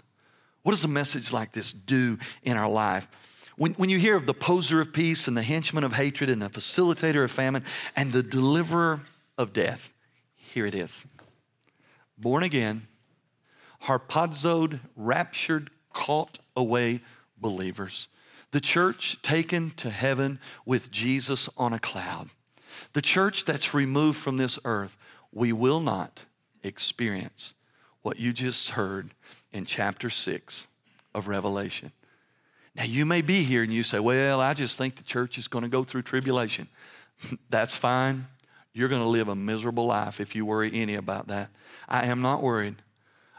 What 0.62 0.72
does 0.72 0.84
a 0.84 0.88
message 0.88 1.32
like 1.32 1.52
this 1.52 1.72
do 1.72 2.18
in 2.42 2.56
our 2.56 2.68
life? 2.68 3.08
When, 3.56 3.72
when 3.74 3.90
you 3.90 3.98
hear 3.98 4.16
of 4.16 4.26
the 4.26 4.34
poser 4.34 4.80
of 4.80 4.92
peace 4.92 5.28
and 5.28 5.36
the 5.36 5.42
henchman 5.42 5.84
of 5.84 5.92
hatred 5.92 6.30
and 6.30 6.40
the 6.40 6.48
facilitator 6.48 7.22
of 7.22 7.30
famine 7.30 7.64
and 7.94 8.12
the 8.12 8.22
deliverer 8.22 9.00
of 9.36 9.52
death, 9.52 9.92
here 10.34 10.66
it 10.66 10.74
is. 10.74 11.04
Born 12.16 12.42
again, 12.42 12.86
harpazoed, 13.84 14.80
raptured, 14.96 15.70
caught 15.92 16.38
away 16.56 17.00
believers. 17.38 18.08
The 18.52 18.60
church 18.60 19.20
taken 19.22 19.70
to 19.72 19.90
heaven 19.90 20.38
with 20.66 20.90
Jesus 20.90 21.48
on 21.56 21.72
a 21.72 21.78
cloud. 21.78 22.28
The 22.92 23.02
church 23.02 23.44
that's 23.44 23.74
removed 23.74 24.18
from 24.18 24.36
this 24.36 24.58
earth, 24.64 24.96
we 25.32 25.52
will 25.52 25.80
not 25.80 26.24
experience 26.62 27.54
what 28.02 28.18
you 28.18 28.32
just 28.32 28.70
heard 28.70 29.10
in 29.52 29.64
chapter 29.64 30.10
6 30.10 30.66
of 31.14 31.28
Revelation. 31.28 31.92
Now, 32.74 32.84
you 32.84 33.04
may 33.04 33.22
be 33.22 33.42
here 33.42 33.62
and 33.62 33.72
you 33.72 33.82
say, 33.82 34.00
Well, 34.00 34.40
I 34.40 34.54
just 34.54 34.78
think 34.78 34.96
the 34.96 35.02
church 35.02 35.38
is 35.38 35.48
going 35.48 35.62
to 35.62 35.68
go 35.68 35.84
through 35.84 36.02
tribulation. 36.02 36.68
That's 37.50 37.76
fine. 37.76 38.26
You're 38.72 38.88
going 38.88 39.02
to 39.02 39.08
live 39.08 39.28
a 39.28 39.34
miserable 39.34 39.86
life 39.86 40.20
if 40.20 40.34
you 40.34 40.46
worry 40.46 40.70
any 40.72 40.94
about 40.94 41.28
that. 41.28 41.50
I 41.88 42.06
am 42.06 42.22
not 42.22 42.42
worried. 42.42 42.76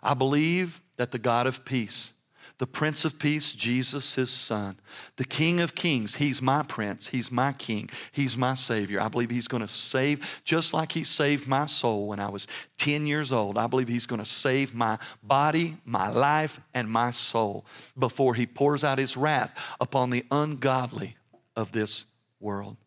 I 0.03 0.13
believe 0.13 0.81
that 0.97 1.11
the 1.11 1.17
God 1.17 1.47
of 1.47 1.65
peace 1.65 2.13
the 2.59 2.67
Prince 2.67 3.03
of 3.03 3.17
Peace, 3.17 3.53
Jesus, 3.53 4.15
his 4.15 4.29
Son, 4.29 4.79
the 5.17 5.25
King 5.25 5.59
of 5.59 5.75
Kings. 5.75 6.15
He's 6.15 6.41
my 6.41 6.63
Prince, 6.63 7.07
he's 7.07 7.31
my 7.31 7.51
King, 7.53 7.89
he's 8.11 8.37
my 8.37 8.53
Savior. 8.53 9.01
I 9.01 9.07
believe 9.07 9.31
he's 9.31 9.47
going 9.47 9.61
to 9.61 9.67
save, 9.67 10.41
just 10.43 10.73
like 10.73 10.91
he 10.91 11.03
saved 11.03 11.47
my 11.47 11.65
soul 11.65 12.07
when 12.07 12.19
I 12.19 12.29
was 12.29 12.47
10 12.77 13.07
years 13.07 13.33
old. 13.33 13.57
I 13.57 13.67
believe 13.67 13.87
he's 13.87 14.05
going 14.05 14.23
to 14.23 14.29
save 14.29 14.73
my 14.75 14.99
body, 15.23 15.77
my 15.83 16.09
life, 16.09 16.59
and 16.73 16.89
my 16.89 17.11
soul 17.11 17.65
before 17.97 18.35
he 18.35 18.45
pours 18.45 18.83
out 18.83 18.99
his 18.99 19.17
wrath 19.17 19.57
upon 19.81 20.11
the 20.11 20.25
ungodly 20.29 21.17
of 21.55 21.71
this 21.71 22.05
world. 22.39 22.77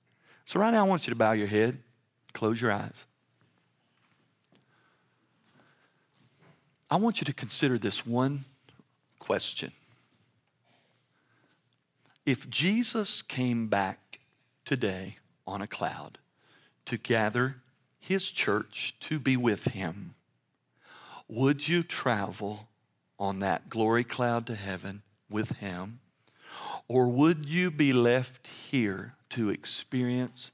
So, 0.44 0.60
right 0.60 0.70
now, 0.70 0.84
I 0.84 0.88
want 0.88 1.06
you 1.06 1.10
to 1.10 1.16
bow 1.16 1.32
your 1.32 1.48
head, 1.48 1.78
close 2.32 2.60
your 2.60 2.70
eyes. 2.70 3.06
I 6.88 6.96
want 6.96 7.20
you 7.20 7.24
to 7.24 7.32
consider 7.32 7.78
this 7.78 8.06
one 8.06 8.44
question. 9.26 9.72
If 12.24 12.48
Jesus 12.48 13.22
came 13.22 13.66
back 13.66 14.20
today 14.64 15.18
on 15.48 15.60
a 15.60 15.66
cloud 15.66 16.18
to 16.84 16.96
gather 16.96 17.56
his 17.98 18.30
church 18.30 18.94
to 19.00 19.18
be 19.18 19.36
with 19.36 19.64
him, 19.64 20.14
would 21.26 21.66
you 21.66 21.82
travel 21.82 22.68
on 23.18 23.40
that 23.40 23.68
glory 23.68 24.04
cloud 24.04 24.46
to 24.46 24.54
heaven 24.54 25.02
with 25.28 25.56
him? 25.56 25.98
Or 26.86 27.08
would 27.08 27.46
you 27.46 27.72
be 27.72 27.92
left 27.92 28.46
here 28.46 29.14
to 29.30 29.50
experience 29.50 30.52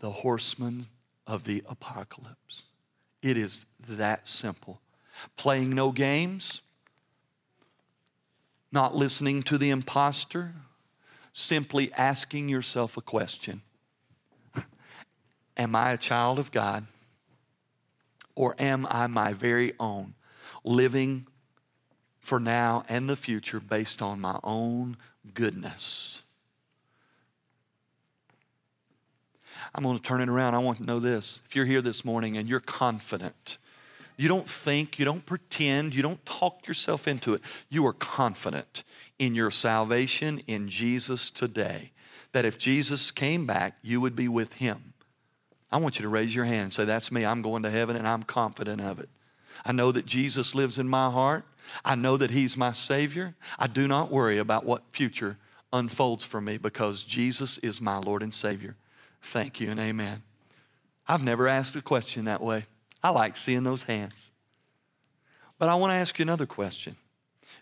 the 0.00 0.10
horsemen 0.10 0.88
of 1.24 1.44
the 1.44 1.62
apocalypse? 1.68 2.64
It 3.22 3.36
is 3.36 3.64
that 3.88 4.28
simple. 4.28 4.80
Playing 5.36 5.70
no 5.70 5.92
games, 5.92 6.62
not 8.70 8.94
listening 8.94 9.42
to 9.44 9.58
the 9.58 9.70
impostor, 9.70 10.54
simply 11.32 11.92
asking 11.94 12.48
yourself 12.48 12.96
a 12.96 13.00
question 13.00 13.62
Am 15.56 15.74
I 15.74 15.92
a 15.92 15.96
child 15.96 16.38
of 16.38 16.52
God? 16.52 16.86
Or 18.34 18.54
am 18.58 18.86
I 18.88 19.08
my 19.08 19.32
very 19.32 19.72
own, 19.80 20.14
living 20.62 21.26
for 22.20 22.38
now 22.38 22.84
and 22.88 23.08
the 23.08 23.16
future 23.16 23.58
based 23.58 24.00
on 24.00 24.20
my 24.20 24.38
own 24.44 24.96
goodness? 25.34 26.22
I'm 29.74 29.82
going 29.82 29.96
to 29.96 30.02
turn 30.02 30.20
it 30.20 30.28
around. 30.28 30.54
I 30.54 30.58
want 30.58 30.78
to 30.78 30.84
know 30.84 30.98
this. 30.98 31.40
If 31.46 31.56
you're 31.56 31.66
here 31.66 31.82
this 31.82 32.04
morning 32.04 32.36
and 32.36 32.48
you're 32.48 32.60
confident, 32.60 33.58
you 34.18 34.28
don't 34.28 34.48
think, 34.48 34.98
you 34.98 35.04
don't 35.04 35.24
pretend, 35.24 35.94
you 35.94 36.02
don't 36.02 36.24
talk 36.26 36.66
yourself 36.66 37.06
into 37.06 37.34
it. 37.34 37.40
You 37.70 37.86
are 37.86 37.92
confident 37.92 38.82
in 39.18 39.36
your 39.36 39.52
salvation 39.52 40.42
in 40.48 40.68
Jesus 40.68 41.30
today. 41.30 41.92
That 42.32 42.44
if 42.44 42.58
Jesus 42.58 43.12
came 43.12 43.46
back, 43.46 43.78
you 43.80 44.00
would 44.00 44.16
be 44.16 44.28
with 44.28 44.54
him. 44.54 44.92
I 45.70 45.76
want 45.76 45.98
you 45.98 46.02
to 46.02 46.08
raise 46.08 46.34
your 46.34 46.46
hand 46.46 46.64
and 46.64 46.74
say, 46.74 46.84
That's 46.84 47.12
me. 47.12 47.24
I'm 47.24 47.42
going 47.42 47.62
to 47.62 47.70
heaven 47.70 47.94
and 47.94 48.08
I'm 48.08 48.24
confident 48.24 48.80
of 48.80 48.98
it. 48.98 49.08
I 49.64 49.72
know 49.72 49.92
that 49.92 50.04
Jesus 50.04 50.54
lives 50.54 50.78
in 50.78 50.88
my 50.88 51.10
heart. 51.10 51.44
I 51.84 51.94
know 51.94 52.16
that 52.16 52.30
He's 52.30 52.56
my 52.56 52.72
Savior. 52.72 53.34
I 53.58 53.66
do 53.66 53.86
not 53.86 54.10
worry 54.10 54.38
about 54.38 54.64
what 54.64 54.82
future 54.90 55.36
unfolds 55.72 56.24
for 56.24 56.40
me 56.40 56.56
because 56.56 57.04
Jesus 57.04 57.58
is 57.58 57.80
my 57.80 57.98
Lord 57.98 58.22
and 58.22 58.34
Savior. 58.34 58.76
Thank 59.20 59.60
you 59.60 59.70
and 59.70 59.78
amen. 59.78 60.22
I've 61.06 61.22
never 61.22 61.46
asked 61.46 61.76
a 61.76 61.82
question 61.82 62.24
that 62.24 62.40
way. 62.40 62.66
I 63.02 63.10
like 63.10 63.36
seeing 63.36 63.62
those 63.62 63.84
hands. 63.84 64.30
But 65.58 65.68
I 65.68 65.74
want 65.74 65.90
to 65.90 65.96
ask 65.96 66.18
you 66.18 66.22
another 66.22 66.46
question. 66.46 66.96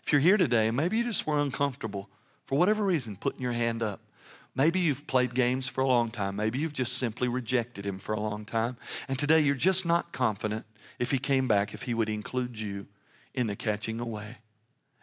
If 0.03 0.11
you're 0.11 0.21
here 0.21 0.37
today 0.37 0.67
and 0.67 0.77
maybe 0.77 0.97
you 0.97 1.03
just 1.03 1.27
were 1.27 1.39
uncomfortable 1.39 2.09
for 2.45 2.57
whatever 2.57 2.83
reason 2.83 3.17
putting 3.17 3.41
your 3.41 3.51
hand 3.51 3.83
up, 3.83 3.99
maybe 4.55 4.79
you've 4.79 5.07
played 5.07 5.33
games 5.33 5.67
for 5.67 5.81
a 5.81 5.87
long 5.87 6.11
time, 6.11 6.35
maybe 6.35 6.59
you've 6.59 6.73
just 6.73 6.97
simply 6.97 7.27
rejected 7.27 7.85
him 7.85 7.99
for 7.99 8.13
a 8.13 8.19
long 8.19 8.45
time, 8.45 8.77
and 9.07 9.19
today 9.19 9.39
you're 9.39 9.55
just 9.55 9.85
not 9.85 10.11
confident 10.11 10.65
if 10.99 11.11
he 11.11 11.19
came 11.19 11.47
back, 11.47 11.73
if 11.73 11.83
he 11.83 11.93
would 11.93 12.09
include 12.09 12.59
you 12.59 12.87
in 13.33 13.47
the 13.47 13.55
catching 13.55 13.99
away. 13.99 14.37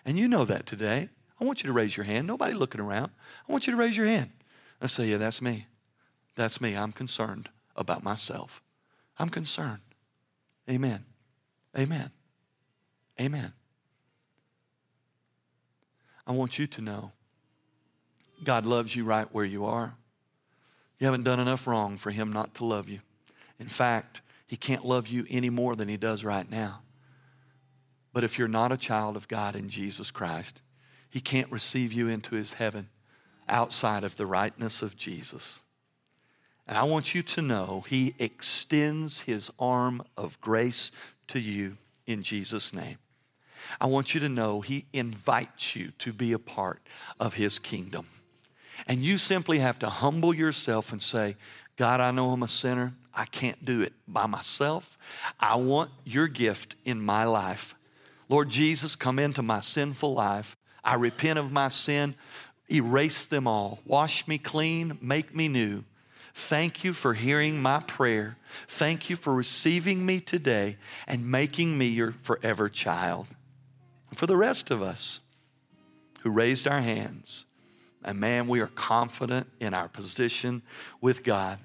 And 0.05 0.19
you 0.19 0.29
know 0.29 0.45
that 0.45 0.67
today. 0.67 1.09
I 1.41 1.45
want 1.45 1.63
you 1.63 1.67
to 1.67 1.73
raise 1.73 1.97
your 1.97 2.05
hand. 2.05 2.27
Nobody 2.27 2.55
looking 2.55 2.81
around. 2.81 3.11
I 3.49 3.53
want 3.53 3.67
you 3.67 3.73
to 3.73 3.77
raise 3.77 3.97
your 3.97 4.07
hand 4.07 4.31
and 4.81 4.91
say, 4.91 5.07
Yeah, 5.07 5.19
that's 5.19 5.43
me. 5.43 5.67
That's 6.37 6.61
me. 6.61 6.77
I'm 6.77 6.93
concerned 6.93 7.49
about 7.77 8.03
myself. 8.03 8.63
I'm 9.19 9.29
concerned. 9.29 9.81
Amen. 10.69 11.05
Amen. 11.77 12.11
Amen. 13.21 13.53
I 16.27 16.33
want 16.33 16.59
you 16.59 16.67
to 16.67 16.81
know 16.81 17.13
God 18.43 18.67
loves 18.67 18.97
you 18.97 19.05
right 19.05 19.29
where 19.33 19.45
you 19.45 19.65
are. 19.65 19.95
You 20.99 21.07
haven't 21.07 21.25
done 21.25 21.41
enough 21.41 21.67
wrong 21.67 21.97
for 21.97 22.11
Him 22.11 22.33
not 22.33 22.55
to 22.57 22.65
love 22.65 22.89
you. 22.89 23.01
In 23.59 23.69
fact, 23.69 24.21
He 24.47 24.57
can't 24.57 24.85
love 24.85 25.09
you 25.09 25.27
any 25.29 25.51
more 25.51 25.75
than 25.75 25.89
He 25.89 25.97
does 25.97 26.25
right 26.25 26.49
now. 26.51 26.81
But 28.13 28.25
if 28.25 28.39
you're 28.39 28.49
not 28.49 28.73
a 28.73 28.77
child 28.77 29.17
of 29.17 29.29
God 29.29 29.55
in 29.55 29.69
Jesus 29.69 30.11
Christ, 30.11 30.61
He 31.11 31.21
can't 31.21 31.51
receive 31.51 31.93
you 31.93 32.09
into 32.09 32.37
His 32.37 32.55
heaven 32.55 32.89
outside 33.49 34.05
of 34.05 34.17
the 34.17 34.27
rightness 34.27 34.83
of 34.83 34.97
Jesus. 34.97 35.61
And 36.67 36.79
I 36.79 36.85
want 36.85 37.15
you 37.15 37.23
to 37.23 37.43
know 37.43 37.85
He 37.89 38.15
extends 38.19 39.23
His 39.23 39.51
arm 39.59 40.03
of 40.17 40.41
grace 40.41 40.91
to 41.29 41.41
you 41.41 41.77
in 42.07 42.23
Jesus' 42.23 42.73
name. 42.73 42.99
I 43.81 43.87
want 43.87 44.15
you 44.15 44.21
to 44.21 44.29
know 44.29 44.61
He 44.61 44.87
invites 44.93 45.77
you 45.77 45.93
to 45.99 46.13
be 46.13 46.33
a 46.33 46.39
part 46.39 46.81
of 47.21 47.35
His 47.35 47.59
kingdom. 47.59 48.07
And 48.87 49.03
you 49.03 49.19
simply 49.19 49.59
have 49.61 49.79
to 49.81 49.89
humble 49.89 50.35
yourself 50.35 50.93
and 50.93 51.03
say, 51.03 51.37
God, 51.77 52.01
I 52.01 52.11
know 52.11 52.31
I'm 52.31 52.43
a 52.43 52.49
sinner. 52.49 52.95
I 53.13 53.25
can't 53.27 53.65
do 53.65 53.81
it 53.81 53.93
by 54.09 54.27
myself. 54.27 54.99
I 55.39 55.57
want 55.57 55.91
your 56.05 56.29
gift 56.29 56.77
in 56.85 57.01
my 57.01 57.25
life. 57.25 57.77
Lord 58.29 58.49
Jesus, 58.49 58.97
come 58.97 59.19
into 59.19 59.43
my 59.43 59.61
sinful 59.61 60.15
life. 60.15 60.57
I 60.83 60.95
repent 60.95 61.39
of 61.39 61.53
my 61.53 61.69
sin. 61.69 62.15
Erase 62.71 63.27
them 63.27 63.47
all. 63.47 63.81
Wash 63.85 64.27
me 64.27 64.39
clean. 64.39 64.99
Make 65.01 65.35
me 65.35 65.49
new. 65.49 65.85
Thank 66.35 66.83
you 66.83 66.93
for 66.93 67.15
hearing 67.15 67.63
my 67.63 67.79
prayer. 67.79 68.37
Thank 68.67 69.09
you 69.09 69.15
for 69.15 69.33
receiving 69.33 70.05
me 70.05 70.19
today 70.19 70.77
and 71.07 71.31
making 71.31 71.79
me 71.79 71.87
your 71.87 72.11
forever 72.11 72.69
child. 72.69 73.29
For 74.15 74.27
the 74.27 74.37
rest 74.37 74.71
of 74.73 74.83
us 74.83 75.21
who 76.23 76.31
raised 76.31 76.67
our 76.67 76.81
hands, 76.81 77.45
and 78.05 78.19
man, 78.19 78.49
we 78.49 78.61
are 78.61 78.67
confident 78.67 79.47
in 79.61 79.75
our 79.75 79.89
position 79.89 80.63
with 81.01 81.23
God. 81.23 81.61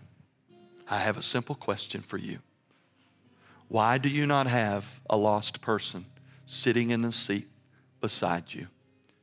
I 0.87 0.99
have 0.99 1.17
a 1.17 1.23
simple 1.23 1.55
question 1.55 2.01
for 2.01 2.17
you. 2.17 2.39
Why 3.69 3.97
do 3.97 4.07
you 4.07 4.27
not 4.27 4.45
have 4.45 4.99
a 5.09 5.17
lost 5.17 5.61
person 5.61 6.05
sitting 6.45 6.91
in 6.91 7.01
the 7.01 7.11
seat 7.11 7.47
beside 8.01 8.53
you? 8.53 8.67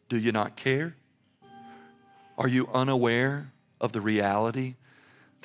Do 0.09 0.19
you 0.19 0.33
not 0.33 0.57
care? 0.57 0.97
Are 2.37 2.49
you 2.49 2.69
unaware 2.75 3.53
of 3.81 3.93
the 3.93 4.01
reality 4.01 4.75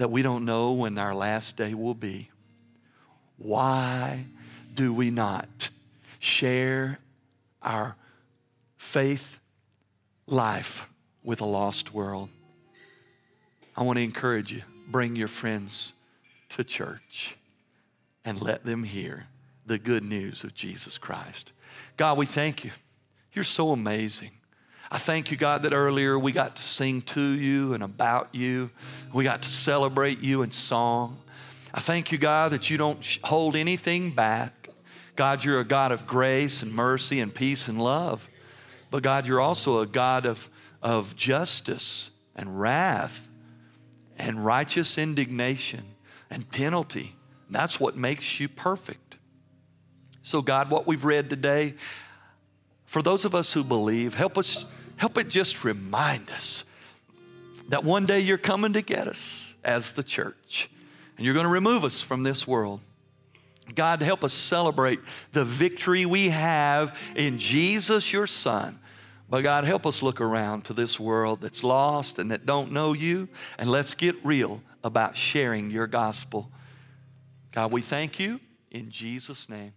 that 0.02 0.10
we 0.10 0.24
don't 0.24 0.46
know 0.46 0.72
when 0.72 0.98
our 0.98 1.14
last 1.14 1.56
day 1.56 1.76
will 1.76 1.94
be. 1.94 2.28
Why 3.38 4.26
do 4.74 4.92
we 4.92 5.12
not 5.12 5.70
share 6.18 6.98
our 7.62 7.96
faith 8.78 9.40
life 10.26 10.90
with 11.24 11.40
a 11.40 11.46
lost 11.46 11.94
world? 11.94 12.30
I 13.78 13.84
want 13.84 13.98
to 13.98 14.04
encourage 14.04 14.52
you 14.52 14.64
bring 14.88 15.16
your 15.16 15.28
friends 15.28 15.94
to 16.50 16.64
church 16.64 17.38
and 18.26 18.42
let 18.42 18.66
them 18.66 18.84
hear 18.84 19.28
the 19.68 19.78
good 19.78 20.04
news 20.04 20.44
of 20.44 20.56
Jesus 20.56 20.98
Christ. 20.98 21.52
God, 21.96 22.18
we 22.18 22.26
thank 22.26 22.64
you. 22.64 22.72
You're 23.34 23.44
so 23.44 23.72
amazing. 23.72 24.32
I 24.94 24.98
thank 24.98 25.32
you, 25.32 25.38
God, 25.38 25.64
that 25.64 25.72
earlier 25.72 26.20
we 26.20 26.34
got 26.34 26.58
to 26.58 26.62
sing 26.62 27.02
to 27.04 27.22
you 27.22 27.74
and 27.74 27.82
about 27.82 28.28
you. 28.34 28.70
We 29.14 29.24
got 29.24 29.44
to 29.44 29.50
celebrate 29.50 30.20
you 30.20 30.42
in 30.42 30.52
song. 30.52 31.18
I 31.74 31.80
thank 31.80 32.12
you, 32.12 32.18
God, 32.18 32.52
that 32.52 32.70
you 32.70 32.78
don't 32.78 33.20
hold 33.24 33.56
anything 33.56 34.12
back. 34.12 34.68
God, 35.16 35.46
you're 35.46 35.62
a 35.62 35.66
God 35.66 35.94
of 35.94 36.06
grace 36.06 36.62
and 36.62 36.74
mercy 36.74 37.22
and 37.22 37.34
peace 37.34 37.70
and 37.70 37.82
love. 37.82 38.28
But 38.90 39.02
God, 39.02 39.28
you're 39.28 39.40
also 39.40 39.80
a 39.80 39.88
God 39.88 40.26
of, 40.26 40.50
of 40.82 41.16
justice 41.16 42.12
and 42.36 42.60
wrath 42.60 43.30
and 44.18 44.46
righteous 44.46 44.98
indignation 44.98 45.86
and 46.30 46.52
penalty. 46.52 47.16
That's 47.50 47.80
what 47.80 47.96
makes 47.96 48.42
you 48.42 48.50
perfect. 48.50 49.16
So, 50.22 50.42
God, 50.42 50.70
what 50.70 50.86
we've 50.86 51.06
read 51.06 51.30
today, 51.30 51.76
for 52.86 53.02
those 53.02 53.24
of 53.24 53.34
us 53.34 53.54
who 53.54 53.64
believe, 53.64 54.16
help 54.16 54.38
us 54.38 54.66
Help 55.02 55.18
it 55.18 55.30
just 55.30 55.64
remind 55.64 56.30
us 56.30 56.64
that 57.70 57.84
one 57.84 58.06
day 58.06 58.20
you're 58.20 58.38
coming 58.38 58.74
to 58.74 58.84
get 58.84 59.08
us 59.08 59.56
as 59.64 59.94
the 59.94 60.04
church 60.04 60.70
and 61.18 61.26
you're 61.26 61.34
going 61.34 61.48
to 61.48 61.52
remove 61.52 61.84
us 61.84 62.04
from 62.04 62.22
this 62.22 62.46
world. 62.46 62.82
God, 63.74 64.04
help 64.04 64.24
us 64.24 64.32
celebrate 64.32 65.00
the 65.32 65.44
victory 65.44 66.06
we 66.06 66.30
have 66.30 66.96
in 67.16 67.40
Jesus, 67.40 68.14
your 68.14 68.28
Son. 68.28 68.78
But 69.28 69.42
God, 69.42 69.64
help 69.64 69.88
us 69.88 70.04
look 70.04 70.22
around 70.22 70.66
to 70.66 70.74
this 70.74 71.00
world 71.00 71.42
that's 71.42 71.64
lost 71.64 72.20
and 72.20 72.30
that 72.30 72.46
don't 72.46 72.72
know 72.72 72.94
you, 72.94 73.28
and 73.58 73.72
let's 73.72 73.96
get 73.96 74.24
real 74.24 74.62
about 74.84 75.18
sharing 75.18 75.72
your 75.72 75.88
gospel. 75.88 76.52
God, 77.56 77.72
we 77.72 77.82
thank 77.82 78.20
you 78.20 78.40
in 78.70 78.92
Jesus' 78.92 79.50
name. 79.50 79.74